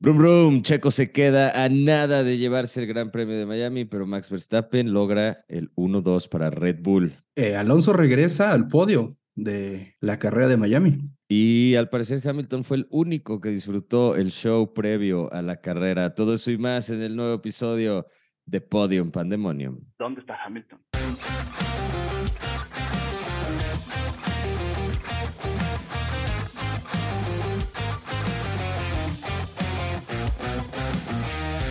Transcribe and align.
Brum 0.00 0.16
Brum, 0.16 0.62
Checo 0.62 0.92
se 0.92 1.10
queda 1.10 1.64
a 1.64 1.68
nada 1.68 2.22
de 2.22 2.38
llevarse 2.38 2.80
el 2.80 2.86
Gran 2.86 3.10
Premio 3.10 3.36
de 3.36 3.46
Miami, 3.46 3.84
pero 3.84 4.06
Max 4.06 4.30
Verstappen 4.30 4.92
logra 4.92 5.44
el 5.48 5.74
1-2 5.74 6.28
para 6.28 6.50
Red 6.50 6.78
Bull. 6.82 7.16
Eh, 7.34 7.56
Alonso 7.56 7.92
regresa 7.92 8.52
al 8.52 8.68
podio 8.68 9.18
de 9.34 9.96
la 10.00 10.20
carrera 10.20 10.46
de 10.46 10.56
Miami. 10.56 11.00
Y 11.26 11.74
al 11.74 11.88
parecer 11.88 12.22
Hamilton 12.24 12.62
fue 12.62 12.76
el 12.76 12.86
único 12.90 13.40
que 13.40 13.48
disfrutó 13.48 14.14
el 14.14 14.30
show 14.30 14.72
previo 14.72 15.32
a 15.32 15.42
la 15.42 15.60
carrera. 15.60 16.14
Todo 16.14 16.34
eso 16.34 16.52
y 16.52 16.58
más 16.58 16.90
en 16.90 17.02
el 17.02 17.16
nuevo 17.16 17.34
episodio 17.34 18.06
de 18.46 18.60
Podium 18.60 19.10
Pandemonium. 19.10 19.80
¿Dónde 19.98 20.20
está 20.20 20.36
Hamilton? 20.44 20.78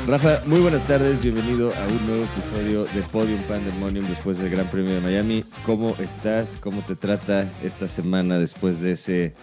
Rafa, 0.07 0.41
muy 0.47 0.61
buenas 0.61 0.87
tardes, 0.87 1.21
bienvenido 1.21 1.73
a 1.73 1.85
un 1.85 2.07
nuevo 2.07 2.23
episodio 2.23 2.85
de 2.85 3.01
Podium 3.11 3.41
Pandemonium 3.41 4.07
después 4.07 4.37
del 4.37 4.49
Gran 4.49 4.65
Premio 4.67 4.93
de 4.93 5.01
Miami. 5.01 5.43
¿Cómo 5.65 5.89
estás? 5.99 6.55
¿Cómo 6.55 6.81
te 6.81 6.95
trata 6.95 7.51
esta 7.61 7.89
semana 7.89 8.39
después 8.39 8.79
de 8.79 8.93
ese 8.93 9.33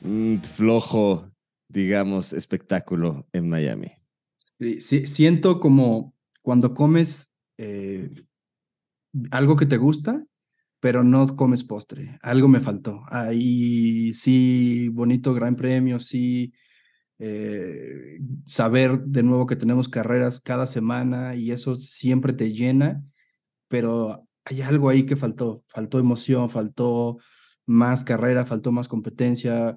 mm, 0.00 0.36
flojo, 0.36 1.30
digamos, 1.68 2.32
espectáculo 2.32 3.28
en 3.34 3.50
Miami? 3.50 3.92
Siento 4.80 5.60
como 5.60 6.14
cuando 6.40 6.72
comes 6.72 7.30
eh, 7.58 8.08
algo 9.30 9.56
que 9.56 9.66
te 9.66 9.76
gusta, 9.76 10.24
pero 10.80 11.04
no 11.04 11.36
comes 11.36 11.64
postre. 11.64 12.18
Algo 12.22 12.48
me 12.48 12.60
faltó. 12.60 13.02
Ahí 13.10 14.14
sí, 14.14 14.88
bonito 14.88 15.34
Gran 15.34 15.54
Premio, 15.54 15.98
sí 15.98 16.54
eh, 17.20 18.20
saber 18.46 19.00
de 19.00 19.22
nuevo 19.22 19.46
que 19.46 19.56
tenemos 19.56 19.88
carreras 19.88 20.40
cada 20.40 20.66
semana 20.66 21.34
y 21.34 21.50
eso 21.50 21.76
siempre 21.76 22.32
te 22.32 22.52
llena, 22.52 23.02
pero 23.68 24.26
hay 24.44 24.62
algo 24.62 24.88
ahí 24.88 25.04
que 25.04 25.16
faltó, 25.16 25.64
faltó 25.68 25.98
emoción, 25.98 26.48
faltó 26.48 27.18
más 27.66 28.04
carrera, 28.04 28.46
faltó 28.46 28.72
más 28.72 28.88
competencia. 28.88 29.76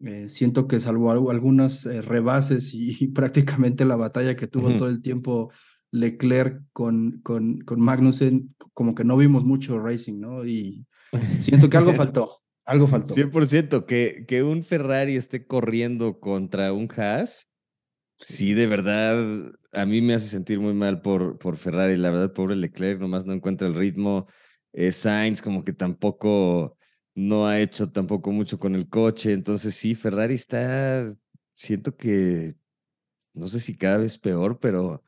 Eh, 0.00 0.28
siento 0.28 0.66
que 0.66 0.80
salvo 0.80 1.30
algunos 1.30 1.86
eh, 1.86 2.02
rebases 2.02 2.74
y, 2.74 3.08
prácticamente 3.14 3.84
la 3.84 3.96
batalla 3.96 4.34
que 4.34 4.48
tuvo 4.48 4.76
todo 4.76 4.88
el 4.88 5.02
tiempo 5.02 5.52
Leclerc 5.92 6.62
con, 6.72 7.20
con, 7.22 7.58
con 7.58 7.80
Magnussen, 7.80 8.54
como 8.72 8.94
que 8.94 9.04
no 9.04 9.16
vimos 9.16 9.44
mucho 9.44 9.78
racing, 9.78 10.20
¿no? 10.20 10.44
Y 10.44 10.86
siento 11.38 11.68
que 11.68 11.76
algo 11.76 11.92
faltó. 11.94 12.41
Algo 12.64 12.86
faltó. 12.86 13.14
100%, 13.14 13.86
que, 13.86 14.24
que 14.26 14.42
un 14.42 14.62
Ferrari 14.62 15.16
esté 15.16 15.46
corriendo 15.46 16.20
contra 16.20 16.72
un 16.72 16.88
Haas, 16.96 17.50
sí. 18.16 18.54
de 18.54 18.66
verdad, 18.66 19.50
a 19.72 19.86
mí 19.86 20.00
me 20.00 20.14
hace 20.14 20.28
sentir 20.28 20.60
muy 20.60 20.74
mal 20.74 21.00
por, 21.00 21.38
por 21.38 21.56
Ferrari. 21.56 21.96
La 21.96 22.10
verdad, 22.10 22.32
pobre 22.32 22.56
Leclerc, 22.56 23.00
nomás 23.00 23.26
no 23.26 23.32
encuentra 23.32 23.66
el 23.66 23.74
ritmo. 23.74 24.28
Eh, 24.72 24.92
Sainz 24.92 25.42
como 25.42 25.64
que 25.64 25.72
tampoco, 25.72 26.78
no 27.14 27.46
ha 27.46 27.58
hecho 27.60 27.90
tampoco 27.90 28.30
mucho 28.30 28.58
con 28.58 28.76
el 28.76 28.88
coche. 28.88 29.32
Entonces 29.32 29.74
sí, 29.74 29.94
Ferrari 29.94 30.34
está, 30.34 31.04
siento 31.52 31.96
que, 31.96 32.54
no 33.34 33.48
sé 33.48 33.60
si 33.60 33.76
cada 33.76 33.98
vez 33.98 34.18
peor, 34.18 34.60
pero 34.60 35.02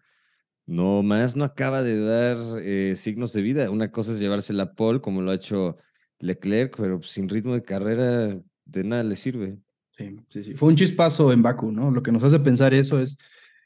no 0.66 1.02
más 1.02 1.36
no 1.36 1.44
acaba 1.44 1.82
de 1.82 2.00
dar 2.00 2.38
eh, 2.62 2.94
signos 2.96 3.32
de 3.32 3.42
vida. 3.42 3.70
Una 3.70 3.90
cosa 3.90 4.12
es 4.12 4.20
llevarse 4.20 4.52
la 4.52 4.74
pole, 4.74 5.00
como 5.00 5.22
lo 5.22 5.30
ha 5.30 5.34
hecho 5.34 5.76
Leclerc, 6.24 6.76
pero 6.76 7.02
sin 7.02 7.28
ritmo 7.28 7.54
de 7.54 7.62
carrera 7.62 8.40
de 8.64 8.84
nada 8.84 9.02
le 9.02 9.16
sirve. 9.16 9.58
Sí, 9.96 10.16
sí, 10.28 10.42
sí. 10.42 10.54
Fue 10.54 10.68
un 10.68 10.76
chispazo 10.76 11.32
en 11.32 11.42
Baku, 11.42 11.70
¿no? 11.70 11.90
Lo 11.90 12.02
que 12.02 12.12
nos 12.12 12.22
hace 12.22 12.40
pensar 12.40 12.74
eso 12.74 12.98
es 12.98 13.18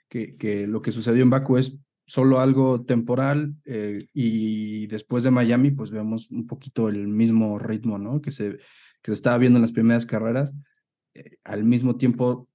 que, 0.09 0.37
que 0.37 0.67
lo 0.67 0.83
que 0.83 0.93
sucedió 0.93 1.23
en 1.23 1.31
Baku 1.31 1.57
es 1.57 1.77
solo 2.07 2.41
algo 2.41 2.85
temporal 2.85 3.55
eh, 3.65 4.07
y 4.13 4.87
después 4.89 5.23
de 5.23 5.31
Miami, 5.31 5.71
pues 5.71 5.91
vemos 5.91 6.31
un 6.31 6.47
poquito 6.47 6.89
el 6.89 7.07
mismo 7.07 7.59
ritmo, 7.59 7.99
¿no? 7.99 8.21
Que 8.21 8.31
se, 8.31 8.59
que 9.03 9.11
se 9.11 9.13
estaba 9.13 9.39
viendo 9.39 9.59
en 9.59 9.63
las 9.63 9.73
primeras 9.73 10.07
carreras. 10.07 10.55
Eh, 11.15 11.37
al 11.45 11.65
mismo 11.65 11.97
tiempo 11.97 12.49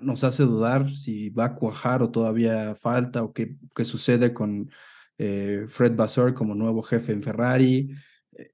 nos 0.00 0.24
hace 0.24 0.44
dudar 0.44 0.90
si 0.96 1.30
va 1.30 1.46
a 1.46 1.54
cuajar 1.54 2.02
o 2.02 2.10
todavía 2.10 2.74
falta 2.74 3.22
o 3.22 3.32
qué, 3.32 3.56
qué 3.74 3.84
sucede 3.84 4.32
con 4.32 4.70
eh, 5.18 5.66
Fred 5.68 5.94
Vasseur 5.94 6.32
como 6.34 6.54
nuevo 6.54 6.82
jefe 6.82 7.12
en 7.12 7.22
Ferrari 7.22 7.94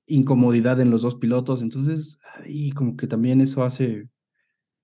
incomodidad 0.07 0.81
en 0.81 0.91
los 0.91 1.03
dos 1.03 1.17
pilotos, 1.17 1.63
entonces 1.63 2.19
ahí 2.35 2.71
como 2.73 2.97
que 2.97 3.07
también 3.07 3.41
eso 3.41 3.63
hace 3.65 4.09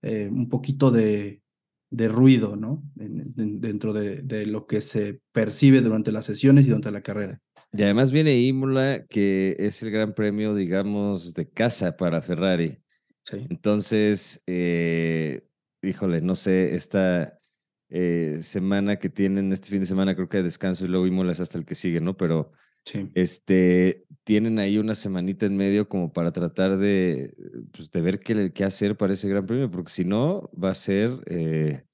eh, 0.03 0.29
un 0.31 0.49
poquito 0.49 0.91
de, 0.91 1.43
de 1.91 2.09
ruido, 2.09 2.57
¿no? 2.57 2.83
dentro 2.95 3.93
de, 3.93 4.23
de, 4.23 4.47
lo 4.47 4.67
que 4.67 4.81
se 4.81 5.21
percibe 5.33 5.81
durante 5.81 6.13
las 6.13 6.27
sesiones 6.27 6.65
y 6.65 6.69
durante 6.69 6.91
la 6.91 7.03
carrera. 7.03 7.41
Y 7.73 7.83
además 7.83 8.13
viene 8.13 8.39
Imola, 8.39 9.05
que 9.07 9.57
es 9.59 9.83
el 9.83 9.91
gran 9.91 10.15
premio, 10.15 10.55
digamos, 10.55 11.35
de 11.35 11.49
casa 11.49 11.97
para 11.97 12.23
Ferrari. 12.23 12.79
Sí. 13.25 13.47
Entonces, 13.51 14.43
eh, 14.47 15.43
híjole, 15.83 16.21
no 16.21 16.37
sé, 16.37 16.75
esta 16.75 17.41
eh, 17.89 18.39
semana 18.43 18.97
que 18.97 19.09
tienen, 19.09 19.53
este 19.53 19.71
fin 19.71 19.81
de 19.81 19.87
semana 19.87 20.15
creo 20.15 20.29
que 20.29 20.43
descanso 20.43 20.85
y 20.85 20.89
luego 20.89 21.07
Imola 21.07 21.33
es 21.33 21.41
hasta 21.41 21.59
el 21.59 21.65
que 21.65 21.75
sigue, 21.75 22.01
¿no? 22.01 22.17
Pero 22.17 22.53
Sí. 22.85 23.11
Este, 23.15 24.05
tienen 24.25 24.59
ahí 24.59 24.79
una 24.79 24.95
semanita 24.95 25.47
en 25.47 25.57
medio 25.57 25.89
como 25.89 26.13
para 26.13 26.33
tratar 26.33 26.77
de, 26.79 27.35
pues, 27.73 27.91
de 27.91 28.01
ver 28.01 28.21
qué, 28.21 28.53
qué, 28.53 28.65
hacer 28.65 28.97
para 28.97 29.13
ese 29.13 29.29
gran 29.29 29.47
premio, 29.47 29.71
porque 29.71 29.93
si 29.93 30.05
no, 30.05 30.51
va 30.53 30.71
a 30.71 30.75
ser, 30.75 31.23
eh, 31.27 31.85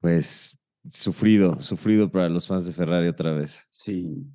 pues, 0.00 0.58
sufrido, 0.88 1.60
sufrido 1.60 2.10
para 2.10 2.28
los 2.28 2.46
fans 2.46 2.66
de 2.66 2.72
Ferrari 2.72 3.08
otra 3.08 3.32
vez. 3.32 3.66
Sí, 3.70 4.26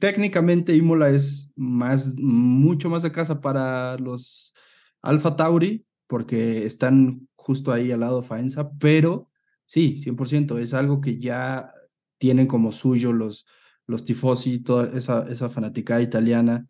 técnicamente 0.00 0.76
Imola 0.76 1.10
es 1.10 1.52
más, 1.56 2.14
mucho 2.16 2.88
más 2.88 3.02
de 3.02 3.12
casa 3.12 3.40
para 3.40 3.96
los 3.98 4.54
Alfa 5.02 5.34
Tauri, 5.34 5.84
porque 6.06 6.64
están 6.64 7.28
justo 7.36 7.72
ahí 7.72 7.90
al 7.90 8.00
lado 8.00 8.20
de 8.20 8.26
Faenza, 8.26 8.70
pero 8.78 9.30
sí, 9.66 9.98
100%, 9.98 10.58
es 10.58 10.72
algo 10.72 11.00
que 11.00 11.18
ya 11.18 11.70
tienen 12.18 12.46
como 12.46 12.72
suyo 12.72 13.12
los 13.12 13.46
los 13.88 14.04
tifosi, 14.04 14.60
toda 14.60 14.96
esa, 14.96 15.26
esa 15.28 15.48
fanaticada 15.48 16.02
italiana 16.02 16.68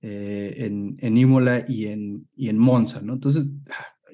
eh, 0.00 0.54
en, 0.58 0.96
en 1.00 1.18
Imola 1.18 1.64
y 1.68 1.88
en, 1.88 2.28
y 2.34 2.48
en 2.48 2.56
Monza, 2.56 3.02
¿no? 3.02 3.12
Entonces, 3.12 3.48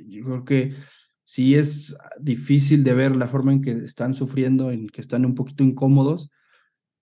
yo 0.09 0.25
creo 0.25 0.45
que 0.45 0.75
sí 1.23 1.55
es 1.55 1.97
difícil 2.19 2.83
de 2.83 2.95
ver 2.95 3.15
la 3.15 3.29
forma 3.29 3.53
en 3.53 3.61
que 3.61 3.73
están 3.73 4.15
sufriendo, 4.15 4.73
en 4.73 4.89
que 4.89 5.01
están 5.01 5.25
un 5.27 5.35
poquito 5.35 5.63
incómodos 5.63 6.31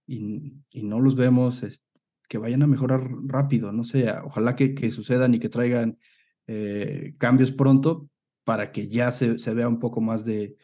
y, 0.07 0.59
y 0.73 0.83
no 0.83 1.01
los 1.01 1.15
vemos 1.15 1.63
que 2.29 2.39
vayan 2.39 2.63
a 2.63 2.67
mejorar 2.67 3.09
rápido, 3.27 3.71
no 3.71 3.85
sé, 3.85 4.11
ojalá 4.25 4.57
que, 4.57 4.75
que 4.75 4.91
sucedan 4.91 5.35
y 5.35 5.39
que 5.39 5.49
traigan 5.49 5.99
eh, 6.47 7.15
cambios 7.19 7.53
pronto 7.53 8.09
para 8.43 8.73
que 8.73 8.89
ya 8.89 9.13
se, 9.13 9.39
se 9.39 9.55
vea 9.55 9.69
un 9.69 9.79
poco 9.79 10.01
más 10.01 10.25
de, 10.25 10.57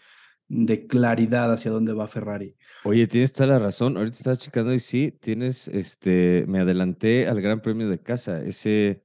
de 0.50 0.88
claridad 0.88 1.52
hacia 1.52 1.70
dónde 1.70 1.92
va 1.92 2.08
Ferrari. 2.08 2.56
Oye, 2.82 3.06
tienes 3.06 3.32
toda 3.32 3.46
la 3.46 3.58
razón. 3.60 3.96
Ahorita 3.96 4.16
estaba 4.16 4.36
checando 4.36 4.74
y 4.74 4.80
sí, 4.80 5.16
tienes, 5.20 5.68
este, 5.68 6.44
me 6.48 6.58
adelanté 6.58 7.28
al 7.28 7.40
Gran 7.40 7.62
Premio 7.62 7.88
de 7.88 8.00
casa. 8.00 8.42
Ese 8.42 9.00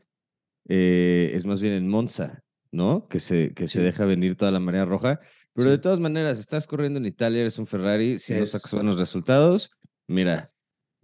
eh, 0.68 1.32
es 1.36 1.46
más 1.46 1.62
bien 1.62 1.74
en 1.74 1.88
Monza, 1.88 2.44
¿no? 2.72 3.08
Que 3.08 3.20
se, 3.20 3.54
que 3.54 3.68
se 3.68 3.82
deja 3.82 4.06
venir 4.06 4.36
toda 4.36 4.52
la 4.52 4.60
marea 4.60 4.86
roja. 4.86 5.20
Pero 5.54 5.70
de 5.70 5.78
todas 5.78 6.00
maneras, 6.00 6.40
estás 6.40 6.66
corriendo 6.66 6.98
en 6.98 7.06
Italia, 7.06 7.42
eres 7.42 7.60
un 7.60 7.68
Ferrari, 7.68 8.18
si 8.18 8.34
no 8.34 8.46
sacas 8.48 8.74
buenos 8.74 8.98
resultados, 8.98 9.70
mira. 10.08 10.52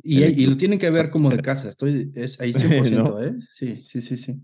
Y, 0.01 0.23
y 0.23 0.47
lo 0.47 0.57
tienen 0.57 0.79
que 0.79 0.89
ver 0.89 1.11
como 1.11 1.29
de 1.29 1.37
casa, 1.43 1.69
estoy 1.69 2.11
es 2.15 2.39
ahí 2.41 2.51
100%, 2.53 3.23
¿eh? 3.23 3.35
Sí, 3.53 3.81
sí, 3.83 4.01
sí, 4.01 4.17
sí. 4.17 4.41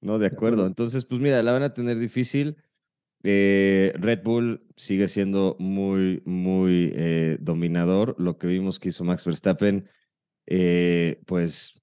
No, 0.00 0.18
de 0.18 0.26
acuerdo. 0.26 0.66
Entonces, 0.66 1.04
pues 1.04 1.20
mira, 1.20 1.42
la 1.42 1.52
van 1.52 1.62
a 1.62 1.74
tener 1.74 1.98
difícil. 1.98 2.56
Eh, 3.28 3.92
Red 3.96 4.22
Bull 4.22 4.64
sigue 4.76 5.08
siendo 5.08 5.56
muy, 5.58 6.22
muy 6.24 6.92
eh, 6.94 7.38
dominador. 7.40 8.14
Lo 8.20 8.38
que 8.38 8.46
vimos 8.46 8.78
que 8.78 8.90
hizo 8.90 9.02
Max 9.02 9.24
Verstappen, 9.26 9.88
eh, 10.46 11.20
pues 11.26 11.82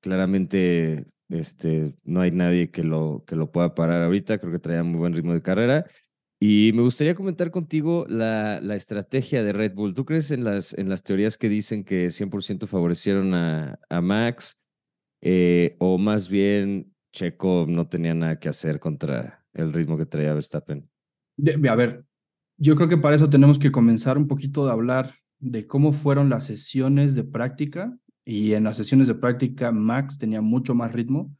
claramente 0.00 1.04
este, 1.28 1.94
no 2.04 2.22
hay 2.22 2.30
nadie 2.30 2.70
que 2.70 2.84
lo, 2.84 3.22
que 3.26 3.36
lo 3.36 3.52
pueda 3.52 3.74
parar 3.74 4.02
ahorita. 4.02 4.38
Creo 4.38 4.50
que 4.50 4.58
traía 4.58 4.82
muy 4.82 4.98
buen 4.98 5.12
ritmo 5.12 5.34
de 5.34 5.42
carrera. 5.42 5.84
Y 6.40 6.72
me 6.74 6.80
gustaría 6.80 7.14
comentar 7.14 7.50
contigo 7.50 8.06
la, 8.08 8.60
estrategia 8.74 9.42
de 9.42 9.52
Red 9.52 9.74
Bull. 9.74 9.92
¿Tú 9.92 10.06
crees 10.06 10.30
en 10.30 10.44
las, 10.44 10.72
en 10.72 10.88
las 10.88 11.04
teorías 11.04 11.36
que 11.36 11.50
dicen 11.50 11.84
que 11.84 12.08
100% 12.08 12.66
favorecieron 12.66 13.34
a, 13.34 13.78
a 13.90 14.00
Max? 14.00 14.56
o 15.78 15.98
más 15.98 16.30
bien 16.30 16.94
Checo 17.12 17.66
no 17.68 17.88
tenía 17.88 18.14
nada 18.14 18.38
que 18.38 18.48
hacer 18.48 18.80
contra, 18.80 19.39
el 19.54 19.72
ritmo 19.72 19.96
que 19.96 20.06
traía 20.06 20.34
Verstappen. 20.34 20.88
A 21.68 21.74
ver, 21.74 22.04
yo 22.56 22.76
creo 22.76 22.88
que 22.88 22.98
para 22.98 23.16
eso 23.16 23.30
tenemos 23.30 23.58
que 23.58 23.72
comenzar 23.72 24.18
un 24.18 24.28
poquito 24.28 24.64
de 24.64 24.72
hablar 24.72 25.14
de 25.38 25.66
cómo 25.66 25.92
fueron 25.92 26.28
las 26.28 26.44
sesiones 26.44 27.14
de 27.14 27.24
práctica. 27.24 27.96
Y 28.24 28.52
en 28.52 28.64
las 28.64 28.76
sesiones 28.76 29.06
de 29.06 29.14
práctica, 29.14 29.72
Max 29.72 30.18
tenía 30.18 30.42
mucho 30.42 30.74
más 30.74 30.92
ritmo. 30.92 31.34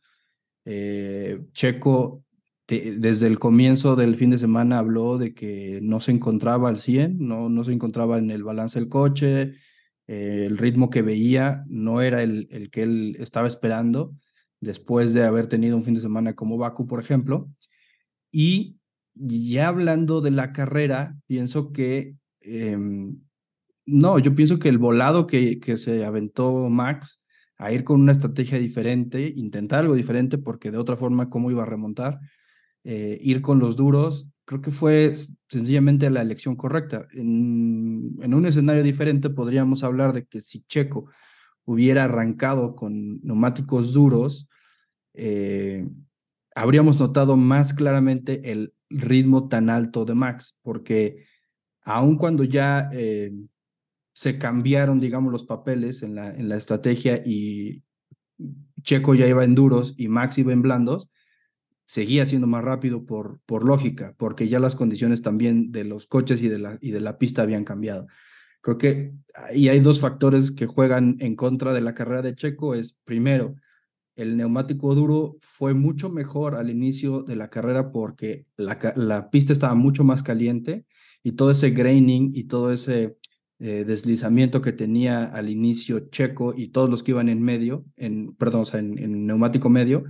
Eh, 0.64 1.42
Checo 1.52 2.24
desde 2.70 3.26
el 3.26 3.38
comienzo 3.38 3.96
del 3.96 4.14
fin 4.14 4.30
de 4.30 4.38
semana 4.38 4.78
habló 4.78 5.18
de 5.18 5.34
que 5.34 5.80
no 5.82 6.00
se 6.00 6.12
encontraba 6.12 6.68
al 6.68 6.76
100, 6.76 7.18
no, 7.18 7.48
no 7.48 7.64
se 7.64 7.72
encontraba 7.72 8.18
en 8.18 8.30
el 8.30 8.44
balance 8.44 8.78
del 8.78 8.88
coche, 8.88 9.54
eh, 10.06 10.44
el 10.46 10.56
ritmo 10.56 10.88
que 10.88 11.02
veía 11.02 11.64
no 11.68 12.00
era 12.00 12.22
el, 12.22 12.46
el 12.50 12.70
que 12.70 12.82
él 12.82 13.16
estaba 13.18 13.48
esperando 13.48 14.14
después 14.60 15.14
de 15.14 15.24
haber 15.24 15.48
tenido 15.48 15.76
un 15.76 15.82
fin 15.82 15.94
de 15.94 16.00
semana 16.00 16.34
como 16.34 16.58
Baku, 16.58 16.86
por 16.86 17.00
ejemplo. 17.00 17.50
Y 18.30 18.78
ya 19.14 19.68
hablando 19.68 20.20
de 20.20 20.30
la 20.30 20.52
carrera, 20.52 21.16
pienso 21.26 21.72
que, 21.72 22.16
em, 22.40 23.20
no, 23.86 24.18
yo 24.18 24.34
pienso 24.34 24.58
que 24.58 24.68
el 24.68 24.78
volado 24.78 25.26
que, 25.26 25.60
que 25.60 25.78
se 25.78 26.04
aventó 26.04 26.68
Max 26.68 27.22
a 27.60 27.72
ir 27.72 27.84
con 27.84 28.00
una 28.00 28.12
estrategia 28.12 28.58
diferente, 28.58 29.32
intentar 29.36 29.80
algo 29.80 29.94
diferente, 29.94 30.38
porque 30.38 30.70
de 30.70 30.78
otra 30.78 30.96
forma, 30.96 31.28
¿cómo 31.28 31.50
iba 31.50 31.62
a 31.62 31.66
remontar? 31.66 32.18
Eh, 32.84 33.18
ir 33.20 33.42
con 33.42 33.58
los 33.58 33.76
duros, 33.76 34.30
creo 34.46 34.62
que 34.62 34.70
fue 34.70 35.14
sencillamente 35.48 36.08
la 36.08 36.22
elección 36.22 36.56
correcta. 36.56 37.06
En, 37.12 38.34
un 38.34 38.46
escenario 38.46 38.82
diferente 38.82 39.28
podríamos 39.28 39.84
hablar 39.84 40.14
de 40.14 40.24
que 40.24 40.40
si 40.40 40.62
Checo 40.62 41.10
hubiera 41.64 42.04
arrancado 42.04 42.74
con 42.74 43.20
neumáticos 43.22 43.92
duros, 43.92 44.48
eh, 45.12 45.86
habríamos 46.55 46.99
notado 46.99 47.37
más 47.37 47.75
claramente 47.75 48.50
el 48.52 48.75
ritmo 48.88 49.49
tan 49.49 49.70
alto 49.70 50.05
de 50.05 50.14
Max, 50.14 50.56
porque 50.62 51.25
aun 51.82 52.17
cuando 52.17 52.44
ya 52.44 52.91
eh, 52.93 53.32
se 54.12 54.38
cambiaron, 54.38 55.00
digamos, 55.00 55.32
los 55.32 55.44
papeles 55.44 56.02
en 56.02 56.14
la, 56.14 56.35
en 56.35 56.49
la 56.49 56.56
estrategia 56.56 57.23
y 57.25 57.82
Checo 58.82 59.14
ya 59.14 59.26
iba 59.26 59.44
en 59.44 59.55
duros 59.55 59.94
y 59.97 60.08
Max 60.08 60.38
iba 60.38 60.52
en 60.52 60.62
blandos, 60.62 61.11
seguía 61.85 62.26
siendo 62.26 62.47
más 62.47 62.62
rápido 62.62 63.05
por, 63.05 63.41
por 63.47 63.64
lógica, 63.64 64.14
porque 64.17 64.49
ya 64.49 64.61
las 64.61 64.76
condiciones 64.76 65.23
también 65.23 65.73
de 65.73 65.85
los 65.85 66.06
coches 66.06 66.43
y 66.43 66.49
de 66.49 66.58
la, 66.58 66.79
y 66.81 66.91
de 66.91 67.00
la 67.00 67.19
pista 67.19 67.43
habían 67.43 67.64
cambiado. 67.64 68.06
Creo 68.61 68.79
que 68.79 69.12
ahí 69.35 69.69
hay 69.69 69.81
dos 69.81 70.00
factores 70.00 70.52
que 70.52 70.67
juegan 70.67 71.17
en 71.20 71.35
contra 71.35 71.73
de 71.73 71.81
la 71.81 71.94
carrera 71.94 72.23
de 72.23 72.35
Checo. 72.35 72.75
Es 72.75 72.97
primero, 73.05 73.56
el 74.20 74.37
neumático 74.37 74.94
duro 74.94 75.38
fue 75.40 75.72
mucho 75.72 76.11
mejor 76.11 76.55
al 76.55 76.69
inicio 76.69 77.22
de 77.22 77.37
la 77.37 77.49
carrera 77.49 77.90
porque 77.90 78.46
la, 78.56 79.31
pista 79.31 79.52
estaba 79.52 79.75
mucho 79.75 80.05
más 80.05 80.22
caliente 80.22 80.84
y 81.22 81.32
todo 81.32 81.50
ese 81.50 81.70
graining 81.70 82.31
y 82.34 82.44
todo 82.44 82.70
ese 82.70 83.17
eh, 83.58 83.84
deslizamiento 83.84 84.61
que 84.61 84.72
tenía 84.72 85.25
al 85.25 85.49
inicio 85.49 86.11
Checo 86.11 86.52
y 86.55 86.69
todos 86.69 86.90
los 86.90 87.02
que 87.02 87.12
iban 87.12 87.31
en 87.31 87.43
medio, 87.43 87.87
en, 87.96 88.34
perdón, 88.34 88.67
en, 88.75 89.26
neumático 89.26 89.70
medio, 89.70 90.05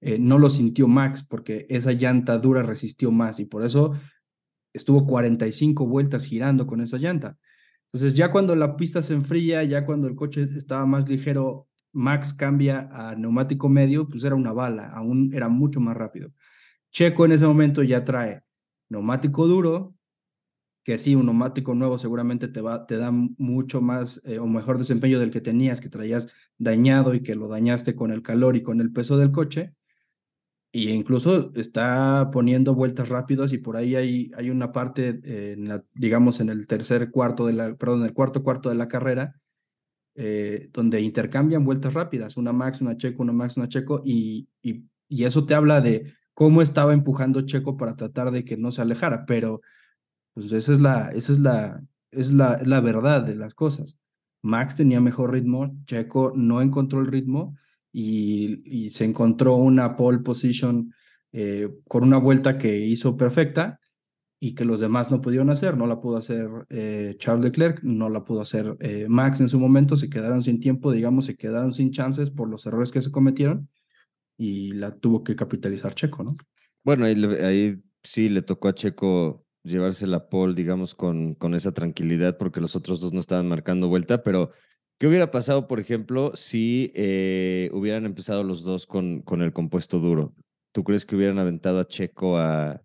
eh, 0.00 0.18
no 0.18 0.38
lo 0.38 0.48
sintió 0.48 0.86
Max 0.86 1.26
porque 1.28 1.66
esa 1.68 1.92
llanta 1.92 2.38
dura 2.38 2.62
resistió 2.62 3.10
más 3.10 3.40
y 3.40 3.44
por 3.44 3.64
eso 3.64 3.92
estuvo 4.72 5.04
45 5.04 5.86
vueltas 5.86 6.24
girando 6.24 6.66
con 6.66 6.80
esa 6.80 6.96
llanta. 6.98 7.36
Entonces 7.92 8.14
ya 8.14 8.30
cuando 8.30 8.54
la 8.54 8.76
pista 8.76 9.02
se 9.02 9.14
enfría, 9.14 9.64
ya 9.64 9.84
cuando 9.84 10.06
el 10.06 10.14
coche 10.14 10.44
estaba 10.44 10.86
más 10.86 11.08
ligero, 11.08 11.68
Max 11.92 12.32
cambia 12.34 12.88
a 12.90 13.14
neumático 13.14 13.68
medio, 13.68 14.08
pues 14.08 14.24
era 14.24 14.34
una 14.34 14.52
bala, 14.52 14.88
aún 14.88 15.32
era 15.34 15.48
mucho 15.48 15.80
más 15.80 15.96
rápido. 15.96 16.32
Checo 16.90 17.24
en 17.24 17.32
ese 17.32 17.46
momento 17.46 17.82
ya 17.82 18.04
trae 18.04 18.42
neumático 18.88 19.46
duro, 19.46 19.94
que 20.84 20.98
sí, 20.98 21.14
un 21.14 21.26
neumático 21.26 21.74
nuevo 21.74 21.98
seguramente 21.98 22.48
te, 22.48 22.60
va, 22.60 22.86
te 22.86 22.96
da 22.96 23.10
mucho 23.12 23.80
más 23.80 24.20
eh, 24.24 24.38
o 24.38 24.46
mejor 24.46 24.78
desempeño 24.78 25.20
del 25.20 25.30
que 25.30 25.40
tenías, 25.40 25.80
que 25.80 25.88
traías 25.88 26.28
dañado 26.58 27.14
y 27.14 27.22
que 27.22 27.34
lo 27.36 27.48
dañaste 27.48 27.94
con 27.94 28.10
el 28.10 28.22
calor 28.22 28.56
y 28.56 28.62
con 28.62 28.80
el 28.80 28.92
peso 28.92 29.16
del 29.16 29.30
coche. 29.30 29.74
Y 30.74 30.88
incluso 30.88 31.52
está 31.54 32.30
poniendo 32.32 32.74
vueltas 32.74 33.10
rápidas 33.10 33.52
y 33.52 33.58
por 33.58 33.76
ahí 33.76 33.94
hay, 33.94 34.30
hay 34.34 34.48
una 34.48 34.72
parte, 34.72 35.20
eh, 35.24 35.56
digamos, 35.94 36.40
en 36.40 36.48
el 36.48 36.66
tercer 36.66 37.10
cuarto 37.10 37.46
de 37.46 37.52
la, 37.52 37.74
perdón, 37.76 38.00
en 38.00 38.06
el 38.06 38.14
cuarto 38.14 38.42
cuarto 38.42 38.70
de 38.70 38.74
la 38.76 38.88
carrera, 38.88 39.41
eh, 40.14 40.68
donde 40.72 41.00
intercambian 41.00 41.64
vueltas 41.64 41.94
rápidas, 41.94 42.36
una 42.36 42.52
Max, 42.52 42.80
una 42.80 42.96
Checo, 42.96 43.22
una 43.22 43.32
Max, 43.32 43.56
una 43.56 43.68
Checo, 43.68 44.02
y, 44.04 44.48
y, 44.62 44.84
eso 45.24 45.44
te 45.46 45.54
habla 45.54 45.80
de 45.80 46.14
cómo 46.34 46.62
estaba 46.62 46.92
empujando 46.94 47.42
Checo 47.42 47.76
para 47.76 47.96
tratar 47.96 48.30
de 48.30 48.44
que 48.44 48.56
no 48.56 48.72
se 48.72 48.82
alejara, 48.82 49.24
pero 49.26 49.60
pues 50.34 50.52
esa 50.52 50.72
es 50.72 50.80
la, 50.80 51.08
esa 51.10 51.32
es 51.32 51.38
la, 51.38 51.82
es 52.10 52.32
la, 52.32 52.60
la 52.64 52.80
verdad 52.80 53.22
de 53.24 53.36
las 53.36 53.54
cosas. 53.54 53.98
Max 54.42 54.76
tenía 54.76 55.00
mejor 55.00 55.32
ritmo, 55.32 55.76
Checo 55.86 56.32
no 56.34 56.62
encontró 56.62 57.00
el 57.00 57.06
ritmo 57.06 57.56
y, 57.92 58.62
y 58.64 58.90
se 58.90 59.04
encontró 59.04 59.56
una 59.56 59.96
pole 59.96 60.18
position 60.18 60.92
eh, 61.32 61.70
con 61.88 62.04
una 62.04 62.18
vuelta 62.18 62.58
que 62.58 62.78
hizo 62.78 63.16
perfecta 63.16 63.80
y 64.44 64.56
que 64.56 64.64
los 64.64 64.80
demás 64.80 65.08
no 65.08 65.20
pudieron 65.20 65.50
hacer. 65.50 65.76
No 65.76 65.86
la 65.86 66.00
pudo 66.00 66.16
hacer 66.16 66.48
eh, 66.68 67.14
Charles 67.18 67.44
Leclerc, 67.44 67.80
no 67.84 68.08
la 68.08 68.24
pudo 68.24 68.40
hacer 68.40 68.76
eh, 68.80 69.06
Max 69.08 69.40
en 69.40 69.48
su 69.48 69.56
momento, 69.56 69.96
se 69.96 70.10
quedaron 70.10 70.42
sin 70.42 70.58
tiempo, 70.58 70.90
digamos, 70.90 71.26
se 71.26 71.36
quedaron 71.36 71.74
sin 71.74 71.92
chances 71.92 72.28
por 72.30 72.48
los 72.48 72.66
errores 72.66 72.90
que 72.90 73.02
se 73.02 73.12
cometieron 73.12 73.68
y 74.36 74.72
la 74.72 74.98
tuvo 74.98 75.22
que 75.22 75.36
capitalizar 75.36 75.94
Checo, 75.94 76.24
¿no? 76.24 76.36
Bueno, 76.82 77.04
ahí, 77.04 77.80
sí 78.02 78.28
le 78.28 78.42
tocó 78.42 78.66
a 78.66 78.74
Checo 78.74 79.46
llevarse 79.62 80.08
la 80.08 80.28
pole, 80.28 80.56
digamos, 80.56 80.96
con, 80.96 81.36
con 81.36 81.54
esa 81.54 81.70
tranquilidad 81.70 82.36
porque 82.36 82.60
los 82.60 82.74
otros 82.74 82.98
dos 82.98 83.12
no 83.12 83.20
estaban 83.20 83.46
marcando 83.46 83.86
vuelta, 83.86 84.24
pero 84.24 84.50
¿qué 84.98 85.06
hubiera 85.06 85.30
pasado, 85.30 85.68
por 85.68 85.78
ejemplo, 85.78 86.32
si 86.34 86.90
eh, 86.96 87.70
hubieran 87.72 88.06
empezado 88.06 88.42
los 88.42 88.64
dos 88.64 88.88
con, 88.88 89.22
con 89.22 89.40
el 89.40 89.52
compuesto 89.52 90.00
duro? 90.00 90.34
¿Tú 90.72 90.82
crees 90.82 91.06
que 91.06 91.14
hubieran 91.14 91.38
aventado 91.38 91.78
a 91.78 91.86
Checo 91.86 92.38
a, 92.38 92.82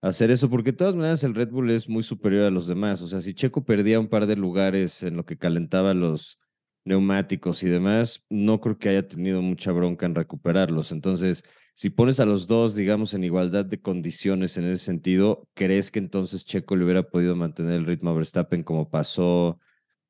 hacer 0.00 0.30
eso, 0.30 0.48
porque 0.48 0.72
de 0.72 0.78
todas 0.78 0.94
maneras 0.94 1.24
el 1.24 1.34
Red 1.34 1.50
Bull 1.50 1.70
es 1.70 1.88
muy 1.88 2.02
superior 2.02 2.44
a 2.44 2.50
los 2.50 2.66
demás. 2.66 3.02
O 3.02 3.08
sea, 3.08 3.20
si 3.20 3.34
Checo 3.34 3.64
perdía 3.64 4.00
un 4.00 4.08
par 4.08 4.26
de 4.26 4.36
lugares 4.36 5.02
en 5.02 5.16
lo 5.16 5.24
que 5.24 5.38
calentaba 5.38 5.94
los 5.94 6.38
neumáticos 6.84 7.62
y 7.62 7.68
demás, 7.68 8.24
no 8.30 8.60
creo 8.60 8.78
que 8.78 8.88
haya 8.88 9.06
tenido 9.06 9.42
mucha 9.42 9.72
bronca 9.72 10.06
en 10.06 10.14
recuperarlos. 10.14 10.92
Entonces, 10.92 11.44
si 11.74 11.90
pones 11.90 12.18
a 12.18 12.24
los 12.24 12.46
dos, 12.46 12.74
digamos, 12.74 13.14
en 13.14 13.24
igualdad 13.24 13.64
de 13.64 13.80
condiciones 13.80 14.56
en 14.56 14.64
ese 14.64 14.84
sentido, 14.84 15.48
¿crees 15.54 15.90
que 15.90 15.98
entonces 15.98 16.44
Checo 16.44 16.76
le 16.76 16.84
hubiera 16.84 17.08
podido 17.08 17.36
mantener 17.36 17.74
el 17.74 17.86
ritmo 17.86 18.10
a 18.10 18.14
Verstappen 18.14 18.62
como 18.62 18.90
pasó? 18.90 19.60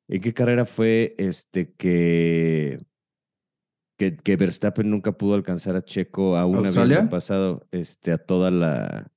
¿En 0.07 0.21
qué 0.21 0.33
carrera 0.33 0.65
fue 0.65 1.13
este 1.19 1.73
que, 1.73 2.79
que, 3.97 4.17
que 4.17 4.35
Verstappen 4.35 4.89
nunca 4.89 5.11
pudo 5.11 5.35
alcanzar 5.35 5.75
a 5.75 5.83
Checo 5.83 6.37
aún 6.37 6.65
habiendo 6.65 7.09
pasado 7.09 7.67
este, 7.71 8.13
a 8.13 8.17
toda 8.17 8.49
la 8.49 9.11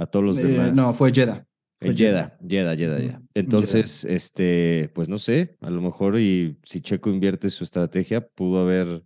a 0.00 0.06
todos 0.06 0.24
los 0.24 0.38
eh, 0.38 0.46
demás. 0.46 0.72
No, 0.72 0.94
fue 0.94 1.12
Jeddah. 1.12 1.46
Fue 1.78 1.94
Jeddah, 1.94 2.38
Jeddah, 2.46 2.76
Jeddah, 2.76 3.22
Entonces, 3.34 4.04
este, 4.04 4.90
pues 4.94 5.08
no 5.08 5.16
sé, 5.16 5.56
a 5.60 5.70
lo 5.70 5.80
mejor 5.80 6.18
y 6.18 6.58
si 6.62 6.82
Checo 6.82 7.08
invierte 7.08 7.48
su 7.48 7.64
estrategia, 7.64 8.26
pudo 8.26 8.60
haber 8.60 9.02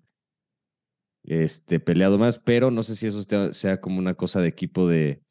este, 1.25 1.79
peleado 1.79 2.19
más, 2.19 2.39
pero 2.39 2.73
no 2.73 2.83
sé 2.83 2.97
si 2.97 3.07
eso 3.07 3.23
sea 3.53 3.81
como 3.81 3.99
una 3.99 4.15
cosa 4.15 4.41
de 4.41 4.49
equipo 4.49 4.89
de, 4.89 5.23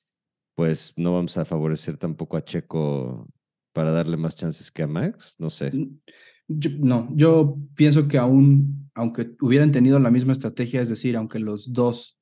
pues 0.55 0.93
no 0.95 1.13
vamos 1.13 1.37
a 1.37 1.43
favorecer 1.43 1.97
tampoco 1.97 2.37
a 2.37 2.45
Checo 2.45 3.27
para 3.73 3.91
darle 3.91 4.15
más 4.15 4.37
chances 4.37 4.71
que 4.71 4.83
a 4.83 4.87
Max, 4.87 5.35
no 5.37 5.49
sé. 5.49 5.71
no, 6.47 7.09
yo 7.13 7.57
pienso 7.75 8.07
que 8.07 8.17
aún, 8.17 8.89
aunque 8.93 9.31
hubieran 9.41 9.73
tenido 9.73 9.99
la 9.99 10.11
misma 10.11 10.31
estrategia, 10.31 10.81
es 10.81 10.87
decir, 10.87 11.17
aunque 11.17 11.39
los 11.39 11.73
dos 11.73 12.21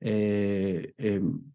eh, 0.00 0.94
em, 0.96 1.51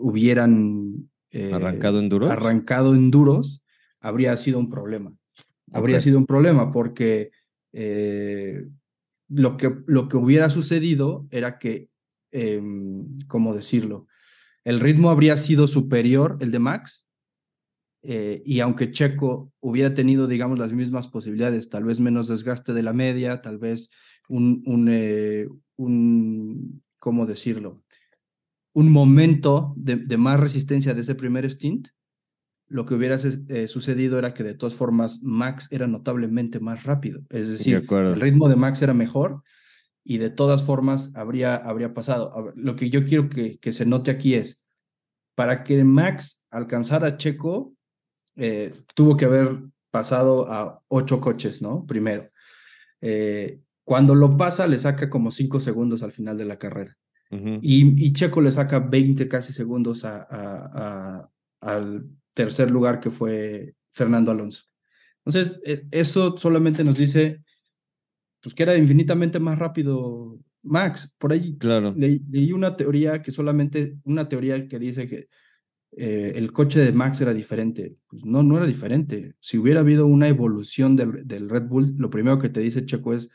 hubieran 0.00 1.10
eh, 1.30 1.52
arrancado 1.52 2.00
en 2.00 2.08
duros, 2.08 2.30
arrancado 2.30 2.94
en 2.94 3.10
duros, 3.10 3.62
habría 4.00 4.36
sido 4.36 4.58
un 4.58 4.68
problema. 4.68 5.14
Habría 5.72 6.00
sido 6.00 6.18
un 6.18 6.26
problema 6.26 6.72
porque 6.72 7.30
eh, 7.72 8.66
lo, 9.28 9.56
que, 9.56 9.70
lo 9.86 10.08
que 10.08 10.16
hubiera 10.16 10.50
sucedido 10.50 11.28
era 11.30 11.58
que, 11.58 11.88
em, 12.32 13.20
¿cómo 13.28 13.54
decirlo? 13.54 14.08
El 14.64 14.80
ritmo 14.80 15.10
habría 15.10 15.36
sido 15.36 15.68
superior, 15.68 16.38
el 16.40 16.50
de 16.50 16.58
Max, 16.58 17.06
eh, 18.02 18.42
y 18.44 18.60
aunque 18.60 18.90
Checo 18.90 19.52
hubiera 19.60 19.94
tenido, 19.94 20.26
digamos, 20.26 20.58
las 20.58 20.72
mismas 20.72 21.06
posibilidades, 21.06 21.68
tal 21.68 21.84
vez 21.84 22.00
menos 22.00 22.26
desgaste 22.26 22.72
de 22.72 22.82
la 22.82 22.92
media, 22.92 23.40
tal 23.40 23.58
vez 23.58 23.90
un, 24.28 24.62
un, 24.64 25.62
un 25.76 26.82
¿cómo 26.98 27.26
decirlo? 27.26 27.82
Un 28.72 28.92
momento 28.92 29.74
de, 29.76 30.16
más 30.16 30.38
resistencia 30.38 30.94
de 30.94 31.00
ese 31.00 31.14
primer 31.14 31.48
stint, 31.50 31.88
lo 32.68 32.86
que 32.86 32.94
hubiera 32.94 33.18
eh, 33.48 33.66
sucedido 33.66 34.18
era 34.18 34.32
que 34.32 34.44
de 34.44 34.54
todas 34.54 34.74
formas 34.74 35.20
Max 35.22 35.68
era 35.72 35.86
notablemente 35.86 36.60
más 36.60 36.84
rápido. 36.84 37.22
Es 37.30 37.50
decir, 37.50 37.84
el 37.90 38.20
ritmo 38.20 38.48
de 38.48 38.56
Max 38.56 38.80
era 38.82 38.94
mejor 38.94 39.42
y 40.04 40.18
de 40.18 40.30
todas 40.30 40.62
formas 40.62 41.10
habría, 41.16 41.56
habría 41.56 41.94
pasado. 41.94 42.52
lo 42.54 42.76
que 42.76 42.88
yo 42.88 43.04
quiero 43.04 43.28
que, 43.28 43.58
que, 43.58 43.72
se 43.72 43.86
note 43.86 44.12
aquí 44.12 44.34
es, 44.34 44.62
para 45.34 45.64
que 45.64 45.82
Max 45.82 46.44
alcanzara 46.50 47.08
a 47.08 47.16
Checo, 47.16 47.74
eh, 48.36 48.72
tuvo 48.94 49.16
que 49.16 49.24
haber 49.24 49.58
pasado 49.90 50.50
a 50.50 50.82
ocho 50.88 51.20
coches, 51.20 51.60
¿no? 51.62 51.86
Primero. 51.86 52.30
Eh, 53.00 53.60
cuando 53.84 54.14
lo 54.14 54.36
pasa, 54.36 54.66
le 54.66 54.78
saca 54.78 55.10
como 55.10 55.30
cinco 55.30 55.60
segundos 55.60 56.02
al 56.02 56.12
final 56.12 56.38
de 56.38 56.44
la 56.44 56.58
carrera. 56.58 56.96
Y, 57.30 58.12
Checo 58.12 58.40
le 58.40 58.50
saca 58.50 58.80
20 58.80 59.28
casi 59.28 59.52
segundos 59.52 60.04
a, 60.04 61.30
al 61.60 62.06
tercer 62.34 62.70
lugar 62.70 63.00
que 63.00 63.10
fue 63.10 63.74
Fernando 63.90 64.30
Alonso. 64.30 64.64
Entonces, 65.24 65.60
e, 65.64 65.86
eso 65.90 66.36
solamente 66.36 66.82
nos 66.82 66.96
dice 66.96 67.42
pues, 68.42 68.54
que 68.54 68.62
era 68.64 68.76
infinitamente 68.76 69.38
más 69.38 69.58
rápido 69.58 70.40
Max. 70.62 71.14
Por 71.18 71.32
ahí 71.32 71.56
claro. 71.58 71.94
leí 71.96 72.52
una 72.52 72.76
teoría 72.76 73.22
que 73.22 73.30
solamente, 73.30 73.96
una 74.04 74.28
teoría 74.28 74.66
que 74.66 74.78
dice 74.78 75.06
que 75.06 75.28
eh, 75.96 76.32
el 76.36 76.52
coche 76.52 76.80
de 76.80 76.92
Max 76.92 77.20
era 77.20 77.34
diferente. 77.34 77.96
Pues 78.08 78.24
no, 78.24 78.42
no 78.42 78.56
era 78.56 78.66
diferente. 78.66 79.34
Si 79.40 79.58
hubiera 79.58 79.80
habido 79.80 80.06
una 80.06 80.28
evolución 80.28 80.96
del, 80.96 81.26
del 81.26 81.48
Red 81.48 81.64
Bull, 81.64 81.94
lo 81.98 82.10
primero 82.10 82.38
que 82.38 82.48
te 82.48 82.60
dice 82.60 82.84
Checo 82.86 83.14
es, 83.14 83.28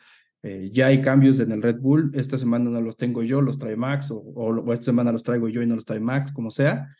eh, 0.47 0.69
ya 0.71 0.85
hay 0.85 1.01
cambios 1.01 1.39
en 1.39 1.51
el 1.51 1.63
Red 1.63 1.79
Bull, 1.79 2.11
esta 2.13 2.37
semana 2.37 2.69
no 2.69 2.79
los 2.79 2.97
tengo 2.97 3.23
yo, 3.23 3.41
los 3.41 3.57
trae 3.57 3.75
Max, 3.75 4.11
o, 4.11 4.17
o, 4.17 4.73
esta 4.73 4.85
semana 4.85 5.11
los 5.11 5.23
traigo 5.23 5.49
yo 5.49 5.63
y 5.63 5.65
no 5.65 5.73
los 5.73 5.85
trae 5.85 5.99
Max, 5.99 6.31
como 6.31 6.51
sea. 6.51 6.95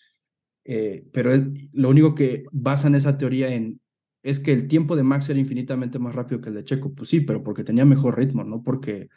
Eh, 0.63 1.05
pero 1.13 1.31
es, 1.31 1.43
lo 1.71 1.89
único 1.89 2.15
que 2.15 2.45
basan 2.51 2.95
esa 2.95 3.17
teoría 3.17 3.53
en 3.53 3.79
es 4.23 4.39
que 4.39 4.51
el 4.51 4.67
tiempo 4.67 4.95
de 4.95 5.03
Max 5.03 5.29
era 5.29 5.37
infinitamente 5.37 5.99
más 5.99 6.15
rápido 6.15 6.41
que 6.41 6.49
el 6.49 6.55
de 6.55 6.63
Checo. 6.63 6.95
Pues 6.95 7.07
sí, 7.07 7.21
pero 7.21 7.43
porque 7.43 7.63
tenía 7.63 7.85
mejor 7.85 8.17
ritmo, 8.17 8.43
no 8.43 8.63
porque 8.63 9.09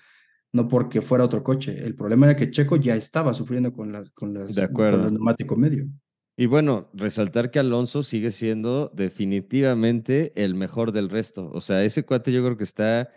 no 0.53 0.69
porque 0.69 1.01
fuera 1.01 1.25
otro 1.25 1.43
coche. 1.43 1.87
El 1.87 1.95
problema 1.95 2.27
era 2.27 2.37
que 2.37 2.51
Checo 2.51 2.77
ya 2.77 2.97
estaba 2.97 3.33
sufriendo 3.33 3.73
con, 3.73 3.93
las, 3.93 4.11
con, 4.11 4.35
las, 4.35 4.55
de 4.55 4.63
acuerdo. 4.63 5.07
el 5.07 5.15
neumático 5.15 5.57
medio. 5.57 5.89
Y 6.37 6.45
bueno, 6.45 6.91
resaltar 6.93 7.51
que 7.51 7.61
Alonso 7.61 8.03
sigue 8.03 8.31
siendo 8.31 8.93
definitivamente 8.95 10.35
el 10.37 10.55
mejor 10.55 10.93
del 10.93 11.09
resto. 11.09 11.51
O 11.51 11.63
sea, 11.63 11.83
ese 11.83 12.05
cuate 12.05 12.31
yo 12.31 12.45
creo 12.45 12.59
que 12.59 12.65
está 12.65 13.09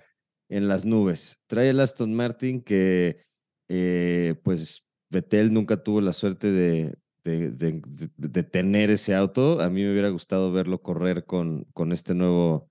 en 0.51 0.67
las 0.67 0.85
nubes. 0.85 1.39
Trae 1.47 1.69
el 1.69 1.79
Aston 1.79 2.13
Martin 2.13 2.61
que, 2.61 3.23
eh, 3.69 4.35
pues, 4.43 4.83
Vettel 5.09 5.53
nunca 5.53 5.81
tuvo 5.81 6.01
la 6.01 6.13
suerte 6.13 6.51
de, 6.51 6.95
de, 7.23 7.51
de, 8.17 8.43
tener 8.43 8.91
ese 8.91 9.15
auto. 9.15 9.61
A 9.61 9.69
mí 9.69 9.81
me 9.81 9.91
hubiera 9.91 10.09
gustado 10.09 10.51
verlo 10.51 10.81
correr 10.81 11.25
con, 11.25 11.65
con 11.73 11.91
este 11.91 12.13
nuevo 12.13 12.69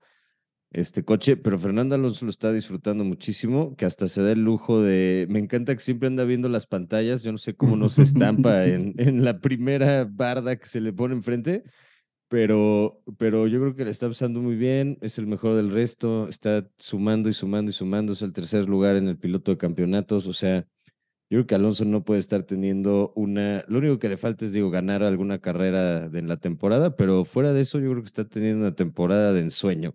este 0.71 1.03
coche, 1.03 1.35
pero 1.35 1.59
Fernando 1.59 1.95
Alonso 1.95 2.23
lo 2.25 2.31
está 2.31 2.53
disfrutando 2.53 3.03
muchísimo, 3.03 3.75
que 3.75 3.85
hasta 3.85 4.07
se 4.07 4.21
da 4.21 4.31
el 4.31 4.41
lujo 4.41 4.81
de, 4.81 5.27
me 5.29 5.39
encanta 5.39 5.73
que 5.75 5.81
siempre 5.81 6.07
anda 6.07 6.23
viendo 6.23 6.47
las 6.47 6.65
pantallas, 6.65 7.23
yo 7.23 7.33
no 7.33 7.37
sé 7.37 7.55
cómo 7.55 7.75
no 7.75 7.89
se 7.89 8.03
estampa 8.03 8.65
en, 8.65 8.93
en 8.97 9.25
la 9.25 9.41
primera 9.41 10.05
barda 10.09 10.55
que 10.55 10.65
se 10.65 10.79
le 10.79 10.93
pone 10.93 11.13
enfrente, 11.13 11.63
pero, 12.31 13.03
pero 13.17 13.45
yo 13.45 13.59
creo 13.59 13.75
que 13.75 13.83
le 13.83 13.91
está 13.91 14.07
usando 14.07 14.41
muy 14.41 14.55
bien, 14.55 14.97
es 15.01 15.17
el 15.17 15.27
mejor 15.27 15.53
del 15.53 15.69
resto, 15.69 16.29
está 16.29 16.65
sumando 16.79 17.27
y 17.27 17.33
sumando 17.33 17.71
y 17.71 17.73
sumando, 17.73 18.13
es 18.13 18.21
el 18.21 18.31
tercer 18.31 18.69
lugar 18.69 18.95
en 18.95 19.09
el 19.09 19.17
piloto 19.17 19.51
de 19.51 19.57
campeonatos, 19.57 20.27
o 20.27 20.31
sea, 20.31 20.61
yo 21.29 21.39
creo 21.39 21.45
que 21.45 21.55
Alonso 21.55 21.83
no 21.83 22.05
puede 22.05 22.21
estar 22.21 22.43
teniendo 22.43 23.11
una, 23.17 23.65
lo 23.67 23.79
único 23.79 23.99
que 23.99 24.07
le 24.07 24.15
falta 24.15 24.45
es, 24.45 24.53
digo, 24.53 24.69
ganar 24.69 25.03
alguna 25.03 25.39
carrera 25.39 26.05
en 26.05 26.29
la 26.29 26.37
temporada, 26.37 26.95
pero 26.95 27.25
fuera 27.25 27.51
de 27.51 27.59
eso 27.59 27.79
yo 27.79 27.91
creo 27.91 28.01
que 28.01 28.07
está 28.07 28.23
teniendo 28.23 28.59
una 28.61 28.75
temporada 28.75 29.33
de 29.33 29.41
ensueño. 29.41 29.93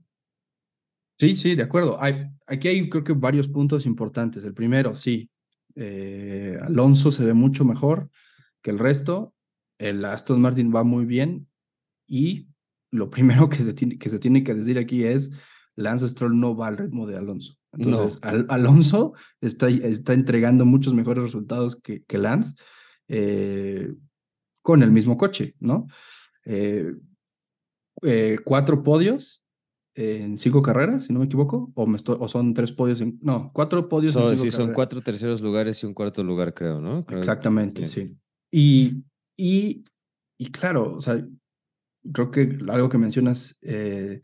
Sí, 1.18 1.36
sí, 1.36 1.54
de 1.54 1.62
acuerdo. 1.62 1.96
Hay, 2.02 2.26
aquí 2.46 2.68
hay 2.68 2.90
creo 2.90 3.02
que 3.02 3.14
varios 3.14 3.48
puntos 3.48 3.86
importantes. 3.86 4.44
El 4.44 4.52
primero, 4.52 4.94
sí, 4.94 5.30
eh, 5.74 6.58
Alonso 6.60 7.10
se 7.10 7.24
ve 7.24 7.32
mucho 7.32 7.64
mejor 7.64 8.10
que 8.60 8.70
el 8.70 8.78
resto. 8.78 9.32
El 9.78 10.04
Aston 10.04 10.38
Martin 10.42 10.70
va 10.74 10.84
muy 10.84 11.06
bien 11.06 11.48
y 12.06 12.48
lo 12.90 13.10
primero 13.10 13.48
que 13.48 13.58
se 13.58 13.72
tiene 13.72 13.98
que, 13.98 14.10
se 14.10 14.18
tiene 14.18 14.44
que 14.44 14.54
decir 14.54 14.78
aquí 14.78 15.04
es 15.04 15.30
Lance 15.74 16.08
Stroll 16.08 16.38
no 16.38 16.56
va 16.56 16.68
al 16.68 16.78
ritmo 16.78 17.06
de 17.06 17.16
Alonso. 17.16 17.54
Entonces, 17.72 18.18
Alonso 18.48 19.12
está, 19.40 19.68
está 19.68 20.14
entregando 20.14 20.64
muchos 20.64 20.94
mejores 20.94 21.22
resultados 21.22 21.76
que, 21.76 22.02
que 22.04 22.16
Lance 22.16 22.54
eh, 23.08 23.92
con 24.62 24.82
el 24.82 24.90
mismo 24.90 25.18
coche, 25.18 25.54
¿no? 25.60 25.86
Eh, 26.44 26.94
cuatro 28.44 28.82
podios, 28.82 29.44
en 29.94 30.38
cinco 30.38 30.62
carreras, 30.62 31.04
si 31.04 31.12
no 31.12 31.20
me 31.20 31.26
equivoco, 31.26 31.72
o, 31.74 31.86
me 31.86 31.98
o 32.06 32.28
son 32.28 32.52
tres 32.54 32.72
podios, 32.72 33.00
en, 33.00 33.18
no, 33.22 33.50
cuatro 33.52 33.88
podios 33.88 34.14
en 34.16 34.22
cinco 34.22 34.42
Sí, 34.42 34.50
son 34.50 34.72
cuatro 34.72 35.00
terceros 35.00 35.40
lugares 35.40 35.82
y 35.82 35.86
un 35.86 35.94
cuarto 35.94 36.22
lugar, 36.22 36.54
creo, 36.54 36.80
¿no? 36.80 37.06
Exactamente, 37.10 37.88
sí. 37.88 38.16
Y, 38.50 39.04
y, 39.36 39.84
y 40.38 40.50
claro, 40.50 40.94
o 40.96 41.00
sea, 41.00 41.22
creo 42.12 42.30
que 42.30 42.58
algo 42.68 42.88
que 42.88 42.98
mencionas 42.98 43.58
eh, 43.62 44.22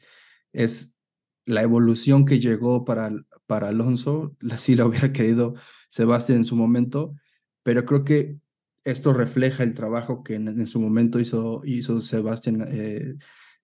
es 0.52 0.96
la 1.44 1.62
evolución 1.62 2.24
que 2.24 2.40
llegó 2.40 2.84
para, 2.84 3.10
para 3.46 3.68
Alonso, 3.68 4.36
sí 4.58 4.74
la 4.76 4.86
hubiera 4.86 5.12
querido 5.12 5.54
Sebastián 5.88 6.38
en 6.38 6.44
su 6.44 6.56
momento, 6.56 7.14
pero 7.62 7.84
creo 7.84 8.04
que 8.04 8.38
esto 8.84 9.12
refleja 9.12 9.62
el 9.62 9.74
trabajo 9.74 10.22
que 10.22 10.34
en, 10.34 10.66
su 10.66 10.80
momento 10.80 11.20
hizo, 11.20 11.62
hizo 11.64 12.00
Sebastián 12.00 12.64
eh, 12.68 13.14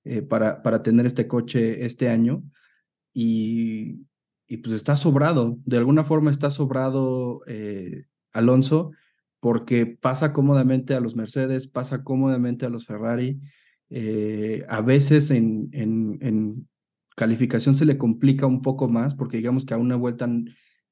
eh, 0.04 0.22
para, 0.22 0.62
para 0.62 0.82
tener 0.82 1.06
este 1.06 1.26
coche 1.26 1.84
este 1.84 2.08
año. 2.08 2.42
Y, 3.12 4.06
y, 4.46 4.58
pues 4.58 4.74
está 4.74 4.94
sobrado, 4.94 5.58
de 5.64 5.78
alguna 5.78 6.04
forma 6.04 6.30
está 6.30 6.50
sobrado 6.50 7.42
eh, 7.46 8.04
Alonso 8.32 8.92
porque 9.40 9.86
pasa 9.86 10.32
cómodamente 10.32 10.94
a 10.94 11.00
los 11.00 11.16
Mercedes, 11.16 11.66
pasa 11.66 12.04
cómodamente 12.04 12.66
a 12.66 12.68
los 12.68 12.86
Ferrari, 12.86 13.40
eh, 13.90 14.64
a 14.68 14.80
veces 14.80 15.30
en, 15.30 16.68
calificación 17.16 17.74
se 17.74 17.84
le 17.84 17.98
complica 17.98 18.46
un 18.46 18.62
poco 18.62 18.88
más 18.88 19.14
porque 19.14 19.38
digamos 19.38 19.64
que 19.64 19.74
a 19.74 19.78
una 19.78 19.96
vuelta 19.96 20.28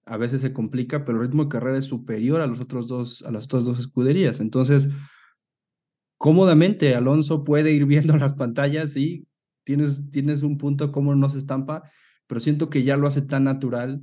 a 0.06 0.16
veces 0.16 0.40
se 0.40 0.52
complica, 0.52 1.04
pero 1.04 1.20
el 1.20 1.28
ritmo 1.28 1.44
de 1.44 1.50
carrera 1.50 1.78
es 1.78 1.84
superior 1.84 2.40
a 2.40 2.46
los 2.46 2.60
otros 2.60 2.86
dos, 2.86 3.22
a 3.22 3.30
las 3.30 3.44
otras 3.44 3.64
dos 3.64 3.78
escuderías. 3.78 4.40
Entonces, 4.40 4.88
cómodamente 6.16 6.94
Alonso 6.94 7.44
puede 7.44 7.72
ir 7.72 7.86
viendo 7.86 8.16
las 8.16 8.34
pantallas 8.34 8.96
y 8.96 9.26
tienes, 9.64 10.42
un 10.42 10.58
punto 10.58 10.92
como 10.92 11.14
no 11.14 11.28
se 11.28 11.38
estampa, 11.38 11.90
pero 12.26 12.40
siento 12.40 12.70
que 12.70 12.84
ya 12.84 12.96
lo 12.96 13.06
hace 13.06 13.22
tan 13.22 13.44
natural. 13.44 14.02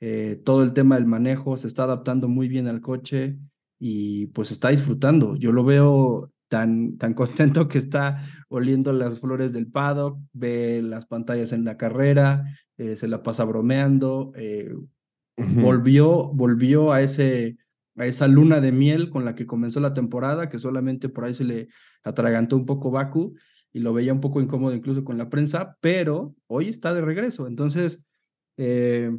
Eh, 0.00 0.40
todo 0.44 0.62
el 0.64 0.74
tema 0.74 0.96
del 0.96 1.06
manejo 1.06 1.56
se 1.56 1.68
está 1.68 1.84
adaptando 1.84 2.28
muy 2.28 2.48
bien 2.48 2.66
al 2.66 2.80
coche 2.80 3.38
y 3.78 4.26
pues 4.28 4.50
está 4.50 4.70
disfrutando. 4.70 5.36
Yo 5.36 5.52
lo 5.52 5.64
veo 5.64 6.33
tan, 6.54 6.98
tan 6.98 7.14
contento 7.14 7.66
que 7.66 7.78
está 7.78 8.24
oliendo 8.48 8.92
las 8.92 9.18
flores 9.18 9.52
del 9.52 9.66
paddock, 9.66 10.20
ve 10.32 10.82
las 10.84 11.04
pantallas 11.04 11.50
en 11.50 11.64
la 11.64 11.76
carrera, 11.76 12.44
eh, 12.78 12.94
se 12.94 13.08
la 13.08 13.24
pasa 13.24 13.42
bromeando, 13.42 14.30
eh, 14.36 14.72
volvió, 15.36 16.30
volvió 16.32 16.92
a 16.92 17.02
ese 17.02 17.56
a 17.96 18.06
esa 18.06 18.26
luna 18.26 18.60
de 18.60 18.72
miel 18.72 19.08
con 19.08 19.24
la 19.24 19.34
que 19.34 19.46
comenzó 19.46 19.80
la 19.80 19.94
temporada, 19.94 20.48
que 20.48 20.58
solamente 20.58 21.08
por 21.08 21.24
ahí 21.24 21.34
se 21.34 21.44
le 21.44 21.68
atragantó 22.02 22.56
un 22.56 22.66
poco 22.66 22.90
Baku 22.90 23.34
y 23.72 23.80
lo 23.80 23.92
veía 23.92 24.12
un 24.12 24.20
poco 24.20 24.40
incómodo 24.40 24.74
incluso 24.74 25.04
con 25.04 25.16
la 25.16 25.28
prensa, 25.28 25.76
pero 25.80 26.34
hoy 26.48 26.68
está 26.68 26.92
de 26.92 27.02
regreso. 27.02 27.46
Entonces, 27.46 28.00
eh, 28.56 29.16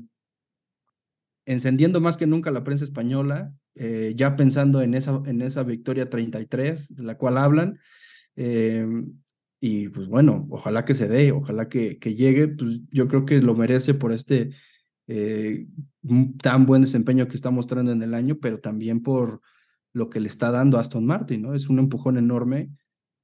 encendiendo 1.45 2.01
más 2.01 2.17
que 2.17 2.27
nunca 2.27 2.51
la 2.51 2.65
prensa 2.65 2.83
española, 2.83 3.53
eh, 3.75 4.13
ya 4.15 4.35
pensando 4.35 4.81
en 4.81 4.93
esa, 4.93 5.21
en 5.25 5.41
esa 5.41 5.63
victoria 5.63 6.09
33 6.09 6.95
de 6.95 7.03
la 7.03 7.17
cual 7.17 7.37
hablan. 7.37 7.79
Eh, 8.35 8.85
y 9.59 9.89
pues 9.89 10.07
bueno, 10.07 10.47
ojalá 10.49 10.85
que 10.85 10.95
se 10.95 11.07
dé, 11.07 11.31
ojalá 11.31 11.69
que, 11.69 11.97
que 11.97 12.15
llegue, 12.15 12.49
pues 12.49 12.81
yo 12.91 13.07
creo 13.07 13.25
que 13.25 13.41
lo 13.41 13.55
merece 13.55 13.93
por 13.93 14.11
este 14.11 14.51
eh, 15.07 15.67
tan 16.41 16.65
buen 16.65 16.81
desempeño 16.81 17.27
que 17.27 17.35
está 17.35 17.51
mostrando 17.51 17.91
en 17.91 18.01
el 18.01 18.13
año, 18.13 18.37
pero 18.39 18.59
también 18.59 19.01
por 19.01 19.41
lo 19.93 20.09
que 20.09 20.19
le 20.19 20.27
está 20.27 20.51
dando 20.51 20.77
Aston 20.77 21.05
Martin, 21.05 21.41
¿no? 21.43 21.53
Es 21.53 21.69
un 21.69 21.79
empujón 21.79 22.17
enorme 22.17 22.69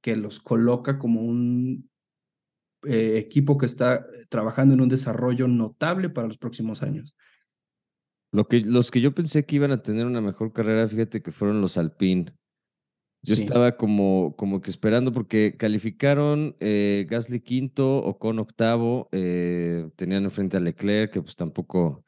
que 0.00 0.16
los 0.16 0.40
coloca 0.40 0.98
como 0.98 1.20
un 1.20 1.90
eh, 2.84 3.18
equipo 3.18 3.58
que 3.58 3.66
está 3.66 4.06
trabajando 4.28 4.74
en 4.74 4.80
un 4.80 4.88
desarrollo 4.88 5.46
notable 5.48 6.08
para 6.08 6.26
los 6.26 6.38
próximos 6.38 6.82
años. 6.82 7.14
Lo 8.32 8.48
que, 8.48 8.60
los 8.60 8.90
que 8.90 9.00
yo 9.00 9.14
pensé 9.14 9.44
que 9.44 9.56
iban 9.56 9.72
a 9.72 9.82
tener 9.82 10.06
una 10.06 10.22
mejor 10.22 10.52
carrera, 10.52 10.88
fíjate 10.88 11.22
que 11.22 11.32
fueron 11.32 11.60
los 11.60 11.76
Alpine. 11.76 12.32
Yo 13.24 13.34
estaba 13.34 13.76
como, 13.76 14.34
como 14.36 14.60
que 14.60 14.70
esperando 14.70 15.12
porque 15.12 15.56
calificaron 15.56 16.56
eh, 16.58 17.06
Gasly 17.08 17.40
quinto, 17.40 17.98
o 17.98 18.18
con 18.18 18.40
octavo, 18.40 19.08
eh, 19.12 19.88
tenían 19.94 20.24
enfrente 20.24 20.56
a 20.56 20.60
Leclerc, 20.60 21.12
que 21.12 21.22
pues 21.22 21.36
tampoco 21.36 22.04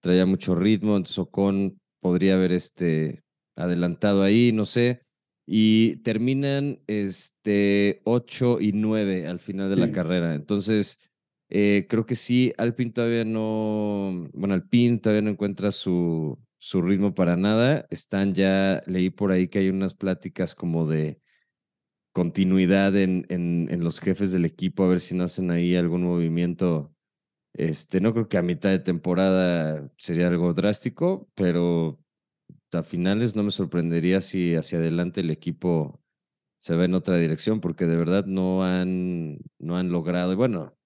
traía 0.00 0.26
mucho 0.26 0.54
ritmo, 0.54 0.96
entonces 0.96 1.18
Ocon 1.18 1.80
podría 2.00 2.34
haber 2.34 2.52
este, 2.52 3.22
adelantado 3.56 4.22
ahí, 4.22 4.52
no 4.52 4.66
sé, 4.66 5.02
y 5.46 5.96
terminan 6.02 6.80
este, 6.86 8.02
8 8.04 8.60
y 8.60 8.72
9 8.72 9.26
al 9.26 9.38
final 9.38 9.70
de 9.70 9.76
la 9.76 9.90
carrera. 9.90 10.34
Entonces, 10.34 10.98
eh, 11.50 11.86
creo 11.88 12.06
que 12.06 12.14
sí, 12.14 12.52
Alpine 12.58 12.92
todavía 12.92 13.24
no, 13.24 14.28
bueno, 14.34 14.54
Alpine 14.54 14.98
todavía 14.98 15.22
no 15.22 15.30
encuentra 15.30 15.72
su, 15.72 16.38
su 16.58 16.82
ritmo 16.82 17.14
para 17.14 17.36
nada. 17.36 17.86
Están 17.90 18.34
ya, 18.34 18.82
leí 18.86 19.10
por 19.10 19.32
ahí 19.32 19.48
que 19.48 19.60
hay 19.60 19.70
unas 19.70 19.94
pláticas 19.94 20.54
como 20.54 20.86
de 20.86 21.20
continuidad 22.12 22.96
en, 22.96 23.26
en, 23.30 23.84
los 23.84 24.00
jefes 24.00 24.32
del 24.32 24.44
equipo, 24.44 24.84
a 24.84 24.88
ver 24.88 25.00
si 25.00 25.14
no 25.14 25.24
hacen 25.24 25.50
ahí 25.50 25.76
algún 25.76 26.02
movimiento. 26.04 26.94
Este, 27.54 28.00
no 28.00 28.12
creo 28.12 28.28
que 28.28 28.38
a 28.38 28.42
mitad 28.42 28.70
de 28.70 28.80
temporada 28.80 29.90
sería 29.98 30.28
algo 30.28 30.52
drástico, 30.54 31.28
pero 31.34 32.00
a 32.72 32.82
finales 32.82 33.36
no 33.36 33.42
me 33.42 33.50
sorprendería 33.50 34.20
si 34.20 34.54
hacia 34.56 34.78
adelante 34.78 35.20
el 35.20 35.30
equipo 35.30 36.00
se 36.58 36.76
va 36.76 36.84
en 36.84 36.94
otra 36.94 37.16
dirección, 37.18 37.60
porque 37.60 37.86
de 37.86 37.96
verdad 37.96 38.26
no 38.26 38.64
han, 38.64 39.38
no 39.58 39.76
han 39.76 39.90
logrado, 39.90 40.36
bueno, 40.36 40.77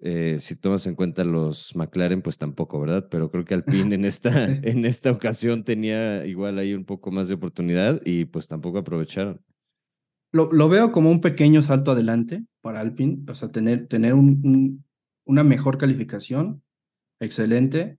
eh, 0.00 0.38
si 0.40 0.56
tomas 0.56 0.86
en 0.86 0.94
cuenta 0.94 1.24
los 1.24 1.76
McLaren, 1.76 2.22
pues 2.22 2.38
tampoco, 2.38 2.80
¿verdad? 2.80 3.08
Pero 3.10 3.30
creo 3.30 3.44
que 3.44 3.54
Alpine 3.54 3.94
en 3.94 4.04
esta, 4.06 4.46
en 4.46 4.84
esta 4.84 5.10
ocasión 5.10 5.64
tenía 5.64 6.24
igual 6.26 6.58
ahí 6.58 6.74
un 6.74 6.84
poco 6.84 7.10
más 7.10 7.28
de 7.28 7.34
oportunidad 7.34 8.00
y 8.04 8.24
pues 8.24 8.48
tampoco 8.48 8.78
aprovecharon. 8.78 9.40
Lo, 10.32 10.50
lo 10.50 10.68
veo 10.68 10.92
como 10.92 11.10
un 11.10 11.20
pequeño 11.20 11.60
salto 11.62 11.90
adelante 11.90 12.44
para 12.62 12.80
Alpine, 12.80 13.18
o 13.28 13.34
sea, 13.34 13.48
tener, 13.48 13.86
tener 13.86 14.14
un, 14.14 14.82
una 15.24 15.44
mejor 15.44 15.76
calificación, 15.76 16.62
excelente. 17.20 17.98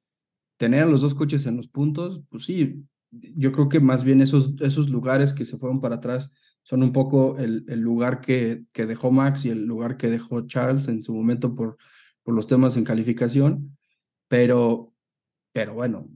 Tener 0.58 0.84
a 0.84 0.86
los 0.86 1.02
dos 1.02 1.14
coches 1.14 1.46
en 1.46 1.58
los 1.58 1.68
puntos, 1.68 2.24
pues 2.30 2.46
sí, 2.46 2.86
yo 3.12 3.52
creo 3.52 3.70
que 3.70 3.80
más 3.80 4.04
bien 4.04 4.22
esos, 4.22 4.56
esos 4.62 4.90
lugares 4.90 5.34
que 5.34 5.46
se 5.46 5.58
fueron 5.58 5.82
para 5.82 5.96
atrás 5.96 6.34
son 6.64 6.82
un 6.82 6.94
poco 6.94 7.38
el, 7.38 7.66
el 7.68 7.82
lugar 7.82 8.22
que, 8.22 8.64
que, 8.72 8.86
dejó 8.86 9.12
Max 9.12 9.46
y 9.46 9.50
el 9.50 9.66
lugar 9.66 9.98
que 9.98 10.10
dejó 10.10 10.48
Charles 10.48 10.88
en 10.88 11.04
su 11.04 11.14
momento 11.14 11.56
por, 11.56 11.78
por 12.24 12.34
los 12.34 12.48
temas 12.48 12.78
en 12.78 12.86
calificación, 12.86 13.78
pero, 14.28 14.94
pero 15.52 15.74
bueno, 15.74 16.10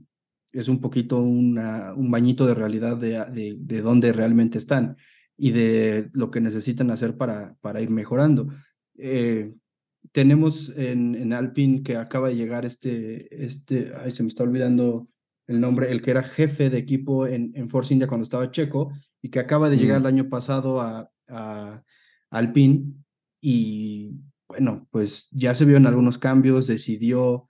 es 0.52 0.68
un 0.68 0.80
poquito 0.80 1.20
una, 1.20 1.92
un 1.94 2.10
bañito 2.10 2.46
de 2.46 2.54
realidad 2.54 2.96
de, 2.96 3.10
de, 3.30 3.56
de, 3.58 3.82
dónde 3.82 4.12
realmente 4.12 4.58
están 4.58 4.96
y 5.36 5.50
de 5.50 6.08
lo 6.12 6.30
que 6.30 6.40
necesitan 6.40 6.90
hacer 6.90 7.16
para, 7.16 7.56
para 7.60 7.82
ir 7.82 7.90
mejorando. 7.90 8.48
Eh, 8.96 9.54
tenemos 10.12 10.70
en, 10.76 11.14
en 11.14 11.32
Alpine 11.34 11.82
que 11.82 11.96
acaba 11.96 12.28
de 12.28 12.36
llegar 12.36 12.64
este, 12.64 13.44
este, 13.44 13.92
ay, 13.96 14.10
se 14.10 14.22
me 14.22 14.30
está 14.30 14.42
olvidando 14.42 15.06
el 15.46 15.60
nombre, 15.60 15.90
el 15.90 16.00
que 16.00 16.10
era 16.10 16.22
jefe 16.22 16.70
de 16.70 16.78
equipo 16.78 17.26
en, 17.26 17.52
en 17.54 17.68
Force 17.68 17.92
India 17.92 18.08
cuando 18.08 18.24
estaba 18.24 18.50
Checo 18.50 18.92
y 19.22 19.30
que 19.30 19.40
acaba 19.40 19.68
de 19.68 19.76
llegar 19.76 20.00
el 20.00 20.06
año 20.06 20.28
pasado 20.28 20.80
a, 20.80 21.10
a, 21.28 21.82
Alpine 22.30 22.92
y 23.40 24.12
bueno, 24.48 24.86
pues 24.90 25.28
ya 25.30 25.54
se 25.54 25.64
vio 25.64 25.76
en 25.76 25.86
algunos 25.86 26.18
cambios, 26.18 26.66
decidió, 26.66 27.46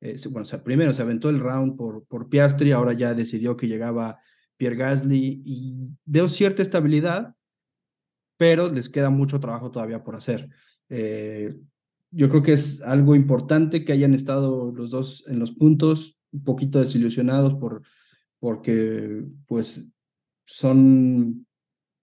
eh, 0.00 0.16
bueno, 0.30 0.42
o 0.42 0.46
sea, 0.46 0.62
primero 0.62 0.92
se 0.92 1.02
aventó 1.02 1.30
el 1.30 1.40
round 1.40 1.76
por, 1.76 2.04
por 2.06 2.28
Piastri, 2.28 2.72
ahora 2.72 2.92
ya 2.92 3.14
decidió 3.14 3.56
que 3.56 3.68
llegaba 3.68 4.18
Pierre 4.56 4.76
Gasly 4.76 5.42
y 5.44 5.88
veo 6.04 6.28
cierta 6.28 6.62
estabilidad, 6.62 7.34
pero 8.36 8.70
les 8.70 8.88
queda 8.88 9.10
mucho 9.10 9.40
trabajo 9.40 9.70
todavía 9.70 10.02
por 10.02 10.16
hacer. 10.16 10.48
Eh, 10.88 11.56
yo 12.10 12.28
creo 12.28 12.42
que 12.42 12.52
es 12.52 12.80
algo 12.82 13.14
importante 13.14 13.84
que 13.84 13.92
hayan 13.92 14.14
estado 14.14 14.72
los 14.72 14.90
dos 14.90 15.24
en 15.28 15.38
los 15.38 15.52
puntos, 15.52 16.18
un 16.32 16.44
poquito 16.44 16.80
desilusionados 16.80 17.54
por, 17.54 17.82
porque 18.38 19.24
pues 19.46 19.94
son, 20.50 21.46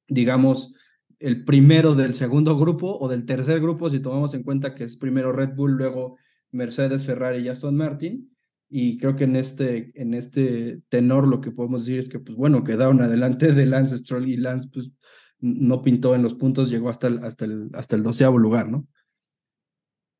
digamos, 0.07 0.73
el 1.19 1.43
primero 1.43 1.95
del 1.95 2.13
segundo 2.13 2.57
grupo 2.57 2.97
o 2.97 3.09
del 3.09 3.25
tercer 3.25 3.59
grupo, 3.59 3.89
si 3.89 3.99
tomamos 3.99 4.33
en 4.33 4.43
cuenta 4.43 4.73
que 4.73 4.85
es 4.85 4.95
primero 4.95 5.33
Red 5.33 5.55
Bull, 5.55 5.73
luego 5.73 6.17
Mercedes, 6.51 7.05
Ferrari 7.05 7.39
y 7.43 7.49
Aston 7.49 7.75
Martin. 7.75 8.31
Y 8.69 8.97
creo 8.97 9.15
que 9.15 9.25
en 9.25 9.35
este, 9.35 9.91
en 9.99 10.13
este 10.13 10.81
tenor 10.89 11.27
lo 11.27 11.41
que 11.41 11.51
podemos 11.51 11.85
decir 11.85 11.99
es 11.99 12.09
que, 12.09 12.19
pues 12.19 12.37
bueno, 12.37 12.63
quedaron 12.63 13.01
adelante 13.01 13.53
de 13.53 13.65
Lance 13.65 13.97
Stroll 13.97 14.27
y 14.27 14.37
Lance, 14.37 14.69
pues 14.71 14.91
no 15.39 15.81
pintó 15.81 16.15
en 16.15 16.23
los 16.23 16.33
puntos, 16.33 16.69
llegó 16.69 16.89
hasta 16.89 17.07
el, 17.07 17.23
hasta 17.23 17.45
el, 17.45 17.69
hasta 17.73 17.95
el 17.95 18.03
doceavo 18.03 18.37
lugar, 18.37 18.69
¿no? 18.69 18.87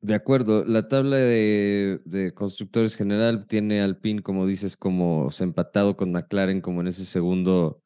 De 0.00 0.14
acuerdo, 0.14 0.64
la 0.64 0.86
tabla 0.86 1.16
de, 1.16 2.00
de, 2.04 2.32
constructores 2.32 2.94
general 2.94 3.46
tiene 3.48 3.80
Alpine, 3.80 4.22
como 4.22 4.46
dices, 4.46 4.76
como 4.76 5.28
empatado 5.40 5.96
con 5.96 6.12
McLaren, 6.12 6.60
como 6.60 6.82
en 6.82 6.86
ese 6.86 7.04
segundo, 7.04 7.82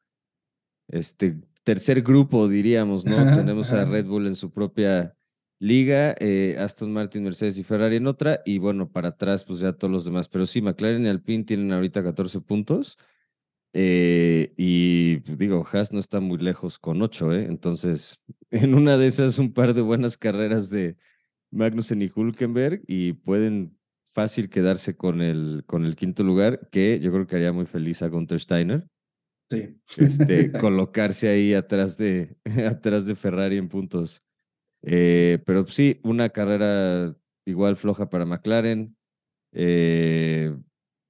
este 0.87 1.39
tercer 1.63 2.01
grupo, 2.01 2.47
diríamos, 2.47 3.05
¿no? 3.05 3.15
Tenemos 3.35 3.71
a 3.71 3.85
Red 3.85 4.05
Bull 4.05 4.27
en 4.27 4.35
su 4.35 4.51
propia 4.51 5.15
liga, 5.59 6.13
eh, 6.19 6.57
Aston 6.59 6.91
Martin, 6.91 7.23
Mercedes 7.23 7.57
y 7.57 7.63
Ferrari 7.63 7.95
en 7.95 8.07
otra, 8.07 8.41
y 8.45 8.57
bueno, 8.57 8.91
para 8.91 9.09
atrás, 9.09 9.45
pues 9.45 9.59
ya 9.59 9.73
todos 9.73 9.91
los 9.91 10.05
demás. 10.05 10.27
Pero 10.27 10.45
sí, 10.45 10.61
McLaren 10.61 11.05
y 11.05 11.09
Alpine 11.09 11.45
tienen 11.45 11.71
ahorita 11.71 12.03
14 12.03 12.41
puntos. 12.41 12.97
Eh, 13.73 14.53
y 14.57 15.17
pues, 15.17 15.37
digo, 15.37 15.65
Haas 15.71 15.91
no 15.93 15.99
está 15.99 16.19
muy 16.19 16.37
lejos 16.37 16.77
con 16.79 17.01
8, 17.01 17.33
¿eh? 17.33 17.45
Entonces, 17.45 18.19
en 18.51 18.75
una 18.75 18.97
de 18.97 19.07
esas, 19.07 19.39
un 19.39 19.53
par 19.53 19.73
de 19.73 19.81
buenas 19.81 20.17
carreras 20.17 20.69
de 20.69 20.97
Magnussen 21.51 22.01
y 22.01 22.11
Hulkenberg 22.13 22.83
y 22.87 23.13
pueden 23.13 23.77
fácil 24.05 24.49
quedarse 24.49 24.95
con 24.95 25.21
el, 25.21 25.63
con 25.65 25.85
el 25.85 25.95
quinto 25.95 26.23
lugar, 26.23 26.69
que 26.71 26.99
yo 26.99 27.11
creo 27.11 27.25
que 27.25 27.35
haría 27.35 27.53
muy 27.53 27.65
feliz 27.65 28.01
a 28.01 28.09
Gunther 28.09 28.39
Steiner. 28.39 28.87
Sí. 29.49 29.75
Este, 29.97 30.51
colocarse 30.59 31.29
ahí 31.29 31.53
atrás 31.53 31.97
de, 31.97 32.35
atrás 32.67 33.05
de 33.05 33.15
Ferrari 33.15 33.57
en 33.57 33.69
puntos. 33.69 34.23
Eh, 34.81 35.39
pero 35.45 35.65
sí, 35.67 35.99
una 36.03 36.29
carrera 36.29 37.15
igual 37.45 37.77
floja 37.77 38.09
para 38.09 38.25
McLaren. 38.25 38.95
Eh, 39.53 40.55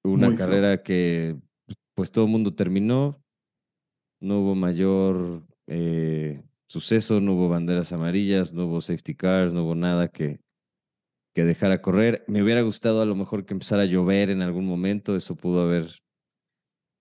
una 0.04 0.36
carrera 0.36 0.84
que 0.84 1.38
pues 1.96 2.12
todo 2.12 2.26
el 2.26 2.32
mundo 2.32 2.54
terminó. 2.54 3.22
No 4.22 4.40
hubo 4.40 4.56
mayor 4.56 5.46
eh, 5.68 6.44
suceso, 6.68 7.20
no 7.20 7.34
hubo 7.34 7.50
banderas 7.50 7.92
amarillas, 7.92 8.54
no 8.54 8.68
hubo 8.68 8.82
safety 8.82 9.16
cars, 9.16 9.54
no 9.54 9.64
hubo 9.64 9.76
nada 9.76 10.08
que, 10.08 10.40
que 11.34 11.44
dejara 11.46 11.82
correr. 11.82 12.24
Me 12.28 12.42
hubiera 12.42 12.62
gustado 12.62 13.02
a 13.02 13.06
lo 13.06 13.16
mejor 13.16 13.46
que 13.46 13.54
empezara 13.54 13.84
a 13.84 13.86
llover 13.86 14.30
en 14.30 14.42
algún 14.42 14.66
momento, 14.66 15.16
eso 15.16 15.36
pudo 15.36 15.62
haber 15.62 16.03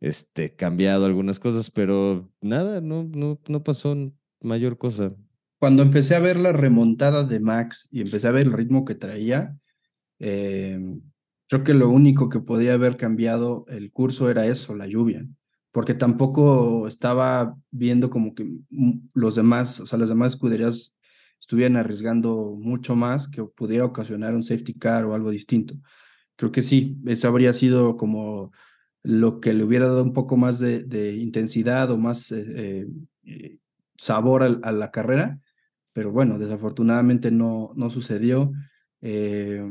este, 0.02 0.54
cambiado 0.54 1.06
algunas 1.06 1.40
cosas, 1.40 1.70
pero 1.70 2.30
nada, 2.40 2.80
no, 2.80 3.04
no, 3.04 3.40
no 3.48 3.62
pasó 3.62 3.96
mayor 4.40 4.76
cosa. 4.76 5.14
Cuando 5.58 5.82
empecé 5.82 6.14
a 6.14 6.20
ver 6.20 6.36
la 6.36 6.52
remontada 6.52 7.24
de 7.24 7.40
Max 7.40 7.88
y 7.90 8.02
empecé 8.02 8.28
a 8.28 8.32
ver 8.32 8.46
el 8.46 8.52
ritmo 8.52 8.84
que 8.84 8.96
traía, 8.96 9.56
eh, 10.18 10.78
creo 11.48 11.62
que 11.62 11.72
lo 11.72 11.88
único 11.88 12.28
que 12.28 12.40
podía 12.40 12.74
haber 12.74 12.96
cambiado 12.96 13.64
el 13.68 13.92
curso 13.92 14.28
era 14.28 14.46
eso, 14.46 14.74
la 14.74 14.86
lluvia 14.86 15.24
porque 15.72 15.94
tampoco 15.94 16.86
estaba 16.86 17.56
viendo 17.70 18.10
como 18.10 18.34
que 18.34 18.44
los 19.14 19.34
demás, 19.34 19.80
o 19.80 19.86
sea, 19.86 19.98
las 19.98 20.10
demás 20.10 20.34
escuderías 20.34 20.94
estuvieran 21.40 21.76
arriesgando 21.76 22.52
mucho 22.54 22.94
más 22.94 23.26
que 23.26 23.42
pudiera 23.42 23.86
ocasionar 23.86 24.34
un 24.34 24.44
safety 24.44 24.74
car 24.74 25.06
o 25.06 25.14
algo 25.14 25.30
distinto. 25.30 25.74
Creo 26.36 26.52
que 26.52 26.62
sí, 26.62 26.98
eso 27.06 27.26
habría 27.26 27.54
sido 27.54 27.96
como 27.96 28.52
lo 29.02 29.40
que 29.40 29.52
le 29.52 29.64
hubiera 29.64 29.86
dado 29.86 30.02
un 30.02 30.12
poco 30.12 30.36
más 30.36 30.58
de, 30.60 31.16
intensidad 31.16 31.90
o 31.90 31.98
más 31.98 32.30
eh, 32.32 32.86
eh, 33.24 33.58
sabor 33.96 34.42
a, 34.62 34.72
la 34.72 34.90
carrera, 34.90 35.40
pero 35.92 36.12
bueno, 36.12 36.38
desafortunadamente 36.38 37.30
no, 37.30 37.70
no 37.74 37.90
sucedió. 37.90 38.52
Eh, 39.00 39.62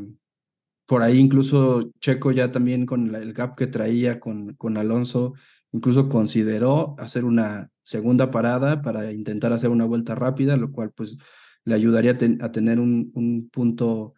por 0.86 1.04
ahí 1.04 1.18
incluso 1.20 1.92
Checo 2.02 2.32
ya 2.32 2.52
también 2.52 2.86
con 2.86 3.16
el 3.16 3.34
gap 3.34 3.56
que 3.56 3.68
traía 3.68 4.20
con, 4.20 4.54
con 4.56 4.78
Alonso, 4.78 5.34
Incluso 5.74 6.10
consideró 6.10 6.96
hacer 7.00 7.24
una 7.24 7.72
segunda 7.82 8.30
parada 8.30 8.82
para 8.82 9.14
intentar 9.14 9.54
hacer 9.54 9.70
una 9.70 9.86
vuelta 9.86 10.16
rápida, 10.16 10.58
lo 10.58 10.70
cual 10.74 10.92
pues 10.92 11.18
le 11.64 11.76
ayudaría 11.76 12.18
a, 12.42 12.52
tener 12.52 12.78
un, 12.78 13.10
un 13.16 13.50
punto 13.50 14.14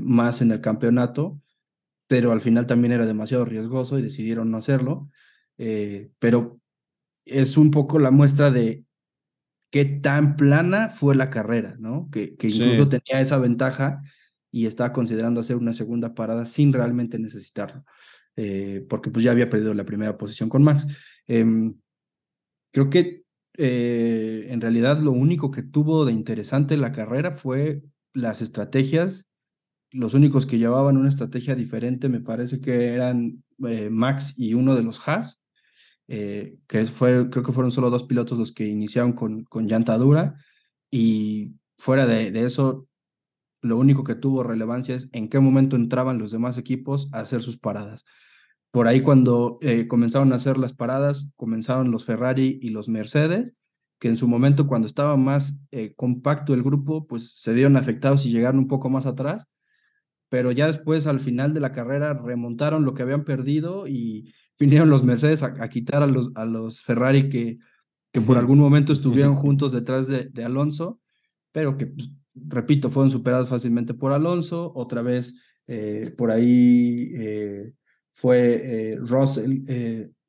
más 0.00 0.40
en 0.40 0.52
el 0.52 0.60
campeonato, 0.60 1.40
pero 2.12 2.30
al 2.30 2.42
final 2.42 2.66
también 2.66 2.92
era 2.92 3.06
demasiado 3.06 3.46
riesgoso 3.46 3.98
y 3.98 4.02
decidieron 4.02 4.50
no 4.50 4.58
hacerlo. 4.58 5.08
Eh, 5.56 6.10
pero 6.18 6.60
es 7.24 7.56
un 7.56 7.70
poco 7.70 7.98
la 7.98 8.10
muestra 8.10 8.50
de 8.50 8.84
qué 9.70 9.86
tan 9.86 10.36
plana 10.36 10.90
fue 10.90 11.16
la 11.16 11.30
carrera, 11.30 11.74
¿no? 11.78 12.10
Que, 12.12 12.36
que 12.36 12.48
incluso 12.48 12.82
sí. 12.82 12.90
tenía 12.90 13.22
esa 13.22 13.38
ventaja 13.38 14.02
y 14.50 14.66
estaba 14.66 14.92
considerando 14.92 15.40
hacer 15.40 15.56
una 15.56 15.72
segunda 15.72 16.14
parada 16.14 16.44
sin 16.44 16.74
realmente 16.74 17.18
necesitarlo. 17.18 17.82
Eh, 18.36 18.84
porque 18.90 19.10
pues 19.10 19.24
ya 19.24 19.30
había 19.30 19.48
perdido 19.48 19.72
la 19.72 19.86
primera 19.86 20.18
posición 20.18 20.50
con 20.50 20.62
Max. 20.62 20.86
Eh, 21.28 21.46
creo 22.72 22.90
que 22.90 23.22
eh, 23.56 24.48
en 24.50 24.60
realidad 24.60 24.98
lo 24.98 25.12
único 25.12 25.50
que 25.50 25.62
tuvo 25.62 26.04
de 26.04 26.12
interesante 26.12 26.76
la 26.76 26.92
carrera 26.92 27.32
fue 27.32 27.80
las 28.12 28.42
estrategias. 28.42 29.30
Los 29.92 30.14
únicos 30.14 30.46
que 30.46 30.58
llevaban 30.58 30.96
una 30.96 31.08
estrategia 31.08 31.54
diferente 31.54 32.08
me 32.08 32.20
parece 32.20 32.60
que 32.60 32.88
eran 32.88 33.44
eh, 33.66 33.90
Max 33.90 34.34
y 34.36 34.54
uno 34.54 34.74
de 34.74 34.82
los 34.82 35.06
Haas, 35.06 35.40
que 36.08 36.84
fue, 36.86 37.30
creo 37.30 37.42
que 37.42 37.52
fueron 37.52 37.70
solo 37.70 37.88
dos 37.88 38.04
pilotos 38.04 38.36
los 38.36 38.52
que 38.52 38.66
iniciaron 38.66 39.14
con, 39.14 39.44
con 39.44 39.66
llanta 39.66 39.96
dura 39.96 40.34
y 40.90 41.54
fuera 41.78 42.06
de, 42.06 42.28
eso 42.44 42.86
lo 43.62 43.76
único 43.76 44.04
que 44.04 44.14
tuvo 44.14 44.44
relevancia 44.44 44.94
es 44.94 45.08
en 45.12 45.28
qué 45.28 45.40
momento 45.40 45.74
entraban 45.74 46.18
los 46.18 46.30
demás 46.30 46.58
equipos 46.58 47.08
a 47.12 47.20
hacer 47.20 47.42
sus 47.42 47.58
paradas. 47.58 48.04
Por 48.70 48.86
ahí 48.86 49.00
cuando 49.00 49.58
eh, 49.62 49.88
comenzaron 49.88 50.32
a 50.32 50.36
hacer 50.36 50.58
las 50.58 50.74
paradas, 50.74 51.32
comenzaron 51.36 51.90
los 51.90 52.04
Ferrari 52.04 52.58
y 52.62 52.68
los 52.68 52.88
Mercedes, 52.88 53.54
que 53.98 54.08
en 54.08 54.16
su 54.16 54.28
momento 54.28 54.66
cuando 54.66 54.86
estaba 54.86 55.16
más 55.16 55.60
eh, 55.70 55.94
compacto 55.96 56.54
el 56.54 56.62
grupo, 56.62 57.06
pues 57.06 57.32
se 57.40 57.52
vieron 57.52 57.76
afectados 57.76 58.26
y 58.26 58.30
llegaron 58.30 58.60
un 58.60 58.68
poco 58.68 58.88
más 58.90 59.06
atrás, 59.06 59.48
pero 60.32 60.50
ya 60.50 60.66
después 60.66 61.06
al 61.06 61.20
final 61.20 61.52
de 61.52 61.60
la 61.60 61.72
carrera 61.72 62.14
remontaron 62.14 62.86
lo 62.86 62.94
que 62.94 63.02
habían 63.02 63.22
perdido 63.22 63.86
y 63.86 64.32
vinieron 64.58 64.88
los 64.88 65.04
Mercedes 65.04 65.42
a, 65.42 65.68
quitar 65.68 66.02
a 66.02 66.06
los, 66.06 66.30
a 66.36 66.46
los 66.46 66.80
Ferrari 66.80 67.28
que, 67.28 67.58
que 68.10 68.22
por 68.22 68.38
algún 68.38 68.58
momento 68.58 68.94
estuvieron 68.94 69.34
juntos 69.34 69.72
detrás 69.72 70.08
de, 70.08 70.30
de 70.30 70.42
Alonso, 70.42 71.02
pero 71.52 71.76
que, 71.76 71.88
pues, 71.88 72.12
repito, 72.34 72.88
fueron 72.88 73.10
superados 73.10 73.50
fácilmente 73.50 73.92
por 73.92 74.12
Alonso. 74.12 74.72
Otra 74.74 75.02
vez, 75.02 75.34
eh, 75.66 76.14
por 76.16 76.30
ahí 76.30 77.12
eh, 77.14 77.74
fue 78.12 78.96
Russell 79.00 79.60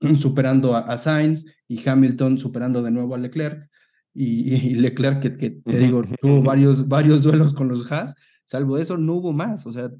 superando 0.17 0.75
a, 0.75 0.97
Sainz 0.97 1.45
y 1.65 1.87
Hamilton 1.87 2.37
superando 2.39 2.83
de 2.83 2.91
nuevo 2.91 3.15
a 3.15 3.19
Leclerc. 3.19 3.69
Y, 4.13 4.75
Leclerc, 4.75 5.21
que, 5.21 5.37
que 5.37 5.49
te 5.49 5.79
digo, 5.79 6.03
tuvo 6.19 6.41
varios, 6.41 6.89
varios 6.89 7.23
duelos 7.23 7.53
con 7.53 7.69
los 7.69 7.89
Haas, 7.89 8.15
salvo 8.45 8.77
eso, 8.77 8.97
no 8.97 9.13
hubo 9.13 9.33
más. 9.33 9.65
O 9.65 9.71
sea, 9.71 9.91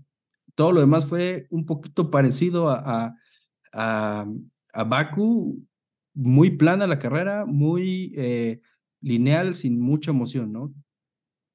todo 0.56 0.72
lo 0.72 0.82
demás 0.82 1.06
fue 1.06 1.48
un 1.50 1.66
poquito 1.66 2.12
parecido 2.12 2.70
a, 2.70 3.16
a, 3.74 4.26
a, 4.74 4.84
Baku, 4.84 5.66
muy 6.14 6.52
plana 6.52 6.88
la 6.88 7.00
carrera, 7.00 7.46
muy 7.46 8.14
eh, 8.16 8.62
lineal, 9.02 9.56
sin 9.56 9.80
mucha 9.80 10.12
emoción, 10.12 10.52
¿no? 10.52 10.74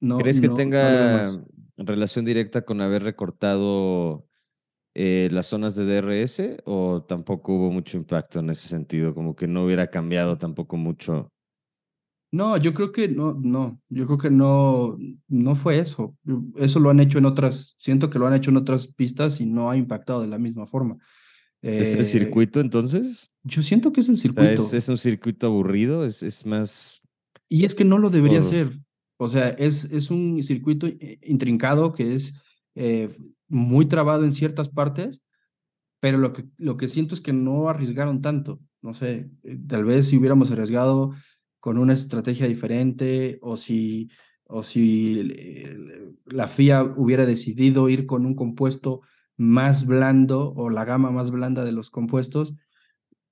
no 0.01 0.19
¿Crees 0.19 0.41
que 0.41 0.49
tenga 0.49 1.25
relación 1.77 2.25
directa 2.25 2.63
con 2.63 2.81
haber 2.81 3.03
recortado 3.03 4.27
eh, 4.95 5.29
las 5.31 5.47
zonas 5.47 5.77
de 5.77 5.85
DRS 5.85 6.63
o 6.65 7.05
tampoco 7.05 7.55
hubo 7.55 7.71
mucho 7.71 7.97
impacto 7.97 8.41
en 8.41 8.51
ese 8.51 8.69
sentido? 8.69 9.15
Como 9.15 9.37
que 9.37 9.47
no 9.47 9.65
hubiera 9.65 9.89
cambiado 9.89 10.39
tampoco 10.39 10.77
mucho. 10.77 11.33
No, 12.31 12.57
yo 12.59 12.75
creo 12.75 12.93
que 12.93 13.09
no, 13.09 13.35
no, 13.41 13.81
yo 13.89 14.07
creo 14.07 14.19
que 14.19 14.31
no, 14.31 14.97
no 15.29 15.57
fue 15.57 15.79
eso. 15.79 16.17
Eso 16.57 16.79
lo 16.79 16.91
han 16.91 17.01
hecho 17.01 17.19
en 17.19 17.25
otras, 17.25 17.75
siento 17.79 18.11
que 18.11 18.19
lo 18.19 18.27
han 18.27 18.35
hecho 18.35 18.51
en 18.51 18.59
otras 18.59 18.87
pistas 18.87 19.41
y 19.41 19.47
no 19.47 19.71
ha 19.71 19.77
impactado 19.77 20.21
de 20.21 20.29
la 20.29 20.39
misma 20.39 20.67
forma. 20.67 20.99
¿Es 21.63 21.95
el 21.95 22.01
eh, 22.01 22.05
circuito 22.05 22.61
entonces? 22.61 23.31
Yo 23.43 23.63
siento 23.63 23.93
que 23.93 24.01
es 24.01 24.09
el 24.09 24.19
circuito. 24.19 24.63
¿Es, 24.73 24.89
un 24.89 24.99
circuito 24.99 25.47
aburrido? 25.47 26.05
¿Es, 26.05 26.23
es 26.23 26.45
más...? 26.47 27.01
Y 27.49 27.65
es 27.65 27.75
que 27.75 27.85
no 27.85 27.99
lo 27.99 28.11
debería 28.11 28.43
ser. 28.43 28.71
O 29.17 29.29
sea, 29.29 29.49
es, 29.51 29.85
es 29.85 30.11
un 30.11 30.43
circuito 30.43 30.87
intrincado 31.23 31.93
que 31.93 32.15
es 32.15 32.41
eh, 32.75 33.11
muy 33.49 33.87
trabado 33.87 34.25
en 34.25 34.35
ciertas 34.35 34.69
partes, 34.69 35.23
pero 36.01 36.19
lo 36.19 36.33
que, 36.33 36.45
lo 36.59 36.77
que 36.77 36.87
siento 36.87 37.15
es 37.15 37.21
que 37.21 37.33
no 37.33 37.69
arriesgaron 37.69 38.21
tanto. 38.21 38.61
No 38.83 38.95
sé, 38.95 39.31
eh, 39.43 39.59
tal 39.67 39.85
vez 39.85 40.07
si 40.07 40.17
hubiéramos 40.17 40.51
arriesgado 40.53 41.13
con 41.69 41.77
una 41.77 41.93
estrategia 41.93 42.47
diferente 42.47 43.39
o 43.43 43.59
si, 43.59 44.09
o 44.45 44.63
si 44.63 45.23
la 46.25 46.49
FIA 46.49 46.83
hubiera 46.83 47.27
decidido 47.27 47.91
ir 47.91 48.07
con 48.07 48.25
un 48.25 48.35
compuesto 48.35 49.03
más 49.37 49.87
blando 49.87 50.55
o 50.55 50.71
la 50.71 50.87
gama 50.87 51.11
más 51.11 51.31
blanda 51.31 51.67
de 51.67 51.73
los 51.73 51.91
compuestos, 51.91 52.55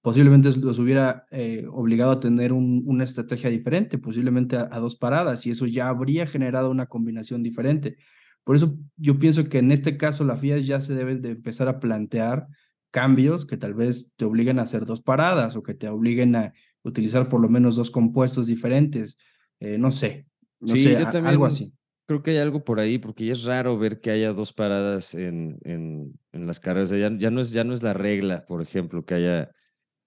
posiblemente 0.03 0.55
los 0.55 0.79
hubiera 0.79 1.25
eh, 1.31 1.65
obligado 1.73 2.11
a 2.11 2.21
tener 2.21 2.53
una 2.53 3.05
estrategia 3.05 3.49
diferente, 3.49 3.97
posiblemente 3.97 4.59
a, 4.59 4.79
dos 4.81 4.97
paradas, 4.97 5.47
y 5.47 5.53
eso 5.53 5.65
ya 5.65 5.89
habría 5.89 6.27
generado 6.27 6.71
una 6.71 6.85
combinación 6.85 7.43
diferente. 7.43 7.97
Por 8.45 8.57
eso 8.57 8.77
yo 8.99 9.19
pienso 9.19 9.45
que 9.45 9.61
en 9.61 9.73
este 9.73 9.97
caso 9.97 10.25
la 10.25 10.37
FIA 10.37 10.59
ya 10.59 10.83
se 10.83 10.95
debe 10.95 11.17
de 11.17 11.31
empezar 11.31 11.69
a 11.69 11.81
plantear 11.81 12.49
cambios 12.91 13.47
que 13.47 13.57
tal 13.57 13.73
vez 13.73 14.13
te 14.17 14.27
obliguen 14.27 14.59
a 14.59 14.65
hacer 14.65 14.85
dos 14.85 15.01
paradas 15.01 15.57
o 15.57 15.63
que 15.63 15.73
te 15.73 15.89
obliguen 15.89 16.37
a 16.37 16.53
utilizar 16.87 17.29
por 17.29 17.41
lo 17.41 17.49
menos 17.49 17.77
dos 17.77 17.91
compuestos 17.91 18.47
diferentes. 18.47 19.19
Eh, 19.61 19.79
no 19.79 19.91
sé, 19.91 20.27
no 20.61 20.75
sé, 20.77 20.97
algo 20.97 21.47
así. 21.47 21.73
Creo 22.07 22.23
que 22.23 22.31
hay 22.31 22.37
algo 22.39 22.63
por 22.63 22.79
ahí, 22.79 22.99
porque 22.99 23.27
ya 23.27 23.33
es 23.33 23.43
raro 23.43 23.77
ver 23.79 24.01
que 24.01 24.11
haya 24.11 24.33
dos 24.33 24.53
paradas 24.53 25.15
en, 25.15 25.59
en, 25.65 26.19
en 26.33 26.47
las 26.47 26.61
carreras. 26.61 26.91
Ya, 26.91 27.11
ya, 27.17 27.31
no 27.31 27.41
es, 27.41 27.51
ya 27.51 27.65
no 27.65 27.75
es 27.75 27.83
la 27.83 27.95
regla, 27.95 28.47
por 28.47 28.63
ejemplo, 28.63 29.05
que 29.05 29.15
haya, 29.15 29.51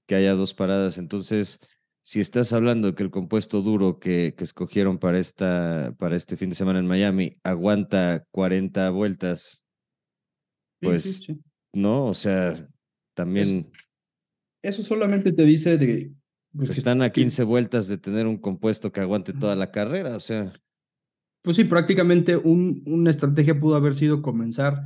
que 0.07 0.15
haya 0.15 0.33
dos 0.33 0.53
paradas. 0.53 0.97
Entonces, 0.97 1.59
si 2.01 2.21
estás 2.21 2.53
hablando 2.53 2.95
que 2.95 3.03
el 3.03 3.11
compuesto 3.11 3.61
duro 3.61 3.99
que, 3.99 4.33
que 4.37 4.45
escogieron 4.45 4.97
para, 4.97 5.19
esta, 5.19 5.93
para 5.99 6.15
este 6.15 6.37
fin 6.37 6.49
de 6.49 6.55
semana 6.55 6.79
en 6.79 6.87
Miami 6.87 7.37
aguanta 7.43 8.25
40 8.31 8.89
vueltas, 8.91 9.61
pues 10.79 11.27
no, 11.73 12.05
o 12.05 12.13
sea, 12.13 12.65
también... 13.13 13.69
Eso, 14.61 14.83
solamente 14.83 15.33
te 15.33 15.43
dice 15.43 15.77
de... 15.77 16.13
Pues, 16.55 16.77
están 16.77 17.01
a 17.01 17.12
15 17.12 17.43
vueltas 17.43 17.88
de 17.88 17.97
tener 17.97 18.25
un 18.27 18.38
compuesto 18.38 18.91
que 18.91 19.01
aguante 19.01 19.33
toda 19.33 19.55
la 19.55 19.71
carrera, 19.71 20.15
o 20.15 20.19
sea... 20.19 20.53
Pues 21.41 21.55
sí, 21.55 21.63
prácticamente 21.63 22.35
un, 22.35 22.81
una 22.85 23.12
estrategia 23.12 23.59
pudo 23.59 23.75
haber 23.75 23.95
sido 23.95 24.21
comenzar 24.21 24.81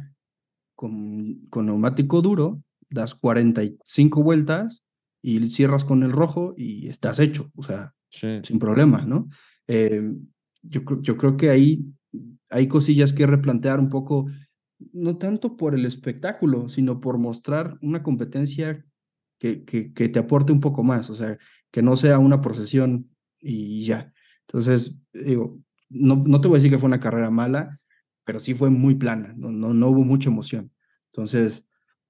con, 0.76 1.48
con 1.50 1.66
neumático 1.66 2.22
duro, 2.22 2.62
das 2.90 3.16
45 3.16 4.24
vueltas 4.24 4.84
y 5.22 5.50
cierras 5.50 5.84
con 5.84 6.04
el 6.04 6.12
rojo 6.12 6.54
y 6.56 6.90
estás 6.90 7.20
hecho, 7.20 7.50
o 7.56 7.64
sea, 7.64 7.94
sin 8.10 8.60
problema, 8.60 9.04
¿no? 9.04 9.30
Eh, 9.68 10.14
yo, 10.62 10.82
yo 11.02 11.18
creo 11.18 11.38
que 11.38 11.50
ahí 11.50 11.86
hay 12.50 12.68
cosillas 12.68 13.14
que 13.14 13.26
replantear 13.26 13.80
un 13.80 13.90
poco, 13.90 14.28
no 14.92 15.18
tanto 15.18 15.58
por 15.58 15.74
el 15.74 15.86
espectáculo, 15.86 16.70
sino 16.70 17.02
por 17.02 17.18
mostrar 17.18 17.78
una 17.82 18.04
competencia 18.04 18.86
que, 19.44 20.10
te 20.10 20.20
aporte 20.20 20.54
un 20.54 20.62
poco 20.62 20.84
más, 20.84 21.10
o 21.10 21.16
sea, 21.16 21.38
que 21.70 21.82
no 21.82 21.96
sea 21.96 22.18
una 22.20 22.40
procesión 22.40 23.10
y 23.42 23.84
ya. 23.84 24.14
Entonces, 24.48 24.98
digo, 25.14 25.60
no, 25.90 26.16
no 26.16 26.40
te 26.40 26.48
voy 26.48 26.56
a 26.56 26.60
decir 26.60 26.72
que 26.72 26.78
fue 26.78 26.88
una 26.88 27.00
carrera 27.00 27.30
mala, 27.30 27.80
pero 28.24 28.40
sí 28.40 28.54
fue 28.54 28.70
muy 28.70 28.96
plana, 28.96 29.34
no, 29.36 29.52
no, 29.52 29.74
no 29.74 29.90
hubo 29.90 30.04
mucha 30.04 30.30
emoción. 30.30 30.72
Entonces, 31.12 31.66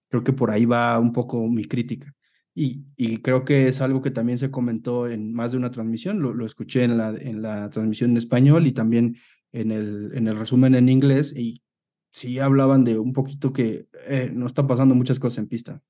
creo 0.10 0.24
que 0.24 0.34
por 0.34 0.52
ahí 0.52 0.66
va 0.66 1.00
un 1.00 1.12
poco 1.12 1.48
mi 1.48 1.66
crítica. 1.66 2.14
Y, 2.56 2.86
y, 2.96 3.18
creo 3.18 3.46
que 3.46 3.68
es 3.68 3.82
algo 3.82 4.04
que 4.04 4.12
también 4.12 4.38
se 4.38 4.52
comentó 4.52 5.08
en 5.10 5.34
más 5.34 5.52
de 5.52 5.58
una 5.58 5.72
transmisión, 5.72 6.22
lo, 6.22 6.36
lo, 6.36 6.46
escuché 6.46 6.84
en 6.84 6.98
la, 6.98 7.10
en 7.10 7.42
la 7.42 7.68
transmisión 7.72 8.12
en 8.12 8.18
español 8.18 8.68
y 8.68 8.74
también 8.74 9.18
en 9.52 9.72
el, 9.72 10.12
en 10.14 10.28
el 10.28 10.38
resumen 10.38 10.76
en 10.76 10.88
inglés, 10.88 11.34
y 11.36 11.64
sí 12.12 12.38
hablaban 12.38 12.84
de 12.84 13.00
un 13.00 13.12
poquito 13.12 13.52
que 13.52 13.88
eh, 14.08 14.30
no 14.32 14.46
está 14.46 14.68
pasando 14.68 14.94
muchas 14.94 15.20
cosas 15.20 15.40
en 15.40 15.48
pista. 15.48 15.82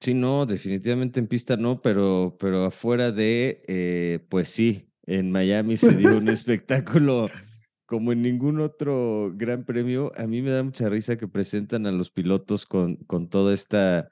Sí, 0.00 0.14
no, 0.14 0.46
definitivamente 0.46 1.20
en 1.20 1.26
pista 1.26 1.56
no, 1.56 1.80
pero, 1.80 2.36
pero 2.38 2.64
afuera 2.64 3.12
de, 3.12 3.62
eh, 3.66 4.20
pues 4.28 4.48
sí, 4.48 4.90
en 5.06 5.32
Miami 5.32 5.76
se 5.76 5.94
dio 5.94 6.18
un 6.18 6.28
espectáculo 6.28 7.28
como 7.86 8.12
en 8.12 8.22
ningún 8.22 8.60
otro 8.60 9.32
gran 9.34 9.64
premio. 9.64 10.12
A 10.16 10.26
mí 10.26 10.42
me 10.42 10.50
da 10.50 10.62
mucha 10.62 10.88
risa 10.88 11.16
que 11.16 11.28
presentan 11.28 11.86
a 11.86 11.92
los 11.92 12.10
pilotos 12.10 12.66
con, 12.66 12.96
con 12.96 13.28
toda 13.28 13.54
esta 13.54 14.10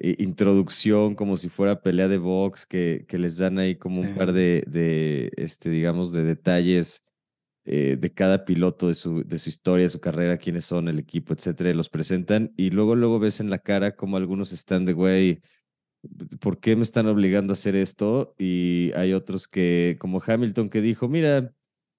introducción 0.00 1.14
como 1.14 1.36
si 1.36 1.48
fuera 1.48 1.82
pelea 1.82 2.08
de 2.08 2.18
box, 2.18 2.66
que, 2.66 3.04
que 3.06 3.18
les 3.18 3.36
dan 3.36 3.58
ahí 3.58 3.76
como 3.76 4.00
un 4.00 4.14
par 4.14 4.32
de, 4.32 4.64
de, 4.66 5.30
este, 5.36 5.68
digamos, 5.68 6.12
de 6.12 6.24
detalles 6.24 7.04
eh, 7.72 7.96
de 7.96 8.12
cada 8.12 8.44
piloto, 8.44 8.88
de 8.88 8.94
su, 8.94 9.22
de 9.22 9.38
su 9.38 9.48
historia, 9.48 9.88
su 9.88 10.00
carrera, 10.00 10.38
quiénes 10.38 10.64
son, 10.64 10.88
el 10.88 10.98
equipo, 10.98 11.32
etcétera, 11.34 11.72
los 11.72 11.88
presentan 11.88 12.52
y 12.56 12.70
luego, 12.70 12.96
luego 12.96 13.20
ves 13.20 13.38
en 13.38 13.48
la 13.48 13.60
cara 13.60 13.94
como 13.94 14.16
algunos 14.16 14.50
están 14.50 14.84
de, 14.84 14.92
güey, 14.92 15.40
¿por 16.40 16.58
qué 16.58 16.74
me 16.74 16.82
están 16.82 17.06
obligando 17.06 17.52
a 17.52 17.54
hacer 17.54 17.76
esto? 17.76 18.34
Y 18.38 18.90
hay 18.96 19.12
otros 19.12 19.46
que, 19.46 19.96
como 20.00 20.20
Hamilton, 20.20 20.68
que 20.68 20.80
dijo, 20.80 21.08
mira, 21.08 21.52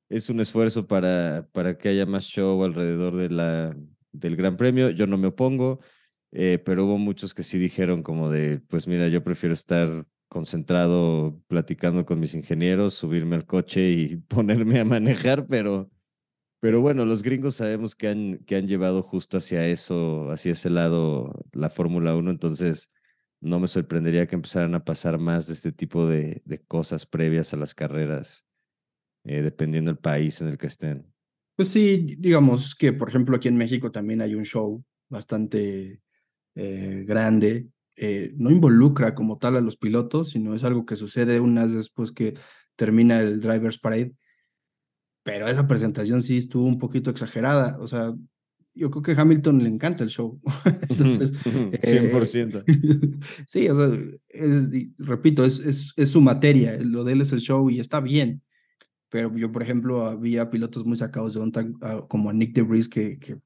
es 0.10 0.30
un 0.30 0.42
esfuerzo 0.42 0.88
para, 0.88 1.48
para 1.54 1.78
que 1.78 1.88
haya 1.88 2.06
más 2.06 2.26
show 2.26 2.62
alrededor 2.66 3.16
de 3.16 3.30
la, 3.30 3.74
del 4.12 4.36
Gran 4.36 4.58
Premio, 4.58 4.90
yo 4.90 5.08
no 5.08 5.18
me 5.18 5.28
opongo. 5.28 5.80
Eh, 6.34 6.60
pero 6.60 6.86
hubo 6.86 6.98
muchos 6.98 7.34
que 7.34 7.44
sí 7.44 7.58
dijeron 7.58 8.04
como 8.04 8.30
de, 8.30 8.60
pues 8.68 8.88
mira, 8.88 9.08
yo 9.08 9.24
prefiero 9.24 9.54
estar 9.54 10.06
concentrado 10.32 11.38
platicando 11.48 12.06
con 12.06 12.18
mis 12.18 12.36
ingenieros, 12.36 12.94
subirme 12.94 13.36
al 13.36 13.46
coche 13.46 13.92
y 13.92 14.16
ponerme 14.30 14.80
a 14.80 14.86
manejar, 14.86 15.46
pero, 15.46 15.92
pero 16.62 16.80
bueno, 16.80 17.04
los 17.04 17.22
gringos 17.22 17.56
sabemos 17.56 17.96
que 17.98 18.08
han, 18.08 18.38
que 18.46 18.56
han 18.56 18.66
llevado 18.66 19.04
justo 19.04 19.38
hacia 19.38 19.68
eso, 19.68 20.32
hacia 20.32 20.54
ese 20.54 20.70
lado 20.70 21.34
la 21.52 21.70
Fórmula 21.70 22.16
1, 22.16 22.32
entonces 22.32 22.90
no 23.42 23.60
me 23.60 23.68
sorprendería 23.68 24.26
que 24.26 24.36
empezaran 24.36 24.74
a 24.74 24.86
pasar 24.86 25.20
más 25.20 25.48
de 25.48 25.54
este 25.54 25.74
tipo 25.74 26.08
de, 26.08 26.42
de 26.46 26.62
cosas 26.62 27.06
previas 27.06 27.54
a 27.54 27.58
las 27.58 27.76
carreras, 27.76 28.46
eh, 29.26 29.42
dependiendo 29.42 29.92
del 29.92 30.00
país 30.00 30.40
en 30.40 30.48
el 30.48 30.58
que 30.58 30.68
estén. 30.68 31.12
Pues 31.58 31.68
sí, 31.68 32.06
digamos 32.20 32.74
que, 32.74 32.94
por 32.94 33.10
ejemplo, 33.10 33.36
aquí 33.36 33.50
en 33.50 33.58
México 33.58 33.92
también 33.92 34.22
hay 34.22 34.34
un 34.34 34.46
show 34.46 34.82
bastante 35.10 36.02
eh, 36.56 37.04
grande, 37.06 37.68
eh, 37.96 38.32
no 38.36 38.52
involucra 38.52 39.14
como 39.14 39.38
tal 39.38 39.58
a 39.58 39.62
los 39.62 39.78
pilotos, 39.78 40.30
sino 40.30 40.54
es 40.56 40.64
algo 40.64 40.86
que 40.86 40.96
sucede 40.96 41.40
unas 41.40 41.74
después 41.74 42.12
que 42.12 42.36
termina 42.76 43.22
el 43.22 43.42
Driver's 43.42 43.80
Parade. 43.80 44.14
Pero 45.24 45.48
esa 45.48 45.68
presentación 45.68 46.24
sí 46.24 46.38
estuvo 46.38 46.66
un 46.66 46.80
poquito 46.80 47.12
exagerada. 47.12 47.78
O 47.80 47.88
sea, 47.88 48.14
yo 48.74 48.90
creo 48.90 49.04
que 49.04 49.12
a 49.12 49.22
Hamilton 49.22 49.64
le 49.64 49.70
encanta 49.70 50.04
el 50.04 50.10
show. 50.10 50.42
Entonces, 50.90 51.34
100%. 51.44 52.64
Eh, 52.66 53.20
sí, 53.48 53.68
o 53.70 53.76
sea, 53.76 54.00
es, 54.30 54.72
repito, 54.98 55.46
es, 55.46 55.60
es, 55.60 55.94
es, 55.96 56.10
su 56.10 56.22
materia. 56.22 56.78
Lo 56.80 57.04
de 57.04 57.14
él 57.14 57.22
es 57.22 57.32
el 57.32 57.42
show 57.42 57.70
y 57.70 57.80
está 57.80 58.00
bien. 58.00 58.42
Pero 59.10 59.36
yo, 59.36 59.52
por 59.52 59.62
ejemplo, 59.62 60.06
había 60.06 60.50
pilotos 60.50 60.86
muy 60.86 60.96
sacados 60.96 61.34
de 61.34 61.42
onda, 61.42 61.68
ah, 61.82 62.06
como 62.08 62.32
Nick 62.32 62.54
DeVries, 62.56 62.88
que, 62.88 63.20
que 63.20 63.38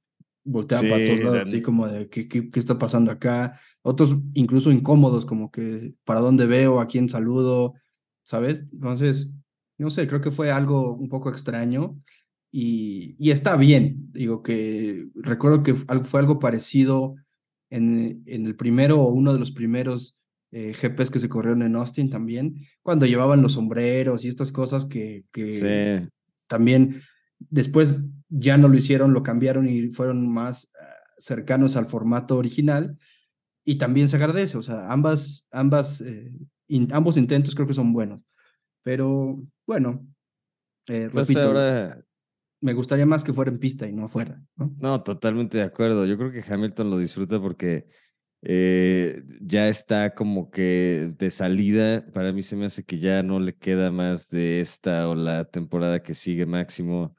volteaban 0.46 0.90
para 0.90 1.06
todos 1.06 1.20
lados, 1.20 1.40
así 1.46 1.62
como 1.62 1.88
de 1.88 2.08
¿qué, 2.08 2.30
qué, 2.30 2.50
qué, 2.50 2.60
está 2.60 2.80
pasando 2.80 3.12
acá. 3.12 3.60
Otros 3.82 4.16
incluso 4.34 4.72
incómodos, 4.72 5.26
como 5.26 5.52
que 5.52 5.94
para 6.06 6.22
dónde 6.22 6.46
veo, 6.46 6.80
a 6.80 6.88
quién 6.88 7.10
saludo, 7.10 7.74
¿sabes? 8.24 8.64
Entonces, 8.72 9.34
no 9.78 9.90
sé, 9.90 10.08
creo 10.08 10.22
que 10.22 10.32
fue 10.32 10.52
algo 10.52 10.94
un 10.94 11.10
poco 11.10 11.30
extraño 11.30 12.00
y, 12.52 13.16
y 13.20 13.32
está 13.32 13.58
bien. 13.58 14.12
Digo 14.14 14.44
que 14.44 15.08
recuerdo 15.16 15.64
que 15.64 15.76
fue 15.76 16.20
algo 16.20 16.40
parecido 16.40 17.16
en, 17.70 18.24
en 18.26 18.46
el 18.46 18.56
primero 18.56 19.02
o 19.02 19.12
uno 19.12 19.34
de 19.34 19.40
los 19.40 19.52
primeros 19.52 20.20
eh, 20.52 20.72
GPs 20.72 21.12
que 21.12 21.20
se 21.20 21.28
corrieron 21.28 21.64
en 21.64 21.76
Austin 21.76 22.10
también, 22.10 22.66
cuando 22.82 23.06
llevaban 23.06 23.42
los 23.42 23.54
sombreros 23.54 24.24
y 24.24 24.30
estas 24.30 24.54
cosas 24.54 24.86
que, 24.86 25.26
que 25.34 26.08
también 26.48 27.02
después 27.40 27.98
ya 28.30 28.58
no 28.58 28.68
lo 28.68 28.76
hicieron, 28.76 29.14
lo 29.14 29.24
cambiaron 29.24 29.68
y 29.68 29.90
fueron 29.90 30.28
más 30.28 30.72
ah, 30.80 30.86
cercanos 31.18 31.76
al 31.76 31.86
formato 31.86 32.38
original 32.38 32.98
y 33.64 33.78
también 33.78 34.10
se 34.10 34.18
agradece, 34.18 34.58
o 34.58 34.62
sea, 34.62 34.92
ambas, 34.92 35.48
ambas, 35.52 36.02
eh, 36.02 36.32
ambos 36.92 37.18
intentos 37.18 37.56
creo 37.56 37.68
que 37.68 37.74
son 37.74 37.94
buenos, 37.94 38.26
pero 38.84 39.42
bueno, 39.66 40.08
eh, 40.88 41.10
pues 41.12 41.28
repito, 41.28 41.48
ahora... 41.48 42.00
me 42.62 42.74
gustaría 42.74 43.06
más 43.06 43.24
que 43.24 43.34
fuera 43.34 43.50
en 43.52 43.60
pista 43.60 43.88
y 43.88 43.94
no 43.94 44.06
afuera. 44.06 44.40
¿no? 44.56 44.76
no, 44.80 45.04
totalmente 45.04 45.58
de 45.58 45.64
acuerdo, 45.64 46.06
yo 46.06 46.18
creo 46.18 46.32
que 46.32 46.44
Hamilton 46.48 46.92
lo 46.92 47.00
disfruta 47.00 47.42
porque 47.42 47.88
eh, 48.48 49.24
ya 49.42 49.68
está 49.68 50.14
como 50.14 50.52
que 50.52 51.14
de 51.18 51.32
salida. 51.32 52.06
Para 52.14 52.32
mí 52.32 52.44
se 52.44 52.56
me 52.56 52.66
hace 52.66 52.84
que 52.84 53.00
ya 53.00 53.24
no 53.24 53.40
le 53.40 53.56
queda 53.56 53.92
más 53.92 54.30
de 54.30 54.62
esta 54.62 55.10
o 55.10 55.16
la 55.16 55.46
temporada 55.46 56.04
que 56.04 56.14
sigue 56.14 56.46
máximo. 56.46 57.16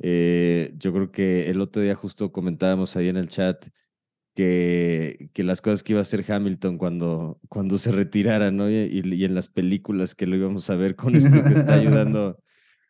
Eh, 0.00 0.72
yo 0.78 0.92
creo 0.92 1.12
que 1.12 1.50
el 1.50 1.60
otro 1.60 1.82
día 1.82 1.94
justo 1.94 2.32
comentábamos 2.32 2.96
ahí 2.96 3.08
en 3.08 3.16
el 3.16 3.28
chat 3.28 3.66
que, 4.34 5.30
que 5.34 5.44
las 5.44 5.60
cosas 5.60 5.82
que 5.82 5.92
iba 5.92 6.00
a 6.00 6.02
hacer 6.02 6.24
Hamilton 6.26 6.78
cuando, 6.78 7.38
cuando 7.48 7.78
se 7.78 7.92
retirara, 7.92 8.50
¿no? 8.50 8.70
Y, 8.70 8.74
y, 8.74 9.24
en 9.24 9.34
las 9.34 9.48
películas 9.48 10.14
que 10.14 10.26
lo 10.26 10.36
íbamos 10.36 10.70
a 10.70 10.76
ver 10.76 10.96
con 10.96 11.16
esto 11.16 11.42
que 11.44 11.54
está 11.54 11.74
ayudando 11.74 12.38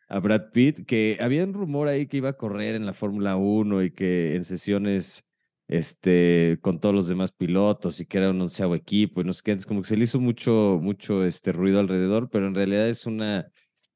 a 0.07 0.19
Brad 0.19 0.51
Pitt, 0.51 0.85
que 0.85 1.17
había 1.21 1.43
un 1.43 1.53
rumor 1.53 1.87
ahí 1.87 2.07
que 2.07 2.17
iba 2.17 2.29
a 2.29 2.33
correr 2.33 2.75
en 2.75 2.85
la 2.85 2.93
Fórmula 2.93 3.35
1 3.37 3.83
y 3.83 3.91
que 3.91 4.35
en 4.35 4.43
sesiones 4.43 5.25
este, 5.71 6.59
con 6.61 6.79
todos 6.81 6.93
los 6.93 7.07
demás 7.07 7.31
pilotos 7.31 8.01
y 8.01 8.05
que 8.05 8.17
era 8.17 8.29
un 8.29 8.41
onceavo 8.41 8.75
equipo 8.75 9.21
y 9.21 9.23
no 9.23 9.31
sé 9.33 9.41
qué, 9.43 9.57
como 9.65 9.81
que 9.81 9.87
se 9.87 9.97
le 9.97 10.03
hizo 10.03 10.19
mucho, 10.19 10.79
mucho 10.81 11.25
este 11.25 11.53
ruido 11.53 11.79
alrededor, 11.79 12.29
pero 12.29 12.47
en 12.47 12.55
realidad 12.55 12.89
es 12.89 13.05
una, 13.05 13.49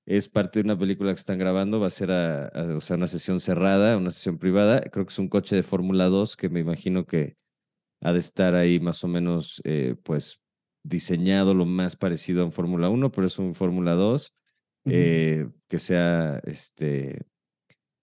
es 0.05 0.29
parte 0.29 0.59
de 0.59 0.65
una 0.65 0.77
película 0.77 1.11
que 1.11 1.19
están 1.19 1.39
grabando, 1.39 1.79
va 1.79 1.87
a 1.87 1.91
ser 1.91 2.11
a, 2.11 2.51
o 2.75 2.81
sea, 2.81 2.95
una 2.95 3.07
sesión 3.07 3.39
cerrada, 3.39 3.97
una 3.97 4.11
sesión 4.11 4.37
privada, 4.37 4.81
creo 4.81 5.05
que 5.05 5.11
es 5.11 5.19
un 5.19 5.29
coche 5.29 5.55
de 5.55 5.63
Fórmula 5.63 6.05
2 6.05 6.37
que 6.37 6.49
me 6.49 6.59
imagino 6.59 7.05
que 7.05 7.37
ha 8.01 8.13
de 8.13 8.19
estar 8.19 8.55
ahí 8.55 8.79
más 8.79 9.03
o 9.03 9.07
menos, 9.07 9.61
eh, 9.63 9.95
pues, 10.03 10.39
diseñado 10.83 11.55
lo 11.55 11.65
más 11.65 11.95
parecido 11.95 12.43
a 12.43 12.45
un 12.45 12.51
Fórmula 12.51 12.89
1, 12.89 13.11
pero 13.11 13.25
es 13.25 13.39
un 13.39 13.55
Fórmula 13.55 13.93
2, 13.93 14.35
eh, 14.87 15.49
que 15.67 15.79
sea, 15.79 16.39
este, 16.45 17.23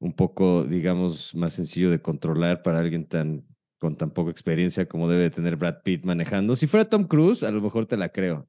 un 0.01 0.15
poco, 0.15 0.65
digamos, 0.65 1.35
más 1.37 1.53
sencillo 1.53 1.91
de 1.91 2.03
controlar 2.03 2.63
para 2.63 2.81
alguien 2.81 3.07
tan 3.07 3.47
con 3.79 3.97
tan 3.97 4.13
poca 4.13 4.31
experiencia 4.31 4.87
como 4.87 5.09
debe 5.09 5.29
tener 5.29 5.57
Brad 5.57 5.83
Pitt 5.83 6.05
manejando. 6.05 6.55
Si 6.55 6.69
fuera 6.69 6.89
Tom 6.89 7.03
Cruise, 7.05 7.43
a 7.43 7.51
lo 7.51 7.61
mejor 7.61 7.87
te 7.87 7.97
la 7.97 8.11
creo. 8.11 8.49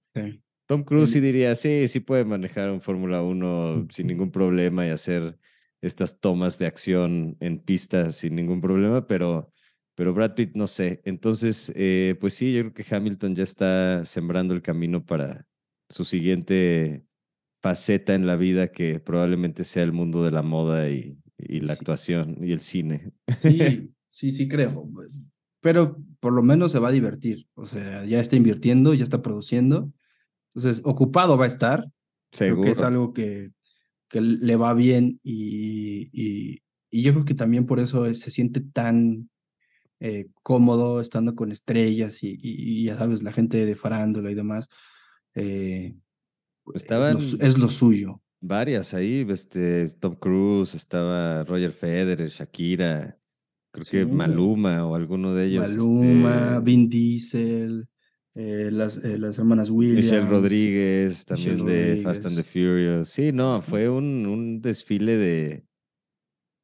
Tom 0.73 0.83
Cruise 0.83 1.11
sí 1.11 1.19
diría, 1.19 1.53
sí, 1.53 1.87
sí 1.87 1.99
puede 1.99 2.25
manejar 2.25 2.71
un 2.71 2.81
Fórmula 2.81 3.21
1 3.21 3.89
sin 3.91 4.07
ningún 4.07 4.31
problema 4.31 4.87
y 4.87 4.89
hacer 4.89 5.37
estas 5.81 6.19
tomas 6.19 6.57
de 6.57 6.65
acción 6.65 7.37
en 7.41 7.59
pista 7.59 8.11
sin 8.11 8.33
ningún 8.33 8.59
problema, 8.59 9.05
pero, 9.05 9.51
pero 9.93 10.15
Brad 10.15 10.33
Pitt 10.33 10.55
no 10.55 10.65
sé. 10.65 10.99
Entonces, 11.05 11.71
eh, 11.75 12.15
pues 12.19 12.33
sí, 12.33 12.55
yo 12.55 12.61
creo 12.61 12.73
que 12.73 12.95
Hamilton 12.95 13.35
ya 13.35 13.43
está 13.43 14.03
sembrando 14.03 14.55
el 14.55 14.63
camino 14.63 15.05
para 15.05 15.45
su 15.91 16.05
siguiente 16.05 17.05
faceta 17.61 18.15
en 18.15 18.25
la 18.25 18.35
vida 18.35 18.71
que 18.71 18.99
probablemente 18.99 19.65
sea 19.65 19.83
el 19.83 19.91
mundo 19.91 20.23
de 20.23 20.31
la 20.31 20.41
moda 20.41 20.89
y, 20.89 21.19
y 21.37 21.59
la 21.59 21.73
actuación 21.73 22.39
y 22.41 22.51
el 22.51 22.61
cine. 22.61 23.11
Sí, 23.37 23.93
sí, 24.07 24.31
sí 24.31 24.47
creo. 24.47 24.89
Pero 25.61 25.99
por 26.19 26.33
lo 26.33 26.41
menos 26.41 26.71
se 26.71 26.79
va 26.79 26.87
a 26.87 26.91
divertir. 26.91 27.47
O 27.53 27.67
sea, 27.67 28.05
ya 28.05 28.19
está 28.19 28.37
invirtiendo, 28.37 28.95
ya 28.95 29.03
está 29.03 29.21
produciendo. 29.21 29.93
Entonces, 30.55 30.81
ocupado 30.85 31.37
va 31.37 31.45
a 31.45 31.47
estar. 31.47 31.87
Seguro. 32.31 32.61
Creo 32.61 32.73
que 32.73 32.79
es 32.79 32.85
algo 32.85 33.13
que, 33.13 33.51
que 34.09 34.21
le 34.21 34.55
va 34.55 34.73
bien 34.73 35.19
y, 35.23 36.09
y, 36.11 36.61
yo 36.91 37.11
creo 37.11 37.25
que 37.25 37.33
también 37.33 37.65
por 37.65 37.79
eso 37.79 38.13
se 38.13 38.29
siente 38.29 38.61
tan 38.61 39.29
eh, 39.99 40.27
cómodo 40.43 41.01
estando 41.01 41.33
con 41.33 41.51
estrellas 41.51 42.21
y, 42.21 42.37
y, 42.39 42.85
ya 42.85 42.97
sabes, 42.97 43.23
la 43.23 43.31
gente 43.31 43.65
de 43.65 43.75
farándula 43.75 44.29
y 44.31 44.35
demás. 44.35 44.69
Eh, 45.33 45.95
es, 46.73 46.89
lo, 46.89 47.17
es, 47.17 47.57
lo, 47.57 47.69
suyo. 47.69 48.21
Varias 48.39 48.93
ahí, 48.93 49.25
este, 49.29 49.87
Tom 49.99 50.15
Cruise, 50.15 50.75
estaba 50.75 51.43
Roger 51.43 51.71
Federer, 51.71 52.29
Shakira, 52.29 53.17
Creo 53.73 53.85
que 53.89 54.05
Maluma 54.05 54.85
o 54.85 54.93
alguno 54.93 55.33
de 55.33 55.47
ellos. 55.47 55.67
Maluma, 55.67 56.51
este 56.51 56.59
Vin 56.59 56.89
Diesel, 56.89 57.87
eh, 58.35 58.69
las, 58.71 58.97
eh, 58.97 59.17
las 59.19 59.37
hermanas 59.37 59.69
Williams. 59.69 60.05
Michelle 60.05 60.27
Rodríguez, 60.27 61.25
también 61.25 61.65
de 61.65 62.01
Fast 62.03 62.25
and 62.25 62.35
the 62.35 62.43
Furious. 62.43 63.09
Sí, 63.09 63.31
no, 63.31 63.61
fue 63.61 63.89
un, 63.89 64.25
un 64.25 64.61
desfile 64.61 65.17
de, 65.17 65.65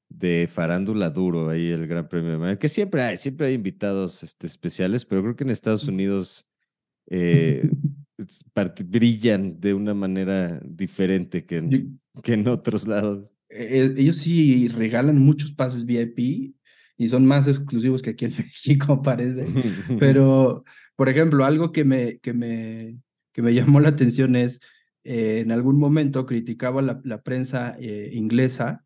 de 0.10 0.49
farándula 0.51 1.10
duro 1.10 1.49
ahí 1.49 1.67
el 1.67 1.88
Gran 1.88 2.10
Premio 2.10 2.39
de 2.39 2.58
Que 2.58 2.69
siempre 2.69 3.03
hay, 3.03 3.17
siempre 3.17 3.47
hay 3.47 3.53
invitados 3.53 4.23
este, 4.23 4.47
especiales, 4.47 5.05
pero 5.05 5.21
creo 5.21 5.36
que 5.36 5.43
en 5.43 5.51
Estados 5.51 5.88
Unidos 5.88 6.47
eh, 7.08 7.69
brillan 8.86 9.60
de 9.60 9.73
una 9.73 9.93
manera 9.93 10.60
diferente 10.65 11.45
que 11.45 11.58
en, 11.58 11.99
que 12.23 12.34
en 12.34 12.47
otros 12.47 12.88
lados. 12.88 13.34
ellos 13.49 14.17
sí 14.17 14.67
regalan 14.69 15.19
muchos 15.19 15.51
pases 15.51 15.86
VIP 15.86 16.55
y 16.97 17.08
son 17.08 17.25
más 17.25 17.47
exclusivos 17.47 18.01
que 18.01 18.12
aquí 18.12 18.25
en 18.25 18.32
México, 18.38 19.01
parece. 19.01 19.47
Pero, 19.99 20.65
por 20.99 21.07
ejemplo, 21.07 21.45
algo 21.45 21.71
que 21.71 21.85
me, 21.85 22.19
que 22.19 22.33
me, 22.33 22.99
que 23.31 23.41
me 23.41 23.53
llamó 23.55 23.79
la 23.79 23.88
atención 23.88 24.35
es, 24.35 24.59
eh, 25.05 25.39
en 25.39 25.49
algún 25.53 25.79
momento 25.79 26.25
criticaba 26.25 26.81
la, 26.81 26.99
la 27.05 27.21
prensa 27.21 27.77
eh, 27.79 28.09
inglesa, 28.12 28.83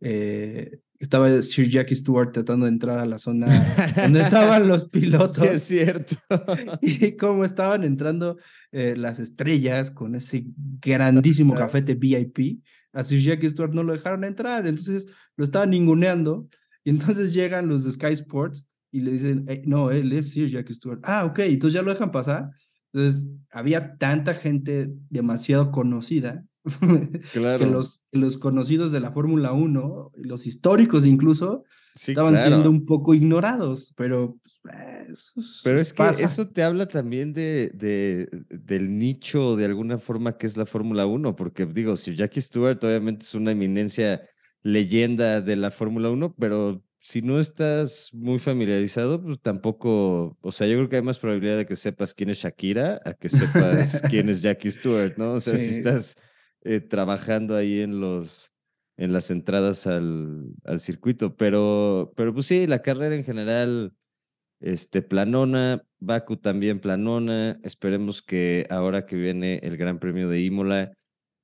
eh, 0.00 0.78
estaba 0.98 1.42
Sir 1.42 1.68
Jackie 1.68 1.96
Stewart 1.96 2.32
tratando 2.32 2.64
de 2.64 2.72
entrar 2.72 2.98
a 2.98 3.04
la 3.04 3.18
zona 3.18 3.46
donde 3.94 4.22
estaban 4.22 4.68
los 4.68 4.88
pilotos. 4.88 5.36
Sí, 5.36 5.48
es 5.48 5.62
cierto. 5.64 6.16
y 6.80 7.14
cómo 7.18 7.44
estaban 7.44 7.84
entrando 7.84 8.38
las 8.72 9.20
estrellas 9.20 9.90
con 9.90 10.14
ese 10.14 10.46
grandísimo 10.80 11.54
cafete 11.54 11.94
VIP, 11.94 12.62
a 12.94 13.04
Sir 13.04 13.20
Jackie 13.20 13.50
Stewart 13.50 13.74
no 13.74 13.82
lo 13.82 13.92
dejaron 13.92 14.24
entrar, 14.24 14.66
entonces 14.66 15.08
lo 15.36 15.44
estaban 15.44 15.68
ninguneando 15.68 16.48
y 16.84 16.88
entonces 16.90 17.34
llegan 17.34 17.68
los 17.68 17.84
de 17.84 17.92
Sky 17.92 18.14
Sports 18.14 18.66
y 18.90 19.00
le 19.00 19.12
dicen, 19.12 19.46
no, 19.66 19.90
él 19.90 20.12
es 20.12 20.30
Sir 20.30 20.48
Jackie 20.48 20.74
Stewart. 20.74 21.00
Ah, 21.04 21.24
ok, 21.24 21.40
entonces 21.40 21.74
ya 21.74 21.82
lo 21.82 21.92
dejan 21.92 22.10
pasar. 22.10 22.50
Entonces 22.92 23.28
había 23.50 23.96
tanta 23.96 24.34
gente 24.34 24.92
demasiado 25.08 25.70
conocida 25.70 26.44
claro. 27.32 27.58
que 27.58 27.66
los, 27.66 28.02
los 28.10 28.38
conocidos 28.38 28.92
de 28.92 29.00
la 29.00 29.12
Fórmula 29.12 29.52
1, 29.52 30.12
los 30.16 30.46
históricos 30.46 31.06
incluso, 31.06 31.64
estaban 31.94 32.36
siendo 32.36 32.70
un 32.70 32.86
poco 32.86 33.14
ignorados, 33.14 33.92
pero 33.96 34.38
pues, 34.42 34.60
eh, 34.74 35.06
eso, 35.08 35.40
Pero 35.64 35.80
es 35.80 35.92
que 35.92 36.02
eso 36.20 36.48
te 36.48 36.62
habla 36.62 36.86
también 36.86 37.32
de, 37.32 37.70
de, 37.74 38.28
del 38.48 38.98
nicho 38.98 39.56
de 39.56 39.66
alguna 39.66 39.98
forma 39.98 40.36
que 40.36 40.46
es 40.46 40.56
la 40.56 40.66
Fórmula 40.66 41.06
1, 41.06 41.36
porque 41.36 41.66
digo, 41.66 41.96
Sir 41.96 42.14
Jackie 42.14 42.40
Stewart 42.40 42.82
obviamente 42.82 43.24
es 43.24 43.34
una 43.34 43.52
eminencia 43.52 44.22
leyenda 44.62 45.40
de 45.40 45.56
la 45.56 45.70
Fórmula 45.70 46.10
1, 46.10 46.34
pero 46.38 46.82
si 47.02 47.22
no 47.22 47.40
estás 47.40 48.10
muy 48.12 48.38
familiarizado, 48.38 49.22
pues 49.22 49.40
tampoco, 49.40 50.36
o 50.42 50.52
sea, 50.52 50.66
yo 50.66 50.76
creo 50.76 50.88
que 50.90 50.96
hay 50.96 51.02
más 51.02 51.18
probabilidad 51.18 51.56
de 51.56 51.64
que 51.64 51.74
sepas 51.74 52.12
quién 52.12 52.28
es 52.28 52.38
Shakira 52.38 53.00
a 53.06 53.14
que 53.14 53.30
sepas 53.30 54.02
quién 54.10 54.28
es 54.28 54.42
Jackie 54.42 54.70
Stewart, 54.70 55.16
¿no? 55.16 55.32
O 55.32 55.40
sea, 55.40 55.56
si 55.56 55.78
estás 55.78 56.18
eh, 56.62 56.80
trabajando 56.80 57.56
ahí 57.56 57.80
en 57.80 58.00
los 58.00 58.52
en 58.98 59.14
las 59.14 59.30
entradas 59.30 59.86
al, 59.86 60.52
al, 60.64 60.78
circuito, 60.78 61.34
pero, 61.34 62.12
pero 62.16 62.34
pues 62.34 62.44
sí, 62.44 62.66
la 62.66 62.82
carrera 62.82 63.14
en 63.14 63.24
general, 63.24 63.94
este, 64.60 65.00
planona, 65.00 65.82
Baku 66.00 66.36
también 66.36 66.80
planona, 66.80 67.58
esperemos 67.62 68.20
que 68.20 68.66
ahora 68.68 69.06
que 69.06 69.16
viene 69.16 69.58
el 69.62 69.78
Gran 69.78 70.00
Premio 70.00 70.28
de 70.28 70.42
Imola, 70.42 70.92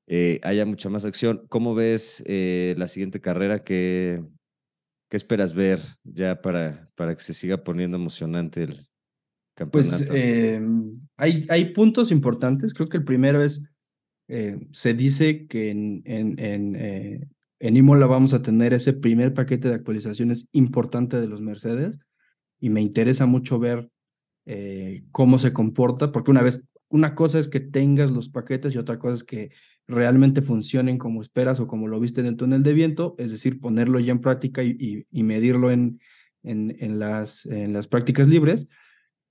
eh, 0.07 0.39
haya 0.43 0.67
mucha 0.67 0.91
más 0.91 1.07
acción. 1.07 1.47
¿Cómo 1.49 1.75
ves 1.75 2.23
eh, 2.27 2.75
la 2.77 2.89
siguiente 2.89 3.23
carrera? 3.23 3.65
¿Qué, 3.65 4.23
¿Qué 5.09 5.17
esperas 5.17 5.55
ver 5.55 5.81
ya 6.05 6.41
para, 6.43 6.91
para 6.97 7.15
que 7.15 7.23
se 7.23 7.35
siga 7.35 7.63
poniendo 7.63 7.97
emocionante 7.97 8.65
el 8.65 8.89
pues, 9.71 9.91
campeonato? 9.91 10.05
Pues 10.09 10.63
hay, 11.17 11.47
hay 11.49 11.65
puntos 11.73 12.11
importantes. 12.11 12.75
Creo 12.75 12.89
que 12.89 12.97
el 12.97 13.05
primero 13.05 13.43
es, 13.43 13.63
se 14.73 14.95
dice 14.95 15.47
que 15.47 15.71
en, 15.71 16.03
en, 16.05 16.39
en 16.39 17.31
en 17.59 17.77
Imola 17.77 18.07
vamos 18.07 18.35
a 18.35 18.43
tener 18.43 18.75
ese 18.75 18.93
primer 18.93 19.33
paquete 19.35 19.69
de 19.69 19.75
actualizaciones 19.75 20.47
importante 20.53 21.21
de 21.21 21.29
los 21.29 21.41
Mercedes 21.41 21.99
y 22.61 22.71
me 22.71 22.81
interesa 22.81 23.27
mucho 23.27 23.59
ver 23.59 23.89
eh, 24.45 25.05
cómo 25.11 25.39
se 25.39 25.53
comporta, 25.53 26.13
porque 26.13 26.31
una 26.31 26.43
vez, 26.43 26.63
una 26.89 27.15
cosa 27.15 27.39
es 27.39 27.49
que 27.49 27.61
tengas 27.61 28.11
los 28.11 28.29
paquetes 28.29 28.75
y 28.75 28.79
otra 28.79 28.99
cosa 28.99 29.17
es 29.17 29.25
que 29.25 29.51
realmente 29.87 30.43
funcionen 30.43 30.99
como 30.99 31.21
esperas 31.21 31.61
o 31.61 31.67
como 31.67 31.89
lo 31.89 32.01
viste 32.01 32.21
en 32.21 32.27
el 32.27 32.37
túnel 32.37 32.63
de 32.63 32.73
viento, 32.73 33.15
es 33.19 33.31
decir, 33.31 33.61
ponerlo 33.61 33.99
ya 34.01 34.13
en 34.13 34.21
práctica 34.21 34.63
y, 34.63 35.07
medirlo 35.11 35.71
en, 35.71 36.01
en, 36.43 36.77
en, 36.79 36.99
las, 36.99 37.47
en 37.47 37.73
las 37.73 37.87
prácticas 37.87 38.29
libres 38.29 38.69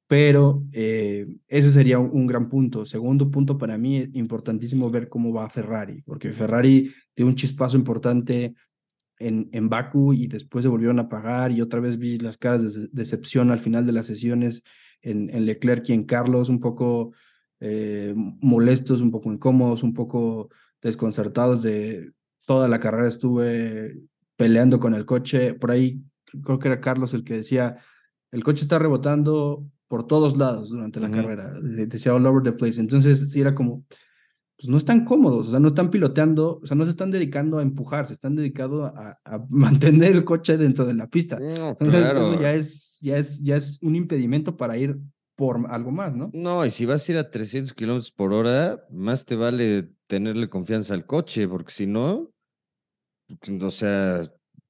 pero 0.07 0.63
eh, 0.73 1.25
ese 1.47 1.71
sería 1.71 1.97
un, 1.97 2.27
gran 2.27 2.47
punto. 2.47 2.85
Segundo 2.85 3.31
punto, 3.31 3.57
para 3.57 3.77
mí 3.77 3.97
es 3.97 4.09
importantísimo 4.13 4.89
ver 4.91 5.09
cómo 5.09 5.33
va 5.33 5.49
Ferrari, 5.49 6.01
porque 6.03 6.31
Ferrari 6.31 6.93
dio 7.15 7.25
un 7.25 7.35
chispazo 7.35 7.75
importante 7.77 8.53
en, 9.17 9.49
en 9.51 9.69
Baku 9.69 10.13
y 10.13 10.27
después 10.27 10.63
se 10.63 10.69
volvieron 10.69 10.99
a 10.99 11.09
pagar 11.09 11.51
y 11.51 11.61
otra 11.61 11.79
vez 11.79 11.97
vi 11.97 12.19
las 12.19 12.37
caras 12.37 12.73
de 12.73 12.87
decepción 12.91 13.49
al 13.49 13.59
final 13.59 13.85
de 13.85 13.93
las 13.93 14.05
sesiones 14.05 14.63
en, 15.01 15.29
en 15.33 15.45
Leclerc 15.45 15.89
y 15.89 15.93
en 15.93 16.03
Carlos, 16.03 16.49
un 16.49 16.59
poco 16.59 17.13
eh, 17.59 18.13
molestos, 18.15 19.01
un 19.01 19.11
poco 19.11 19.31
incómodos, 19.31 19.83
un 19.83 19.93
poco 19.93 20.49
desconcertados 20.81 21.61
de 21.61 22.11
toda 22.45 22.67
la 22.67 22.79
carrera 22.79 23.07
estuve 23.07 23.99
peleando 24.35 24.79
con 24.79 24.93
el 24.93 25.05
coche. 25.05 25.53
Por 25.53 25.71
ahí 25.71 26.01
creo 26.43 26.59
que 26.59 26.67
era 26.67 26.81
Carlos 26.81 27.13
el 27.13 27.23
que 27.23 27.37
decía, 27.37 27.77
el 28.31 28.43
coche 28.43 28.61
está 28.63 28.79
rebotando, 28.79 29.65
por 29.87 30.07
todos 30.07 30.37
lados 30.37 30.69
durante 30.69 30.99
la 30.99 31.11
carrera, 31.11 31.53
decía 31.61 32.13
all 32.13 32.25
over 32.25 32.43
the 32.43 32.51
place. 32.51 32.79
Entonces, 32.79 33.31
sí 33.31 33.41
era 33.41 33.53
como, 33.53 33.85
pues 34.57 34.67
no 34.67 34.77
están 34.77 35.05
cómodos, 35.05 35.47
o 35.47 35.51
sea, 35.51 35.59
no 35.59 35.67
están 35.67 35.91
piloteando, 35.91 36.59
o 36.61 36.65
sea, 36.65 36.75
no 36.75 36.85
se 36.85 36.89
están 36.89 37.11
dedicando 37.11 37.59
a 37.59 37.61
empujar, 37.61 38.07
se 38.07 38.13
están 38.13 38.35
dedicando 38.35 38.85
a, 38.85 39.19
mantener 39.49 40.15
el 40.15 40.25
coche 40.25 40.57
dentro 40.57 40.85
de 40.85 40.95
la 40.95 41.07
pista. 41.07 41.37
Entonces, 41.39 42.03
eso 42.03 42.41
ya 42.41 42.53
es, 42.53 42.97
ya, 43.01 43.17
es, 43.17 43.41
ya 43.41 43.57
es 43.57 43.79
un 43.81 43.95
impedimento 43.95 44.57
para 44.57 44.77
ir 44.77 44.97
por 45.35 45.59
algo 45.69 45.91
más, 45.91 46.13
¿no? 46.13 46.29
No, 46.33 46.65
y 46.65 46.71
si 46.71 46.85
vas 46.85 47.07
a 47.07 47.11
ir 47.11 47.17
a 47.17 47.29
300 47.29 47.73
kilómetros 47.73 48.11
por 48.11 48.33
hora, 48.33 48.85
más 48.89 49.25
te 49.25 49.35
vale 49.35 49.89
tenerle 50.07 50.49
confianza 50.49 50.93
al 50.93 51.05
coche, 51.05 51.47
porque 51.47 51.71
si 51.71 51.87
no, 51.87 52.31
o 53.61 53.71
sea, 53.71 54.23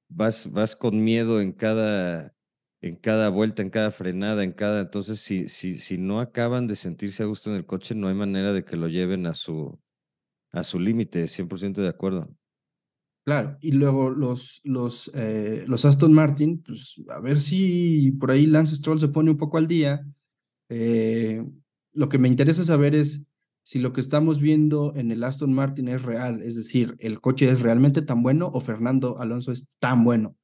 vas, 0.08 0.50
vas 0.52 0.76
con 0.76 1.02
miedo 1.04 1.40
en 1.40 1.52
cada, 1.52 2.34
en 2.80 2.96
cada 2.96 3.28
vuelta, 3.28 3.62
en 3.62 3.70
cada 3.70 3.90
frenada, 3.90 4.42
en 4.42 4.52
cada. 4.52 4.80
Entonces, 4.80 5.20
si, 5.20 5.48
si, 5.48 5.78
si 5.78 5.98
no 5.98 6.20
acaban 6.20 6.66
de 6.66 6.76
sentirse 6.76 7.22
a 7.22 7.26
gusto 7.26 7.50
en 7.50 7.56
el 7.56 7.66
coche, 7.66 7.94
no 7.94 8.08
hay 8.08 8.14
manera 8.14 8.52
de 8.52 8.64
que 8.64 8.76
lo 8.76 8.88
lleven 8.88 9.26
a 9.26 9.34
su, 9.34 9.78
a 10.52 10.64
su 10.64 10.80
límite, 10.80 11.28
100% 11.28 11.82
de 11.82 11.88
acuerdo. 11.88 12.28
Claro, 13.24 13.58
y 13.60 13.72
luego 13.72 14.10
los, 14.10 14.60
los, 14.62 15.10
eh, 15.14 15.64
los 15.66 15.84
Aston 15.84 16.12
Martin, 16.12 16.62
pues 16.62 16.94
a 17.08 17.18
ver 17.18 17.40
si 17.40 18.12
por 18.12 18.30
ahí 18.30 18.46
Lance 18.46 18.76
Stroll 18.76 19.00
se 19.00 19.08
pone 19.08 19.32
un 19.32 19.36
poco 19.36 19.58
al 19.58 19.66
día. 19.66 20.06
Eh, 20.68 21.44
lo 21.92 22.08
que 22.08 22.18
me 22.18 22.28
interesa 22.28 22.64
saber 22.64 22.94
es 22.94 23.24
si 23.62 23.78
lo 23.78 23.92
que 23.92 24.00
estamos 24.00 24.40
viendo 24.40 24.92
en 24.94 25.10
el 25.10 25.24
Aston 25.24 25.52
Martin 25.52 25.88
es 25.88 26.02
real, 26.02 26.42
es 26.42 26.56
decir, 26.56 26.96
el 27.00 27.20
coche 27.20 27.48
es 27.48 27.62
realmente 27.62 28.02
tan 28.02 28.22
bueno 28.22 28.48
o 28.52 28.60
Fernando 28.60 29.18
Alonso 29.18 29.50
es 29.50 29.68
tan 29.80 30.04
bueno. 30.04 30.36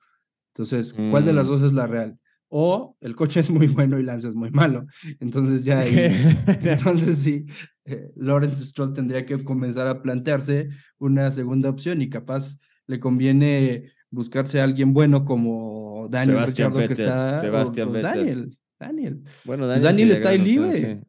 Entonces, 0.54 0.92
¿cuál 1.10 1.24
de 1.24 1.32
las 1.32 1.46
mm. 1.46 1.50
dos 1.50 1.62
es 1.62 1.72
la 1.72 1.86
real? 1.86 2.18
o 2.54 2.98
el 3.00 3.16
coche 3.16 3.40
es 3.40 3.48
muy 3.48 3.66
bueno 3.66 3.98
y 3.98 4.02
Lance 4.02 4.28
es 4.28 4.34
muy 4.34 4.50
malo. 4.50 4.84
Entonces 5.20 5.64
ya 5.64 5.84
entonces 6.62 7.18
sí, 7.18 7.46
eh, 7.86 8.12
Lawrence 8.14 8.66
Stroll 8.66 8.92
tendría 8.92 9.24
que 9.24 9.42
comenzar 9.42 9.86
a 9.86 10.02
plantearse 10.02 10.68
una 10.98 11.32
segunda 11.32 11.70
opción 11.70 12.02
y 12.02 12.10
capaz 12.10 12.58
le 12.86 13.00
conviene 13.00 13.90
buscarse 14.10 14.60
a 14.60 14.64
alguien 14.64 14.92
bueno 14.92 15.24
como 15.24 16.08
Daniel 16.10 16.36
Sebastián 16.40 16.72
que 16.74 16.84
está 16.92 17.40
Sebastián 17.40 17.90
Daniel, 17.90 18.54
Daniel. 18.86 19.22
Bueno, 19.44 19.64
pues 19.64 19.82
Daniel, 19.82 20.10
está 20.10 20.30
ahí 20.30 20.38
libre. 20.38 21.00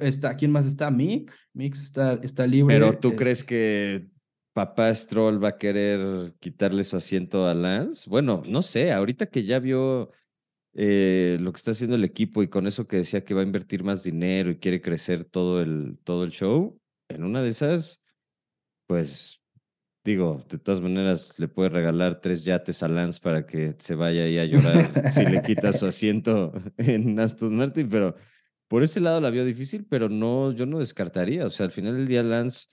Está, 0.00 0.36
¿quién 0.36 0.50
más 0.50 0.66
está? 0.66 0.90
Mick. 0.90 1.32
Mick 1.52 1.74
está, 1.74 2.14
está 2.22 2.46
libre. 2.46 2.74
Pero 2.74 2.98
tú 2.98 3.14
crees 3.14 3.44
que 3.44 4.08
papá 4.54 4.94
Stroll 4.94 5.42
va 5.42 5.48
a 5.48 5.58
querer 5.58 6.32
quitarle 6.38 6.84
su 6.84 6.96
asiento 6.96 7.46
a 7.46 7.54
Lance? 7.54 8.08
Bueno, 8.08 8.42
no 8.46 8.62
sé, 8.62 8.92
ahorita 8.92 9.26
que 9.26 9.42
ya 9.42 9.58
vio 9.58 10.12
eh, 10.72 11.36
lo 11.40 11.52
que 11.52 11.56
está 11.56 11.72
haciendo 11.72 11.96
el 11.96 12.04
equipo 12.04 12.42
y 12.42 12.48
con 12.48 12.66
eso 12.66 12.86
que 12.86 12.98
decía 12.98 13.24
que 13.24 13.34
va 13.34 13.42
a 13.42 13.44
invertir 13.44 13.84
más 13.84 14.02
dinero 14.02 14.50
y 14.50 14.58
quiere 14.58 14.80
crecer 14.80 15.24
todo 15.24 15.60
el, 15.60 15.98
todo 16.04 16.24
el 16.24 16.30
show, 16.30 16.80
en 17.08 17.24
una 17.24 17.42
de 17.42 17.50
esas, 17.50 18.00
pues 18.86 19.40
digo, 20.04 20.44
de 20.50 20.58
todas 20.58 20.80
maneras 20.80 21.38
le 21.38 21.48
puede 21.48 21.70
regalar 21.70 22.20
tres 22.20 22.44
yates 22.44 22.82
a 22.82 22.88
Lance 22.88 23.20
para 23.20 23.46
que 23.46 23.74
se 23.78 23.94
vaya 23.94 24.24
ahí 24.24 24.38
a 24.38 24.44
llorar 24.44 25.10
si 25.12 25.24
le 25.24 25.42
quita 25.42 25.72
su 25.72 25.86
asiento 25.86 26.52
en 26.76 27.18
Aston 27.18 27.56
Martin, 27.56 27.88
pero 27.88 28.14
por 28.68 28.82
ese 28.82 29.00
lado 29.00 29.20
la 29.20 29.30
vio 29.30 29.44
difícil, 29.44 29.86
pero 29.88 30.08
no, 30.08 30.52
yo 30.52 30.66
no 30.66 30.78
descartaría, 30.78 31.46
o 31.46 31.50
sea, 31.50 31.66
al 31.66 31.72
final 31.72 31.96
del 31.96 32.06
día 32.06 32.22
Lance 32.22 32.66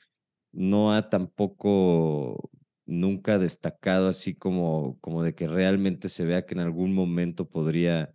no 0.52 0.94
ha 0.94 1.10
tampoco 1.10 2.52
nunca 2.86 3.40
destacado 3.40 4.10
así 4.10 4.36
como, 4.36 5.00
como 5.00 5.24
de 5.24 5.34
que 5.34 5.48
realmente 5.48 6.10
se 6.10 6.26
vea 6.26 6.46
que 6.46 6.54
en 6.54 6.60
algún 6.60 6.94
momento 6.94 7.50
podría 7.50 8.14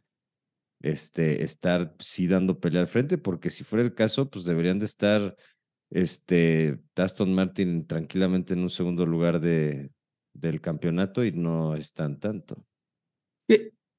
este, 0.83 1.43
estar 1.43 1.95
sí 1.99 2.27
dando 2.27 2.61
pelea 2.61 2.83
al 2.83 2.89
frente, 2.89 3.17
porque 3.17 3.49
si 3.49 3.65
fuera 3.65 3.83
el 3.83 3.95
caso, 3.95 4.29
pues 4.29 4.45
deberían 4.45 4.79
de 4.79 4.85
estar 4.85 5.37
este, 5.91 6.79
Aston 6.97 7.35
Martin 7.35 7.87
tranquilamente 7.87 8.55
en 8.55 8.61
un 8.61 8.71
segundo 8.71 9.07
lugar 9.07 9.41
de, 9.41 9.91
del 10.35 10.61
campeonato 10.61 11.25
y 11.25 11.33
no 11.33 11.75
están 11.75 12.19
tanto. 12.19 12.65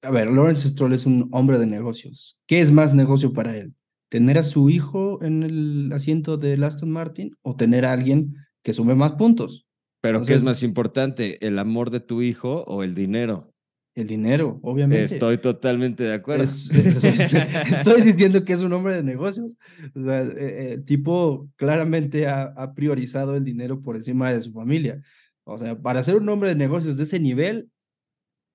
A 0.03 0.11
ver, 0.11 0.31
Lawrence 0.31 0.67
Stroll 0.67 0.93
es 0.93 1.05
un 1.05 1.27
hombre 1.31 1.57
de 1.57 1.65
negocios. 1.65 2.39
¿Qué 2.45 2.59
es 2.59 2.71
más 2.71 2.93
negocio 2.93 3.33
para 3.33 3.57
él? 3.57 3.73
¿Tener 4.09 4.37
a 4.37 4.43
su 4.43 4.69
hijo 4.69 5.21
en 5.23 5.43
el 5.43 5.91
asiento 5.91 6.37
del 6.37 6.63
Aston 6.63 6.91
Martin 6.91 7.35
o 7.41 7.55
tener 7.55 7.83
a 7.85 7.93
alguien 7.93 8.35
que 8.63 8.73
sume 8.73 8.95
más 8.95 9.13
puntos? 9.13 9.67
Pero 9.99 10.23
¿qué 10.23 10.33
es 10.33 10.43
más 10.43 10.61
importante, 10.61 11.45
el 11.45 11.57
amor 11.57 11.89
de 11.89 11.99
tu 11.99 12.21
hijo 12.21 12.63
o 12.67 12.83
el 12.83 12.93
dinero? 12.93 13.53
El 13.97 14.05
dinero, 14.05 14.59
obviamente. 14.61 15.15
Estoy 15.15 15.39
totalmente 15.39 16.03
de 16.03 16.13
acuerdo. 16.13 16.43
estoy 16.43 18.01
diciendo 18.03 18.45
que 18.45 18.53
es 18.53 18.61
un 18.61 18.71
hombre 18.73 18.95
de 18.95 19.01
negocios. 19.01 19.57
O 19.95 20.03
sea, 20.03 20.21
el 20.21 20.29
eh, 20.33 20.73
eh, 20.73 20.77
tipo 20.85 21.49
claramente 21.55 22.27
ha, 22.27 22.73
priorizado 22.75 23.35
el 23.35 23.43
dinero 23.43 23.81
por 23.81 23.95
encima 23.95 24.31
de 24.31 24.43
su 24.43 24.51
familia. 24.51 25.01
O 25.45 25.57
sea, 25.57 25.81
para 25.81 26.03
ser 26.03 26.15
un 26.15 26.29
hombre 26.29 26.49
de 26.49 26.55
negocios 26.55 26.95
de 26.95 27.05
ese 27.05 27.19
nivel, 27.19 27.71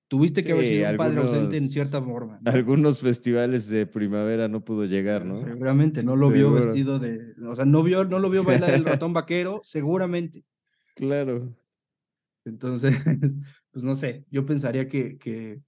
tuviste 0.07 0.45
que 0.45 0.53
haber 0.53 0.65
sido 0.65 0.89
un 0.89 0.95
padre 0.95 1.19
ausente 1.19 1.57
en 1.57 1.67
cierta 1.67 2.01
forma. 2.01 2.39
Algunos 2.45 3.01
festivales 3.01 3.67
de 3.67 3.85
primavera 3.85 4.47
no 4.47 4.63
pudo 4.63 4.85
llegar, 4.85 5.25
¿no? 5.25 5.43
Seguramente, 5.43 6.03
no 6.03 6.15
lo 6.15 6.29
vio 6.29 6.53
vestido 6.53 6.99
de. 6.99 7.33
O 7.45 7.53
sea, 7.53 7.65
no, 7.65 7.83
vio, 7.83 8.05
no 8.05 8.19
lo 8.19 8.29
vio 8.29 8.45
bailar 8.45 8.69
el 8.69 8.85
ratón 8.85 9.11
vaquero, 9.11 9.59
seguramente. 9.61 10.45
Claro. 10.95 11.53
Entonces, 12.45 12.95
pues 13.73 13.83
no 13.83 13.95
sé, 13.95 14.25
yo 14.29 14.45
pensaría 14.45 14.87
que, 14.87 15.17
que 15.17 15.61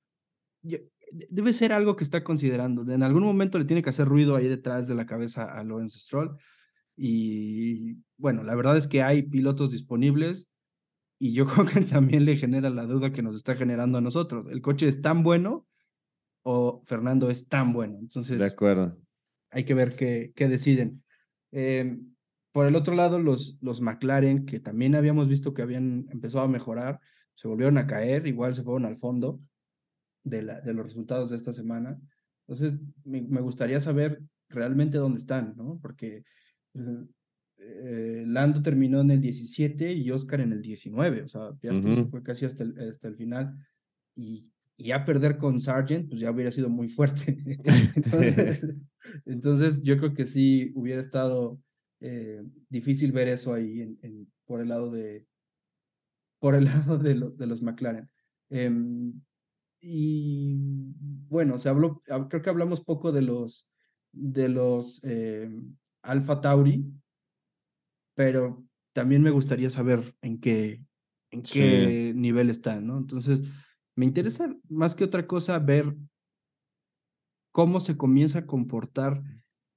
debe 1.12 1.54
ser 1.54 1.74
algo 1.74 1.96
que 1.96 2.04
está 2.04 2.24
considerando. 2.24 2.90
En 2.94 3.04
algún 3.04 3.24
momento 3.24 3.58
le 3.58 3.66
tiene 3.66 3.82
que 3.82 3.90
hacer 3.90 4.08
ruido 4.08 4.36
ahí 4.36 4.48
detrás 4.48 4.88
de 4.88 4.94
la 4.94 5.08
cabeza 5.08 5.58
a 5.58 5.64
Lawrence 5.64 6.00
Stroll. 6.00 6.38
Y 6.96 7.98
bueno, 8.18 8.44
la 8.44 8.56
verdad 8.56 8.78
es 8.78 8.88
que 8.88 9.02
hay 9.02 9.24
pilotos 9.24 9.72
disponibles 9.72 10.50
y 11.20 11.34
yo 11.34 11.46
creo 11.48 11.66
que 11.66 11.82
también 11.82 12.26
le 12.26 12.38
genera 12.38 12.70
la 12.70 12.86
duda 12.86 13.12
que 13.12 13.24
nos 13.24 13.36
está 13.36 13.56
generando 13.56 13.98
a 13.98 14.02
nosotros. 14.02 14.46
¿El 14.52 14.62
coche 14.62 14.88
es 14.88 15.02
tan 15.02 15.24
bueno 15.24 15.66
o 16.44 16.84
Fernando 16.86 17.32
es 17.32 17.48
tan 17.48 17.74
bueno? 17.74 17.98
Entonces, 18.00 18.40
de 18.40 18.46
acuerdo. 18.46 18.98
Hay 19.50 19.64
que 19.64 19.74
ver 19.74 19.96
qué, 19.96 20.32
qué 20.36 20.48
deciden. 20.48 21.04
Eh, 21.52 21.98
por 22.52 22.68
el 22.68 22.76
otro 22.76 22.94
lado, 22.94 23.20
los, 23.20 23.58
los 23.62 23.82
McLaren, 23.82 24.46
que 24.46 24.60
también 24.60 24.96
habíamos 24.96 25.28
visto 25.28 25.54
que 25.54 25.62
habían 25.62 26.08
empezado 26.12 26.44
a 26.44 26.48
mejorar, 26.48 27.02
se 27.36 27.48
volvieron 27.48 27.78
a 27.78 27.88
caer, 27.88 28.28
igual 28.28 28.56
se 28.56 28.64
fueron 28.64 28.86
al 28.86 28.98
fondo 28.98 29.40
de, 30.24 30.42
la, 30.42 30.62
de 30.62 30.74
los 30.74 30.86
resultados 30.86 31.30
de 31.30 31.36
esta 31.36 31.54
semana. 31.54 32.00
Entonces, 32.48 32.80
me, 33.04 33.42
gustaría 33.42 33.82
saber 33.82 34.22
realmente 34.50 34.98
dónde 34.98 35.20
están, 35.20 35.56
¿no? 35.56 35.80
Porque 35.82 36.24
eh, 37.58 38.24
Lando 38.28 38.62
terminó 38.62 39.02
en 39.02 39.12
el 39.12 39.22
17 39.22 39.94
y 39.94 40.12
Oscar 40.12 40.42
en 40.42 40.52
el 40.52 40.62
19, 40.62 41.24
o 41.24 41.28
sea, 41.28 41.52
ya 41.62 41.74
se 41.74 42.06
fue 42.06 42.22
casi 42.22 42.46
hasta 42.46 42.64
el, 42.64 42.78
hasta 42.90 43.08
el 43.08 43.16
final. 43.16 43.58
Y, 44.16 44.52
y, 44.78 44.86
ya 44.88 45.06
perder 45.06 45.38
con 45.38 45.60
Sargent, 45.60 46.10
pues 46.10 46.20
ya 46.20 46.32
hubiera 46.32 46.52
sido 46.52 46.70
muy 46.70 46.88
fuerte. 46.88 47.38
entonces, 47.96 48.68
entonces, 49.26 49.82
yo 49.82 49.98
creo 49.98 50.14
que 50.14 50.28
sí 50.28 50.72
hubiera 50.76 51.02
estado 51.02 51.60
eh, 52.02 52.44
difícil 52.70 53.12
ver 53.12 53.30
eso 53.30 53.54
ahí 53.54 53.82
en, 53.82 54.28
por 54.46 54.62
el 54.62 54.70
lado 54.70 54.92
de 54.92 55.26
por 56.46 56.54
el 56.54 56.66
lado 56.66 57.00
de, 57.00 57.16
de 57.16 57.48
los 57.48 57.64
McLaren. 57.64 58.08
Em, 58.52 59.20
y 59.82 60.56
bueno, 61.28 61.58
se 61.58 61.70
habló, 61.70 62.04
creo 62.30 62.44
que 62.44 62.50
hablamos 62.52 62.82
poco 62.82 63.12
de 63.12 63.24
los 63.24 63.68
de 64.12 64.50
los 64.50 65.04
eh, 65.04 65.50
Alpha 66.04 66.42
Tauri, 66.42 66.86
pero 68.14 68.64
también 68.94 69.24
me 69.24 69.32
gustaría 69.32 69.72
saber 69.72 70.04
en 70.22 70.40
qué 70.40 70.84
en 71.32 71.42
qué 71.42 72.14
nivel 72.16 72.52
están, 72.52 72.86
¿no? 72.86 73.00
Entonces, 73.00 73.44
me 73.96 74.06
interesa 74.06 74.56
más 74.70 74.94
que 74.94 75.04
otra 75.04 75.26
cosa 75.26 75.58
ver 75.58 75.98
cómo 77.52 77.80
se 77.80 77.98
comienza 77.98 78.40
a 78.40 78.46
comportar 78.46 79.24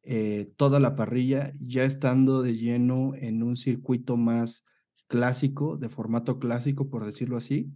eh, 0.02 0.52
toda 0.58 0.80
la 0.80 0.96
parrilla, 0.96 1.54
ya 1.60 1.84
estando 1.84 2.42
de 2.42 2.56
lleno 2.56 3.14
en 3.14 3.42
un 3.42 3.56
circuito 3.56 4.18
más 4.18 4.66
clásico, 5.08 5.76
de 5.76 5.88
formato 5.88 6.38
clásico, 6.38 6.88
por 6.88 7.04
decirlo 7.04 7.36
así, 7.36 7.72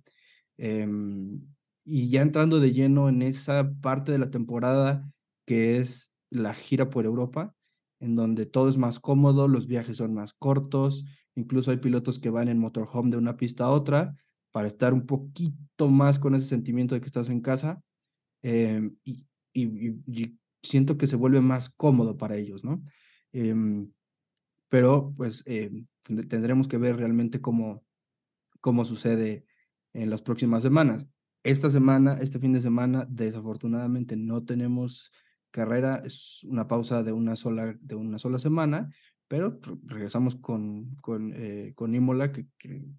em, 0.58 1.40
y 1.84 2.08
ya 2.10 2.22
entrando 2.22 2.60
de 2.60 2.72
lleno 2.72 3.08
en 3.08 3.22
esa 3.22 3.72
parte 3.80 4.12
de 4.12 4.18
la 4.18 4.30
temporada 4.30 5.10
que 5.46 5.78
es 5.78 6.12
la 6.30 6.54
gira 6.54 6.90
por 6.90 7.04
Europa, 7.04 7.54
en 8.00 8.16
donde 8.16 8.46
todo 8.46 8.68
es 8.68 8.78
más 8.78 9.00
cómodo, 9.00 9.48
los 9.48 9.66
viajes 9.66 9.96
son 9.96 10.14
más 10.14 10.34
cortos, 10.34 11.04
incluso 11.34 11.70
hay 11.70 11.78
pilotos 11.78 12.18
que 12.18 12.30
van 12.30 12.48
en 12.48 12.58
motorhome 12.58 13.10
de 13.10 13.16
una 13.16 13.36
pista 13.36 13.64
a 13.64 13.70
otra 13.70 14.14
para 14.52 14.68
estar 14.68 14.92
un 14.92 15.06
poquito 15.06 15.88
más 15.88 16.18
con 16.18 16.34
ese 16.34 16.46
sentimiento 16.46 16.94
de 16.94 17.00
que 17.00 17.06
estás 17.06 17.30
en 17.30 17.40
casa 17.40 17.82
em, 18.42 18.96
y, 19.04 19.26
siento 20.64 20.96
que 20.96 21.08
se 21.08 21.16
vuelve 21.16 21.40
más 21.40 21.70
cómodo 21.70 22.16
para 22.16 22.36
ellos, 22.36 22.62
¿no? 22.62 22.82
Em, 23.32 23.90
pero 24.72 25.12
pues 25.18 25.42
em, 25.44 25.86
tendremos 26.02 26.66
que 26.66 26.78
ver 26.78 26.96
realmente 26.96 27.42
cómo, 27.42 27.84
cómo 28.62 28.86
sucede 28.86 29.44
en 29.92 30.08
las 30.08 30.22
próximas 30.22 30.62
semanas. 30.62 31.06
Esta 31.42 31.70
semana, 31.70 32.16
este 32.22 32.38
fin 32.38 32.54
de 32.54 32.62
semana, 32.62 33.06
desafortunadamente 33.06 34.16
no 34.16 34.46
tenemos 34.46 35.12
carrera, 35.50 36.00
es 36.06 36.42
una 36.44 36.68
pausa 36.68 37.02
de 37.02 37.12
una 37.12 37.36
sola, 37.36 37.76
de 37.82 37.94
una 37.96 38.18
sola 38.18 38.38
semana, 38.38 38.90
pero 39.28 39.60
regresamos 39.84 40.36
con, 40.36 40.96
con, 41.02 41.34
eh, 41.36 41.74
con 41.74 41.94
Imola, 41.94 42.32
que, 42.32 42.46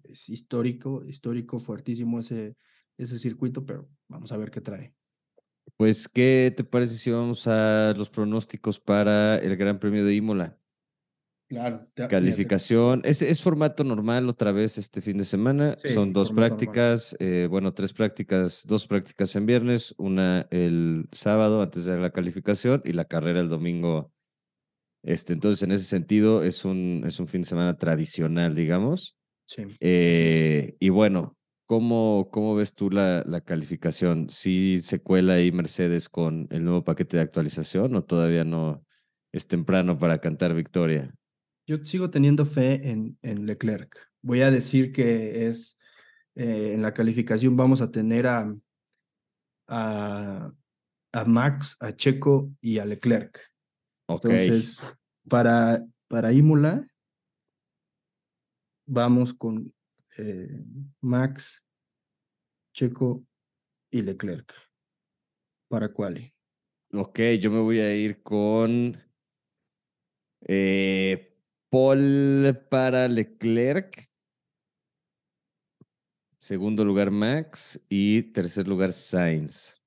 es 0.04 0.28
histórico, 0.28 1.02
histórico, 1.04 1.58
fuertísimo 1.58 2.20
ese, 2.20 2.54
ese 2.96 3.18
circuito, 3.18 3.66
pero 3.66 3.88
vamos 4.06 4.30
a 4.30 4.36
ver 4.36 4.52
qué 4.52 4.60
trae. 4.60 4.94
Pues, 5.76 6.06
¿qué 6.06 6.54
te 6.56 6.62
parece 6.62 6.96
si 6.96 7.10
vamos 7.10 7.48
a 7.48 7.94
los 7.96 8.10
pronósticos 8.10 8.78
para 8.78 9.38
el 9.38 9.56
Gran 9.56 9.80
Premio 9.80 10.04
de 10.04 10.14
Imola? 10.14 10.56
Claro. 11.54 11.86
Calificación. 11.94 13.02
Es, 13.04 13.22
es, 13.22 13.40
formato 13.40 13.84
normal 13.84 14.28
otra 14.28 14.52
vez 14.52 14.78
este 14.78 15.00
fin 15.00 15.18
de 15.18 15.24
semana. 15.24 15.76
Son 15.76 16.12
dos 16.12 16.32
prácticas, 16.32 17.16
eh, 17.20 17.46
bueno, 17.50 17.72
tres 17.72 17.92
prácticas, 17.92 18.64
dos 18.66 18.86
prácticas 18.86 19.34
en 19.36 19.46
viernes, 19.46 19.94
una 19.96 20.46
el 20.50 21.08
sábado 21.12 21.62
antes 21.62 21.84
de 21.84 21.98
la 21.98 22.10
calificación 22.10 22.82
y 22.84 22.92
la 22.92 23.04
carrera 23.04 23.40
el 23.40 23.48
domingo. 23.48 24.12
Este, 25.02 25.34
entonces, 25.34 25.62
en 25.62 25.72
ese 25.72 25.84
sentido, 25.84 26.42
es 26.42 26.64
un, 26.64 27.04
es 27.06 27.20
un 27.20 27.28
fin 27.28 27.42
de 27.42 27.48
semana 27.48 27.76
tradicional, 27.76 28.54
digamos. 28.54 29.16
Sí. 29.46 29.64
Eh, 29.80 30.76
y 30.80 30.88
bueno, 30.88 31.36
¿cómo, 31.66 32.28
¿cómo 32.32 32.54
ves 32.54 32.74
tú 32.74 32.90
la, 32.90 33.22
la 33.26 33.42
calificación? 33.42 34.30
¿Sí 34.30 34.80
se 34.82 35.00
cuela 35.00 35.34
ahí 35.34 35.52
Mercedes 35.52 36.08
con 36.08 36.48
el 36.50 36.64
nuevo 36.64 36.84
paquete 36.84 37.18
de 37.18 37.22
actualización 37.22 37.94
o 37.94 38.02
todavía 38.02 38.44
no 38.44 38.84
es 39.32 39.46
temprano 39.46 39.98
para 39.98 40.18
cantar 40.18 40.54
victoria? 40.54 41.14
Yo 41.66 41.82
sigo 41.84 42.10
teniendo 42.10 42.44
fe 42.44 42.90
en, 42.90 43.18
en 43.22 43.46
Leclerc. 43.46 43.96
Voy 44.22 44.42
a 44.42 44.50
decir 44.50 44.92
que 44.92 45.46
es 45.46 45.78
eh, 46.34 46.72
en 46.74 46.82
la 46.82 46.92
calificación 46.92 47.56
vamos 47.56 47.80
a 47.80 47.90
tener 47.90 48.26
a, 48.26 48.52
a, 49.68 50.52
a, 51.12 51.24
Max, 51.24 51.76
a 51.80 51.94
Checo 51.94 52.52
y 52.60 52.78
a 52.78 52.84
Leclerc. 52.84 53.40
Entonces, 54.08 54.82
para, 55.28 55.84
para 56.08 56.32
Imola, 56.32 56.86
vamos 58.86 59.32
con 59.32 59.64
eh, 60.18 60.64
Max, 61.00 61.64
Checo 62.74 63.24
y 63.90 64.02
Leclerc. 64.02 64.52
Para 65.68 65.92
Quali. 65.92 66.34
Ok, 66.92 67.20
yo 67.40 67.50
me 67.50 67.60
voy 67.60 67.78
a 67.78 67.96
ir 67.96 68.22
con 68.22 69.00
eh, 70.46 71.33
Paul 71.74 72.56
para 72.70 73.08
Leclerc. 73.08 74.08
Segundo 76.38 76.84
lugar 76.84 77.10
Max 77.10 77.84
y 77.88 78.22
tercer 78.30 78.68
lugar 78.68 78.92
Sainz. 78.92 79.82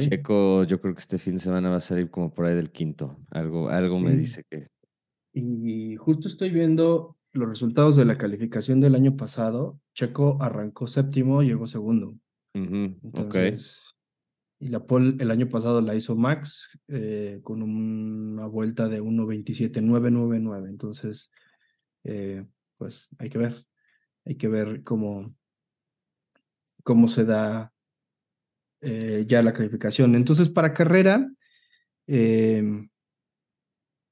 Checo, 0.00 0.64
yo 0.64 0.80
creo 0.80 0.94
que 0.94 1.00
este 1.00 1.18
fin 1.18 1.34
de 1.34 1.38
semana 1.38 1.70
va 1.70 1.76
a 1.76 1.80
salir 1.80 2.10
como 2.10 2.34
por 2.34 2.46
ahí 2.46 2.56
del 2.56 2.72
quinto. 2.72 3.20
Algo, 3.30 3.68
algo 3.68 4.00
me 4.00 4.16
dice 4.16 4.42
que. 4.50 4.66
Y 5.32 5.94
justo 5.94 6.26
estoy 6.26 6.50
viendo 6.50 7.16
los 7.32 7.48
resultados 7.48 7.94
de 7.94 8.04
la 8.04 8.18
calificación 8.18 8.80
del 8.80 8.96
año 8.96 9.16
pasado. 9.16 9.78
Checo 9.94 10.38
arrancó 10.40 10.88
séptimo, 10.88 11.44
llegó 11.44 11.68
segundo. 11.68 12.18
Entonces, 12.52 13.95
y 14.58 14.68
la 14.68 14.86
pole 14.86 15.16
el 15.18 15.30
año 15.30 15.48
pasado 15.48 15.80
la 15.80 15.94
hizo 15.94 16.16
Max 16.16 16.78
eh, 16.88 17.40
con 17.42 17.62
una 17.62 18.46
vuelta 18.46 18.88
de 18.88 19.02
1.27.999. 19.02 20.68
Entonces, 20.68 21.30
eh, 22.04 22.46
pues 22.76 23.10
hay 23.18 23.28
que 23.28 23.38
ver. 23.38 23.66
Hay 24.24 24.36
que 24.36 24.48
ver 24.48 24.82
cómo, 24.82 25.34
cómo 26.82 27.06
se 27.06 27.24
da 27.24 27.72
eh, 28.80 29.24
ya 29.28 29.42
la 29.42 29.52
calificación. 29.52 30.14
Entonces, 30.14 30.48
para 30.48 30.72
carrera, 30.74 31.30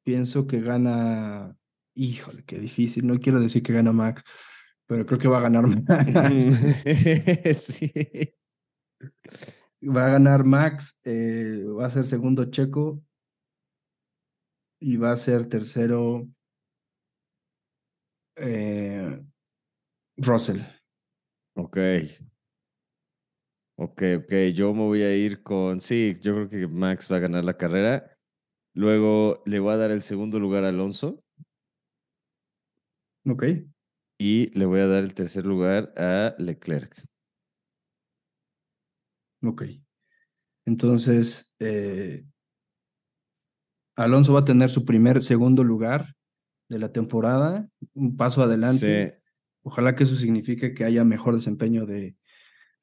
pienso 0.05 0.47
que 0.47 0.61
gana. 0.61 1.57
Híjole, 1.95 2.45
qué 2.45 2.59
difícil. 2.59 3.07
No 3.07 3.17
quiero 3.19 3.41
decir 3.41 3.63
que 3.63 3.73
gana 3.73 3.93
Max, 3.93 4.23
pero 4.87 5.07
creo 5.07 5.19
que 5.19 5.29
va 5.29 5.39
a 5.39 5.43
ganar 5.49 5.65
Max. 6.13 6.61
sí. 7.61 7.93
Va 9.85 10.07
a 10.07 10.11
ganar 10.11 10.45
Max, 10.45 10.99
eh, 11.05 11.63
va 11.79 11.87
a 11.87 11.91
ser 11.91 12.07
segundo 12.07 12.47
Checo 12.47 13.03
y 14.81 14.97
va 14.97 15.13
a 15.13 15.17
ser 15.17 15.47
tercero 15.47 16.29
eh, 18.37 19.21
Russell. 20.17 20.61
Ok. 21.55 21.79
Ok, 23.77 24.03
ok. 24.19 24.33
Yo 24.55 24.73
me 24.73 24.83
voy 24.83 25.03
a 25.03 25.17
ir 25.17 25.43
con. 25.43 25.81
Sí, 25.81 26.17
yo 26.21 26.35
creo 26.35 26.49
que 26.49 26.69
Max 26.69 27.11
va 27.11 27.17
a 27.17 27.21
ganar 27.21 27.45
la 27.45 27.57
carrera. 27.57 28.17
Luego 28.73 29.43
le 29.47 29.59
voy 29.59 29.73
a 29.75 29.77
dar 29.77 29.91
el 29.91 30.03
segundo 30.03 30.39
lugar 30.39 30.65
a 30.65 30.69
Alonso. 30.69 31.23
Ok. 33.27 33.45
Y 34.19 34.57
le 34.59 34.67
voy 34.67 34.81
a 34.81 34.87
dar 34.87 35.03
el 35.03 35.15
tercer 35.15 35.45
lugar 35.45 35.93
a 35.97 36.35
Leclerc. 36.39 37.05
Ok. 39.45 39.65
Entonces, 40.67 41.55
eh, 41.59 42.25
Alonso 43.97 44.33
va 44.33 44.41
a 44.41 44.45
tener 44.45 44.71
su 44.71 44.85
primer, 44.85 45.23
segundo 45.23 45.63
lugar 45.63 46.15
de 46.69 46.79
la 46.79 46.93
temporada, 46.93 47.69
un 47.93 48.17
paso 48.17 48.43
adelante. 48.43 49.21
Ojalá 49.63 49.95
que 49.95 50.05
eso 50.05 50.15
signifique 50.15 50.75
que 50.75 50.85
haya 50.85 51.05
mejor 51.05 51.35
desempeño 51.35 51.87
de, 51.87 52.17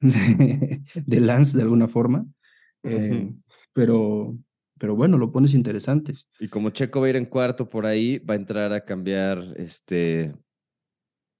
de, 0.00 1.20
Lance 1.20 1.56
de 1.56 1.62
alguna 1.62 1.88
forma. 1.88 2.26
Eh, 2.84 3.32
pero, 3.72 4.36
pero 4.78 4.96
bueno, 4.96 5.18
lo 5.18 5.32
pones 5.32 5.54
interesante. 5.54 6.14
Y 6.38 6.48
como 6.48 6.70
Checo 6.70 7.00
va 7.00 7.06
a 7.06 7.10
ir 7.10 7.16
en 7.16 7.26
cuarto 7.26 7.68
por 7.68 7.86
ahí, 7.86 8.18
va 8.18 8.34
a 8.34 8.38
entrar 8.38 8.72
a 8.72 8.84
cambiar 8.84 9.54
este 9.56 10.34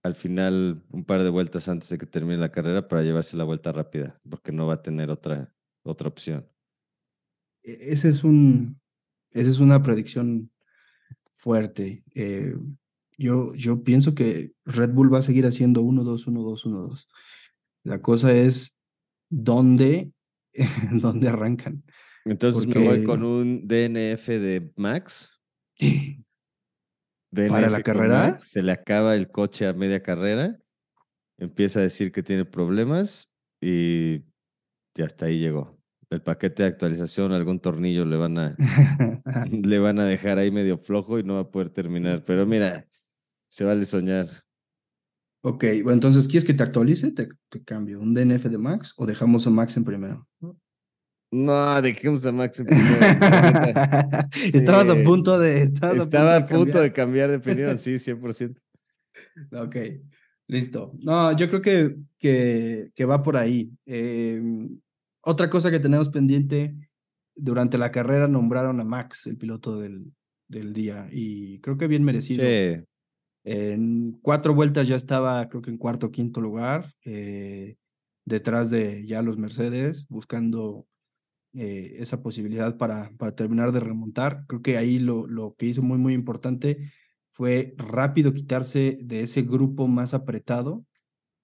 al 0.02 0.14
final 0.14 0.82
un 0.90 1.04
par 1.04 1.22
de 1.22 1.30
vueltas 1.30 1.68
antes 1.68 1.88
de 1.88 1.98
que 1.98 2.06
termine 2.06 2.38
la 2.38 2.50
carrera 2.50 2.88
para 2.88 3.02
llevarse 3.02 3.36
la 3.36 3.44
vuelta 3.44 3.72
rápida, 3.72 4.20
porque 4.28 4.52
no 4.52 4.66
va 4.66 4.74
a 4.74 4.82
tener 4.82 5.10
otra, 5.10 5.54
otra 5.82 6.08
opción. 6.08 6.48
E-, 7.62 7.78
ese 7.92 8.08
es 8.08 8.24
un, 8.24 8.80
esa 9.30 9.50
es 9.50 9.60
una 9.60 9.82
predicción 9.82 10.50
fuerte. 11.34 12.04
Eh, 12.14 12.56
yo, 13.16 13.54
yo 13.54 13.84
pienso 13.84 14.14
que 14.14 14.52
Red 14.64 14.90
Bull 14.90 15.12
va 15.12 15.18
a 15.18 15.22
seguir 15.22 15.46
haciendo 15.46 15.82
1-2, 15.82 16.26
1-2, 16.26 16.64
1-2. 16.64 17.06
La 17.84 18.00
cosa 18.00 18.32
es 18.32 18.76
dónde, 19.28 20.12
dónde 20.92 21.28
arrancan. 21.28 21.84
Entonces 22.24 22.66
me 22.66 22.84
voy 22.84 23.04
con 23.04 23.24
un 23.24 23.66
DNF 23.66 24.28
de 24.28 24.72
Max. 24.76 25.40
¿Para 27.34 27.70
la 27.70 27.82
carrera? 27.82 28.38
se 28.44 28.62
le 28.62 28.72
acaba 28.72 29.14
el 29.16 29.30
coche 29.30 29.66
a 29.66 29.72
media 29.72 30.02
carrera, 30.02 30.58
empieza 31.38 31.80
a 31.80 31.82
decir 31.82 32.12
que 32.12 32.22
tiene 32.22 32.44
problemas 32.44 33.34
y 33.60 34.20
ya 34.94 35.06
hasta 35.06 35.26
ahí 35.26 35.38
llegó. 35.38 35.78
El 36.10 36.20
paquete 36.20 36.62
de 36.62 36.68
actualización, 36.68 37.32
algún 37.32 37.58
tornillo 37.60 38.04
le 38.04 38.16
van 38.16 38.38
a, 38.38 38.56
le 39.50 39.78
van 39.78 39.98
a 39.98 40.04
dejar 40.04 40.38
ahí 40.38 40.50
medio 40.50 40.76
flojo 40.78 41.18
y 41.18 41.22
no 41.22 41.34
va 41.34 41.40
a 41.40 41.50
poder 41.50 41.70
terminar. 41.70 42.24
Pero 42.26 42.44
mira, 42.44 42.84
se 43.48 43.64
vale 43.64 43.84
soñar. 43.86 44.26
Ok, 45.44 45.64
bueno, 45.82 45.92
entonces, 45.92 46.28
¿quieres 46.28 46.44
que 46.44 46.54
te 46.54 46.62
actualice? 46.62 47.10
Te, 47.12 47.28
te 47.48 47.64
cambio 47.64 47.98
un 47.98 48.14
DNF 48.14 48.44
de 48.44 48.58
Max 48.58 48.94
o 48.96 49.06
dejamos 49.06 49.46
a 49.46 49.50
Max 49.50 49.76
en 49.76 49.84
primero. 49.84 50.28
No, 51.32 51.80
dejemos 51.80 52.26
a 52.26 52.32
Max 52.32 52.62
Estabas 54.52 54.90
a 54.90 55.02
punto 55.02 55.38
de. 55.38 55.62
Estaba 55.62 56.36
a 56.36 56.44
punto 56.44 56.78
de 56.78 56.92
cambiar 56.92 57.30
de 57.30 57.36
opinión, 57.36 57.78
sí, 57.78 57.94
100%. 57.94 58.60
ok, 59.52 59.76
listo. 60.46 60.92
No, 61.00 61.34
yo 61.34 61.48
creo 61.48 61.62
que, 61.62 61.96
que, 62.18 62.90
que 62.94 63.04
va 63.06 63.22
por 63.22 63.38
ahí. 63.38 63.70
Em, 63.86 64.78
otra 65.22 65.48
cosa 65.48 65.70
que 65.70 65.80
tenemos 65.80 66.10
pendiente, 66.10 66.76
durante 67.34 67.78
la 67.78 67.90
carrera 67.90 68.28
nombraron 68.28 68.78
a 68.80 68.84
Max, 68.84 69.26
el 69.26 69.38
piloto 69.38 69.80
del, 69.80 70.12
del 70.48 70.74
día, 70.74 71.08
y 71.10 71.60
creo 71.60 71.78
que 71.78 71.86
bien 71.86 72.04
merecido. 72.04 72.44
Sí. 72.44 72.84
En 73.44 74.12
cuatro 74.20 74.54
vueltas 74.54 74.86
ya 74.86 74.96
estaba, 74.96 75.48
creo 75.48 75.62
que 75.62 75.70
en 75.70 75.78
cuarto 75.78 76.08
o 76.08 76.12
quinto 76.12 76.42
lugar, 76.42 76.92
eh, 77.06 77.76
detrás 78.26 78.70
de 78.70 79.06
ya 79.06 79.22
los 79.22 79.38
Mercedes, 79.38 80.06
buscando 80.08 80.86
eh, 81.54 81.96
esa 81.98 82.22
posibilidad 82.22 82.78
para, 82.78 83.12
para 83.18 83.34
terminar 83.34 83.72
de 83.72 83.80
remontar. 83.80 84.46
Creo 84.48 84.62
que 84.62 84.78
ahí 84.78 84.98
lo, 84.98 85.26
lo 85.26 85.54
que 85.54 85.66
hizo 85.66 85.82
muy, 85.82 85.98
muy 85.98 86.14
importante 86.14 86.90
fue 87.30 87.74
rápido 87.76 88.32
quitarse 88.32 88.96
de 89.02 89.20
ese 89.20 89.42
grupo 89.42 89.86
más 89.86 90.14
apretado 90.14 90.86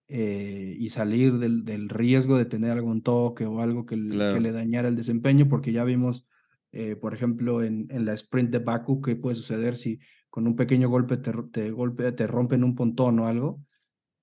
eh, 0.06 0.74
y 0.78 0.88
salir 0.88 1.34
del, 1.34 1.62
del, 1.66 1.90
riesgo 1.90 2.38
de 2.38 2.46
tener 2.46 2.70
algún 2.70 3.02
toque 3.02 3.44
o 3.44 3.60
algo 3.60 3.84
que, 3.84 3.96
que 3.96 4.40
le 4.40 4.52
dañara 4.52 4.88
el 4.88 4.96
desempeño, 4.96 5.46
porque 5.46 5.72
ya 5.72 5.84
vimos, 5.84 6.26
eh, 6.72 6.96
por 6.96 7.12
ejemplo, 7.12 7.62
en, 7.62 7.86
en, 7.90 8.06
la 8.06 8.14
sprint 8.14 8.50
de 8.50 8.60
Baku, 8.60 9.02
qué 9.02 9.14
puede 9.14 9.34
suceder 9.34 9.76
si 9.76 10.00
con 10.30 10.46
un 10.46 10.56
pequeño 10.56 10.88
golpe 10.88 11.18
te, 11.18 11.32
te, 11.52 11.70
golpe, 11.70 12.12
te 12.12 12.26
rompen 12.26 12.64
un 12.64 12.74
pontón 12.74 13.18
o 13.18 13.26
algo. 13.26 13.62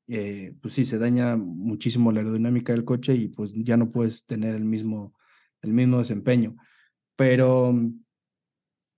pues 0.08 0.74
sí, 0.74 0.84
se 0.84 0.98
daña 0.98 1.36
muchísimo 1.38 2.12
la 2.12 2.22
aerodinámica 2.22 2.74
del 2.74 2.86
coche 2.86 3.14
y 3.14 3.28
pues 3.28 3.54
ya 3.54 3.78
no 3.78 3.92
puedes 3.92 4.26
tener 4.26 4.56
el 4.56 4.66
mismo, 4.66 5.14
el 5.62 5.74
mismo 5.74 6.00
desempeño. 6.00 6.56
Pero 7.16 7.74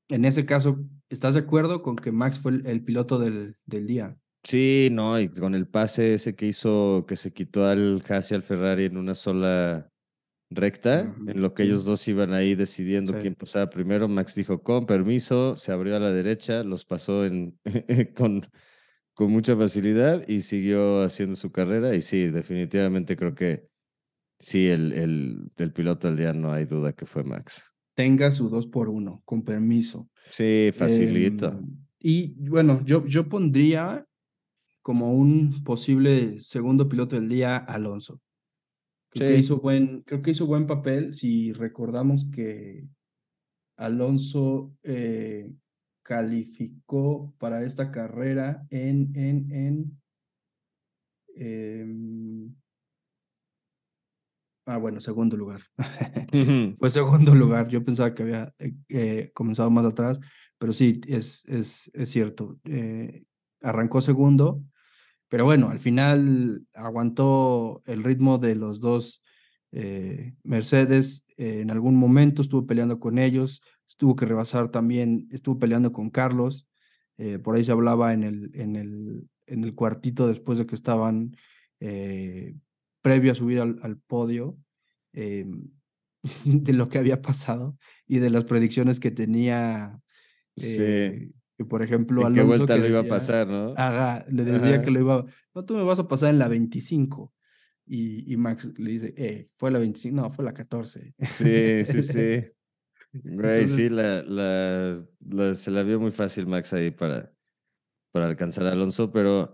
en 0.09 0.25
ese 0.25 0.45
caso, 0.45 0.79
¿estás 1.09 1.33
de 1.33 1.41
acuerdo 1.41 1.81
con 1.81 1.95
que 1.95 2.11
Max 2.11 2.39
fue 2.39 2.61
el, 2.65 2.83
piloto 2.83 3.19
del, 3.19 3.55
del, 3.65 3.87
día? 3.87 4.17
Sí, 4.43 4.89
no, 4.91 5.19
y 5.19 5.29
con 5.29 5.55
el 5.55 5.67
pase 5.67 6.13
ese 6.13 6.35
que 6.35 6.47
hizo, 6.47 7.05
que 7.07 7.15
se 7.15 7.33
quitó 7.33 7.65
al 7.65 8.01
Hassi 8.07 8.35
al 8.35 8.43
Ferrari 8.43 8.85
en 8.85 8.97
una 8.97 9.13
sola 9.13 9.91
recta, 10.49 11.13
en 11.27 11.41
lo 11.41 11.53
que 11.53 11.63
ellos 11.63 11.83
dos 11.83 12.07
iban 12.07 12.33
ahí 12.33 12.55
decidiendo 12.55 13.19
quién 13.19 13.35
pasaba 13.35 13.69
primero, 13.69 14.07
Max 14.07 14.35
dijo, 14.35 14.63
con 14.63 14.85
permiso, 14.85 15.57
se 15.57 15.71
abrió 15.73 15.97
a 15.97 15.99
la 15.99 16.11
derecha, 16.11 16.63
los 16.63 16.85
pasó 16.85 17.25
en, 17.25 17.59
con, 18.15 18.47
con 19.13 19.31
mucha 19.31 19.57
facilidad 19.57 20.27
y 20.27 20.41
siguió 20.41 21.03
haciendo 21.03 21.35
su 21.35 21.51
carrera. 21.51 21.95
Y 21.95 22.01
sí, 22.01 22.27
definitivamente 22.27 23.17
creo 23.17 23.35
que 23.35 23.66
Sí, 24.39 24.67
el, 24.67 24.93
el, 24.93 25.51
el, 25.57 25.73
piloto 25.73 26.07
del 26.07 26.17
día 26.17 26.33
no 26.33 26.51
hay 26.51 26.65
duda 26.65 26.93
que 26.93 27.05
fue 27.05 27.23
Max. 27.23 27.63
Tenga 27.95 28.31
su 28.31 28.49
2 28.49 28.67
por 28.67 28.89
1 28.89 29.23
con 29.25 29.43
permiso. 29.43 30.09
Sí, 30.29 30.71
facilito. 30.73 31.47
Em, 31.47 31.87
y 31.99 32.47
bueno, 32.47 32.83
yo, 32.85 33.05
yo 33.05 33.27
pondría 33.27 34.05
como 34.83 35.13
un 35.13 35.63
posible 35.63 36.39
segundo 36.39 36.87
piloto 36.87 37.15
del 37.15 37.29
día 37.29 37.57
Alonso. 37.57 38.21
Creo, 39.09 39.29
que 39.29 39.39
hizo 39.39 39.57
buen, 39.57 40.03
creo 40.03 40.21
que 40.21 40.31
hizo 40.31 40.45
buen 40.45 40.67
papel. 40.67 41.15
Si 41.15 41.51
recordamos 41.53 42.25
que 42.31 42.87
Alonso 43.77 44.73
eh, 44.83 45.51
calificó 46.03 47.33
para 47.39 47.63
esta 47.63 47.91
carrera 47.91 48.65
en, 48.69 49.11
en, 49.15 49.51
en 49.51 50.01
em, 51.35 52.55
Ah, 54.69 54.75
bueno, 54.75 54.99
segundo 54.99 55.37
lugar. 55.37 55.61
Fue 56.77 56.89
segundo 56.89 57.33
lugar. 57.33 57.69
Yo 57.69 57.85
pensaba 57.85 58.13
que 58.13 58.23
había 58.23 58.53
eh, 58.59 58.73
eh, 58.89 59.31
comenzado 59.33 59.69
más 59.71 59.85
atrás, 59.85 60.19
pero 60.57 60.73
sí, 60.73 60.99
es, 61.07 61.45
es, 61.45 61.89
es 61.93 62.09
cierto. 62.09 62.59
Eh, 62.65 63.23
arrancó 63.61 64.01
segundo, 64.01 64.61
pero 65.29 65.45
bueno, 65.45 65.69
al 65.69 65.79
final 65.79 66.67
aguantó 66.73 67.81
el 67.85 68.03
ritmo 68.03 68.39
de 68.39 68.55
los 68.55 68.81
dos 68.81 69.23
Mercedes. 70.43 71.23
en 71.37 71.71
algún 71.71 71.95
momento 71.95 72.41
estuvo 72.41 72.65
peleando 72.65 72.99
con 72.99 73.19
ellos, 73.19 73.61
estuvo 73.87 74.15
que 74.17 74.25
rebasar 74.25 74.69
también, 74.69 75.27
estuvo 75.31 75.59
peleando 75.59 75.93
con 75.93 76.09
Carlos. 76.09 76.67
por 77.43 77.55
ahí 77.55 77.63
se 77.63 77.71
hablaba 77.73 78.13
en 78.13 78.23
el, 78.23 78.51
en 78.53 78.75
el, 78.75 79.29
en 79.45 79.63
el 79.63 79.75
cuartito 79.75 80.27
después 80.27 80.57
de 80.57 80.65
que 80.65 80.75
estaban 80.75 81.35
previo 83.07 83.31
a 83.31 83.35
subir 83.35 83.59
al, 83.61 83.97
podio, 84.05 84.57
em, 85.13 85.69
de 86.45 86.73
lo 86.73 86.89
que 86.89 86.97
había 86.97 87.21
pasado 87.21 87.77
y 88.05 88.19
de 88.19 88.29
las 88.29 88.43
predicciones 88.43 88.99
que 88.99 89.11
tenía. 89.11 89.99
Eh, 90.57 91.31
que 91.57 91.65
por 91.65 91.81
ejemplo, 91.81 92.21
¿En 92.21 92.27
Alonso. 92.27 92.41
¿Qué 92.41 92.57
vuelta 92.57 92.77
lo 92.77 92.87
iba 92.87 92.99
a 92.99 93.03
pasar, 93.03 93.47
no? 93.47 93.73
le 94.29 94.43
decía 94.43 94.81
que 94.81 94.91
lo 94.91 94.99
iba. 94.99 95.25
No, 95.55 95.65
tú 95.65 95.75
me 95.75 95.83
vas 95.83 95.99
a 95.99 96.07
pasar 96.07 96.31
en 96.31 96.39
la 96.39 96.47
25. 96.47 97.33
Y, 97.89 98.31
y 98.31 98.35
Max 98.35 98.73
le 98.77 98.91
dice, 98.91 99.13
eh, 99.15 99.49
fue 99.55 99.71
la 99.71 99.79
25, 99.79 100.15
no, 100.15 100.29
fue 100.29 100.43
la 100.43 100.53
14. 100.53 101.15
Sí, 101.21 101.85
sí, 101.85 102.01
sí. 102.01 102.41
Güey, 103.13 103.67
sí, 103.67 103.89
la, 103.89 104.21
la, 104.21 105.55
se 105.55 105.71
la 105.71 105.81
vio 105.81 105.99
muy 105.99 106.11
fácil 106.11 106.45
Max 106.45 106.73
ahí 106.73 106.91
para, 106.91 107.31
para 108.11 108.27
alcanzar 108.27 108.67
a 108.67 108.73
Alonso, 108.73 109.09
pero 109.11 109.53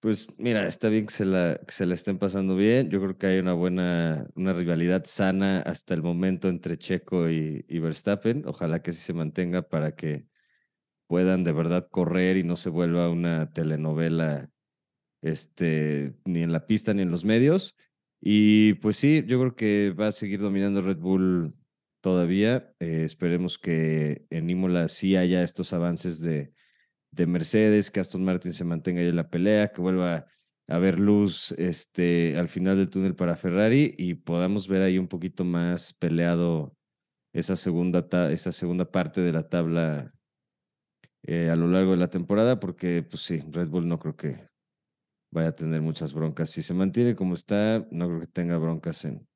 pues 0.00 0.28
mira, 0.38 0.66
está 0.66 0.88
bien 0.88 1.06
que 1.06 1.12
se, 1.12 1.26
la, 1.26 1.60
se 1.68 1.84
la 1.84 1.94
estén 1.94 2.18
pasando 2.18 2.56
bien. 2.56 2.88
Yo 2.90 3.00
creo 3.00 3.18
que 3.18 3.26
hay 3.26 3.38
una 3.38 3.52
buena, 3.52 4.26
una 4.34 4.54
rivalidad 4.54 5.04
sana 5.04 5.60
hasta 5.60 5.92
el 5.94 6.02
momento 6.02 6.48
entre 6.48 6.78
Checo 6.78 7.28
y, 7.28 7.62
Verstappen. 7.68 8.44
Ojalá 8.46 8.82
que 8.82 8.92
así 8.92 9.00
se 9.00 9.12
mantenga 9.12 9.62
para 9.68 9.94
que 9.94 10.26
puedan 11.06 11.44
de 11.44 11.52
verdad 11.52 11.86
correr 11.90 12.38
y 12.38 12.44
no 12.44 12.56
se 12.56 12.70
vuelva 12.70 13.10
una 13.10 13.52
telenovela 13.52 14.50
este, 15.22 16.14
ni 16.24 16.42
en 16.42 16.52
la 16.52 16.66
pista 16.66 16.94
ni 16.94 17.02
en 17.02 17.10
los 17.10 17.24
medios. 17.26 17.76
Y 18.22 18.74
pues 18.74 18.96
sí, 18.96 19.22
yo 19.26 19.38
creo 19.40 19.54
que 19.54 19.90
va 19.98 20.08
a 20.08 20.12
seguir 20.12 20.40
dominando 20.40 20.82
Red 20.82 20.98
Bull 20.98 21.54
todavía. 22.00 22.74
Eh, 22.80 23.02
esperemos 23.04 23.58
que 23.58 24.26
en 24.30 24.48
Imola 24.48 24.88
sí 24.88 25.16
haya 25.16 25.42
estos 25.42 25.74
avances 25.74 26.22
de 26.22 26.52
de 27.12 27.26
Mercedes, 27.26 27.90
que 27.90 28.00
Aston 28.00 28.24
Martin 28.24 28.52
se 28.52 28.64
mantenga 28.64 29.00
ahí 29.00 29.08
en 29.08 29.16
la 29.16 29.28
pelea, 29.28 29.72
que 29.72 29.80
vuelva 29.80 30.14
a 30.14 30.26
haber 30.68 31.00
luz 31.00 31.52
este, 31.52 32.36
al 32.36 32.48
final 32.48 32.76
del 32.76 32.90
túnel 32.90 33.16
para 33.16 33.36
Ferrari 33.36 33.94
y 33.98 34.14
podamos 34.14 34.68
ver 34.68 34.82
ahí 34.82 34.98
un 34.98 35.08
poquito 35.08 35.44
más 35.44 35.92
peleado 35.92 36.76
esa 37.32 37.56
segunda, 37.56 38.06
esa 38.30 38.52
segunda 38.52 38.90
parte 38.90 39.20
de 39.20 39.32
la 39.32 39.48
tabla 39.48 40.12
eh, 41.22 41.50
a 41.50 41.56
lo 41.56 41.66
largo 41.66 41.92
de 41.92 41.98
la 41.98 42.08
temporada, 42.08 42.60
porque 42.60 43.02
pues 43.02 43.22
sí, 43.22 43.42
Red 43.50 43.68
Bull 43.68 43.88
no 43.88 43.98
creo 43.98 44.16
que 44.16 44.48
vaya 45.32 45.48
a 45.48 45.56
tener 45.56 45.82
muchas 45.82 46.12
broncas. 46.12 46.50
Si 46.50 46.62
se 46.62 46.74
mantiene 46.74 47.14
como 47.14 47.34
está, 47.34 47.86
no 47.90 48.08
creo 48.08 48.20
que 48.20 48.26
tenga 48.26 48.58
broncas 48.58 49.04
en, 49.04 49.28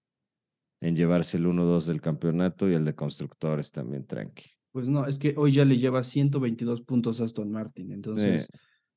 en 0.81 0.97
llevarse 0.97 1.37
el 1.37 1.47
1-2 1.47 1.87
del 1.87 2.01
campeonato 2.01 2.69
y 2.69 2.75
el 2.75 2.85
de 2.85 2.95
constructores 2.95 3.71
también 3.71 4.07
tranqui. 4.07 4.54
Pues 4.75 4.89
no, 4.89 5.07
es 5.07 5.21
que 5.21 5.35
hoy 5.37 5.53
ya 5.53 5.65
le 5.65 5.79
lleva 5.79 6.03
122 6.03 6.83
puntos 6.83 7.21
a 7.21 7.25
Aston 7.27 7.49
Martin. 7.49 7.93
Entonces, 7.93 8.49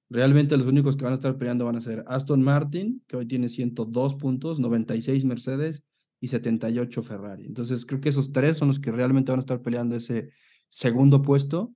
realmente 0.10 0.58
los 0.58 0.66
únicos 0.66 0.98
que 0.98 1.04
van 1.04 1.12
a 1.12 1.18
estar 1.18 1.38
peleando 1.38 1.66
van 1.66 1.76
a 1.76 1.82
ser 1.82 2.04
Aston 2.08 2.42
Martin, 2.42 3.04
que 3.08 3.16
hoy 3.16 3.28
tiene 3.28 3.48
102 3.48 4.16
puntos, 4.16 4.60
96 4.60 5.24
Mercedes 5.26 5.84
y 6.20 6.30
78 6.30 7.04
Ferrari. 7.04 7.46
Entonces, 7.46 7.86
creo 7.86 8.02
que 8.02 8.10
esos 8.10 8.32
tres 8.32 8.58
son 8.58 8.70
los 8.70 8.80
que 8.80 8.92
realmente 8.92 9.32
van 9.32 9.38
a 9.38 9.42
estar 9.42 9.62
peleando 9.62 9.96
ese 9.96 10.32
segundo 10.68 11.22
puesto. 11.22 11.72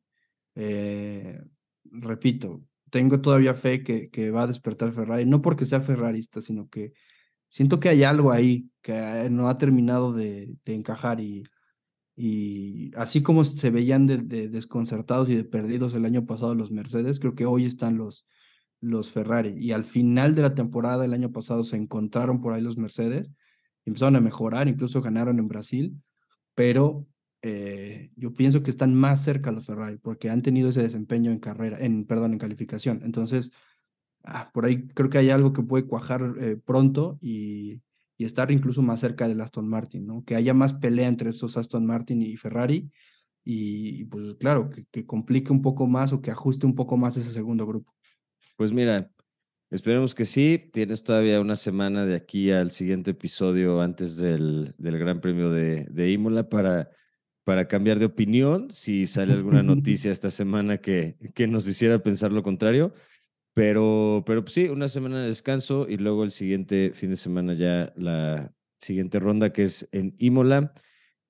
Eh, 0.56 1.40
repito, 1.84 2.64
tengo 2.90 3.22
todavía 3.22 3.54
fe 3.54 3.84
que, 3.84 4.10
que 4.10 4.32
va 4.32 4.42
a 4.42 4.48
despertar 4.48 4.94
Ferrari, 4.94 5.28
no 5.28 5.44
porque 5.44 5.68
sea 5.68 5.80
ferrarista, 5.80 6.42
sino 6.42 6.68
que 6.70 6.94
siento 7.50 7.80
que 7.80 7.90
hay 7.90 8.02
algo 8.02 8.32
ahí 8.32 8.68
que 8.82 9.28
no 9.30 9.48
ha 9.48 9.60
terminado 9.60 10.12
de, 10.12 10.56
de 10.66 10.74
encajar 10.74 11.20
y 11.20 11.44
y 12.24 12.92
así 12.98 13.24
como 13.24 13.44
se 13.44 13.72
veían 13.72 14.06
de, 14.06 14.20
desconcertados 14.48 15.28
y 15.28 15.34
de 15.34 15.44
perdidos 15.44 15.96
el 15.96 16.06
año 16.06 16.28
pasado 16.28 16.54
los 16.54 16.70
Mercedes, 16.70 17.20
creo 17.20 17.34
que 17.34 17.48
hoy 17.48 17.66
están 17.66 17.98
los, 17.98 18.28
los 18.80 19.10
Ferrari. 19.10 19.56
Y 19.58 19.72
al 19.72 19.86
final 19.86 20.36
de 20.36 20.44
la 20.44 20.54
temporada 20.54 21.02
del 21.02 21.14
año 21.14 21.32
pasado 21.32 21.64
se 21.64 21.78
encontraron 21.78 22.40
por 22.40 22.54
ahí 22.54 22.62
los 22.62 22.78
Mercedes, 22.78 23.32
empezaron 23.86 24.18
a 24.18 24.22
mejorar, 24.22 24.68
incluso 24.68 25.02
ganaron 25.02 25.40
en 25.40 25.48
Brasil, 25.48 26.00
pero 26.54 27.08
eh, 27.42 28.12
yo 28.16 28.32
pienso 28.34 28.62
que 28.62 28.70
están 28.70 28.94
más 28.94 29.24
cerca 29.24 29.52
los 29.52 29.66
Ferrari 29.66 29.98
porque 29.98 30.30
han 30.30 30.44
tenido 30.44 30.70
ese 30.70 30.84
desempeño 30.84 31.32
en 31.32 31.40
carrera, 31.40 31.80
en, 31.80 32.06
perdón, 32.06 32.34
en 32.34 32.38
calificación. 32.38 33.02
Entonces, 33.04 33.52
ah, 34.26 34.52
por 34.54 34.66
ahí 34.66 34.88
creo 34.90 35.10
que 35.10 35.18
hay 35.18 35.32
algo 35.32 35.54
que 35.54 35.64
puede 35.64 35.88
cuajar 35.88 36.36
eh, 36.40 36.56
pronto 36.64 37.18
y, 37.20 37.82
y 38.22 38.26
estar 38.26 38.52
incluso 38.52 38.84
más 38.84 39.00
cerca 39.00 39.28
del 39.28 39.42
Aston 39.42 39.68
Martin, 39.68 40.06
¿no? 40.06 40.24
Que 40.24 40.36
haya 40.36 40.54
más 40.54 40.76
pelea 40.76 41.08
entre 41.08 41.32
esos 41.32 41.58
Aston 41.58 41.88
Martin 41.88 42.22
y 42.22 42.38
Ferrari 42.38 42.88
y, 43.44 44.06
pues 44.06 44.36
claro, 44.36 44.70
que, 44.70 44.86
que, 44.92 45.08
complique 45.08 45.52
un 45.52 45.64
poco 45.64 45.88
más 45.88 46.14
o 46.14 46.22
que 46.22 46.30
ajuste 46.30 46.68
un 46.68 46.76
poco 46.76 46.98
más 46.98 47.18
ese 47.18 47.32
segundo 47.32 47.66
grupo. 47.66 47.96
Pues 48.58 48.72
mira, 48.72 49.10
esperemos 49.72 50.14
que 50.14 50.26
sí. 50.26 50.70
Tienes 50.72 51.04
todavía 51.04 51.42
una 51.42 51.56
semana 51.56 52.06
de 52.06 52.14
aquí 52.14 52.52
al 52.52 52.70
siguiente 52.70 53.10
episodio 53.10 53.82
antes 53.82 54.18
del, 54.18 54.76
del 54.78 55.00
Gran 55.00 55.20
Premio 55.20 55.50
de, 55.50 55.86
de 55.86 56.12
Imola 56.12 56.48
para, 56.48 56.92
para 57.44 57.68
cambiar 57.68 57.98
de 57.98 58.06
opinión. 58.06 58.70
Si 58.70 59.08
sale 59.08 59.34
alguna 59.34 59.64
noticia 59.64 60.12
esta 60.12 60.30
semana 60.30 60.78
que, 60.78 61.18
que 61.34 61.48
nos 61.48 61.68
hiciera 61.68 62.04
pensar 62.04 62.32
lo 62.32 62.44
contrario. 62.44 62.94
Pero, 63.54 64.24
pero 64.26 64.44
pues 64.44 64.54
sí, 64.54 64.70
una 64.70 64.88
semana 64.88 65.20
de 65.20 65.28
descanso 65.28 65.88
y 65.90 65.98
luego 65.98 66.24
el 66.24 66.32
siguiente 66.32 66.92
fin 66.94 67.10
de 67.10 67.18
semana 67.18 67.54
ya 67.54 67.92
la 67.96 68.54
siguiente 68.78 69.20
ronda 69.20 69.52
que 69.52 69.64
es 69.64 69.88
en 69.92 70.16
Imola. 70.18 70.74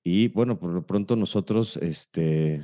Y 0.04 0.28
bueno, 0.28 0.58
por 0.58 0.70
lo 0.70 0.86
pronto 0.86 1.16
nosotros, 1.16 1.76
este, 1.78 2.62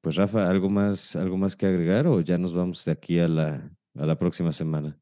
pues 0.00 0.16
Rafa, 0.16 0.48
¿algo 0.48 0.68
más, 0.68 1.16
algo 1.16 1.36
más 1.36 1.56
que 1.56 1.66
agregar 1.66 2.06
o 2.06 2.20
ya 2.20 2.38
nos 2.38 2.54
vamos 2.54 2.84
de 2.84 2.92
aquí 2.92 3.18
a 3.18 3.28
la, 3.28 3.70
a 3.94 4.06
la 4.06 4.18
próxima 4.18 4.52
semana? 4.52 4.98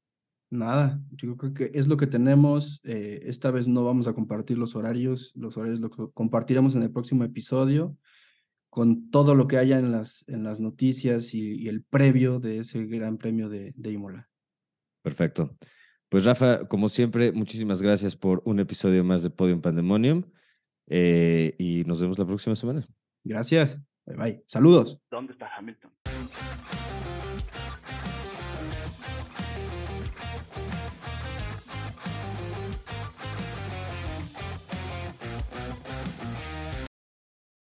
Nada, 0.51 1.03
yo 1.11 1.37
creo 1.37 1.53
que 1.53 1.71
es 1.75 1.89
lo 1.89 1.97
que 1.97 2.07
tenemos. 2.07 2.81
Eh, 2.85 3.21
esta 3.25 3.51
vez 3.51 3.67
no 3.67 3.85
vamos 3.85 4.07
a 4.07 4.12
compartir 4.12 4.57
los 4.57 4.77
horarios, 4.77 5.33
los 5.35 5.57
horarios 5.57 5.81
lo 5.81 5.91
compartiremos 6.12 6.75
en 6.75 6.83
el 6.83 6.93
próximo 6.93 7.25
episodio 7.25 7.97
con 8.75 9.09
todo 9.09 9.37
lo 9.37 9.47
que 9.47 9.57
haya 9.57 9.79
en 9.79 9.93
las, 9.93 10.25
en 10.27 10.43
las 10.43 10.59
noticias 10.59 11.33
y, 11.33 11.68
el 11.68 11.85
previo 11.85 12.41
de 12.41 12.59
ese 12.59 12.85
gran 12.87 13.18
premio 13.18 13.49
de, 13.49 13.72
de 13.77 13.93
Imola. 13.93 14.29
Perfecto. 15.01 15.57
Pues 16.09 16.25
Rafa, 16.25 16.66
como 16.66 16.89
siempre, 16.89 17.31
muchísimas 17.31 17.81
gracias 17.81 18.16
por 18.16 18.43
un 18.45 18.59
episodio 18.59 19.05
más 19.05 19.22
de 19.22 19.31
Podium 19.31 19.61
Pandemonium 19.61 20.25
eh, 20.89 21.55
y 21.57 21.85
nos 21.85 22.01
vemos 22.01 22.18
la 22.18 22.27
próxima 22.27 22.57
semana. 22.57 22.85
Gracias. 23.22 23.81
Bye 24.07 24.16
bye. 24.16 24.45
Saludos. 24.49 24.99
¿Dónde 25.09 25.35
está 25.35 25.49
Hamilton? 25.57 25.93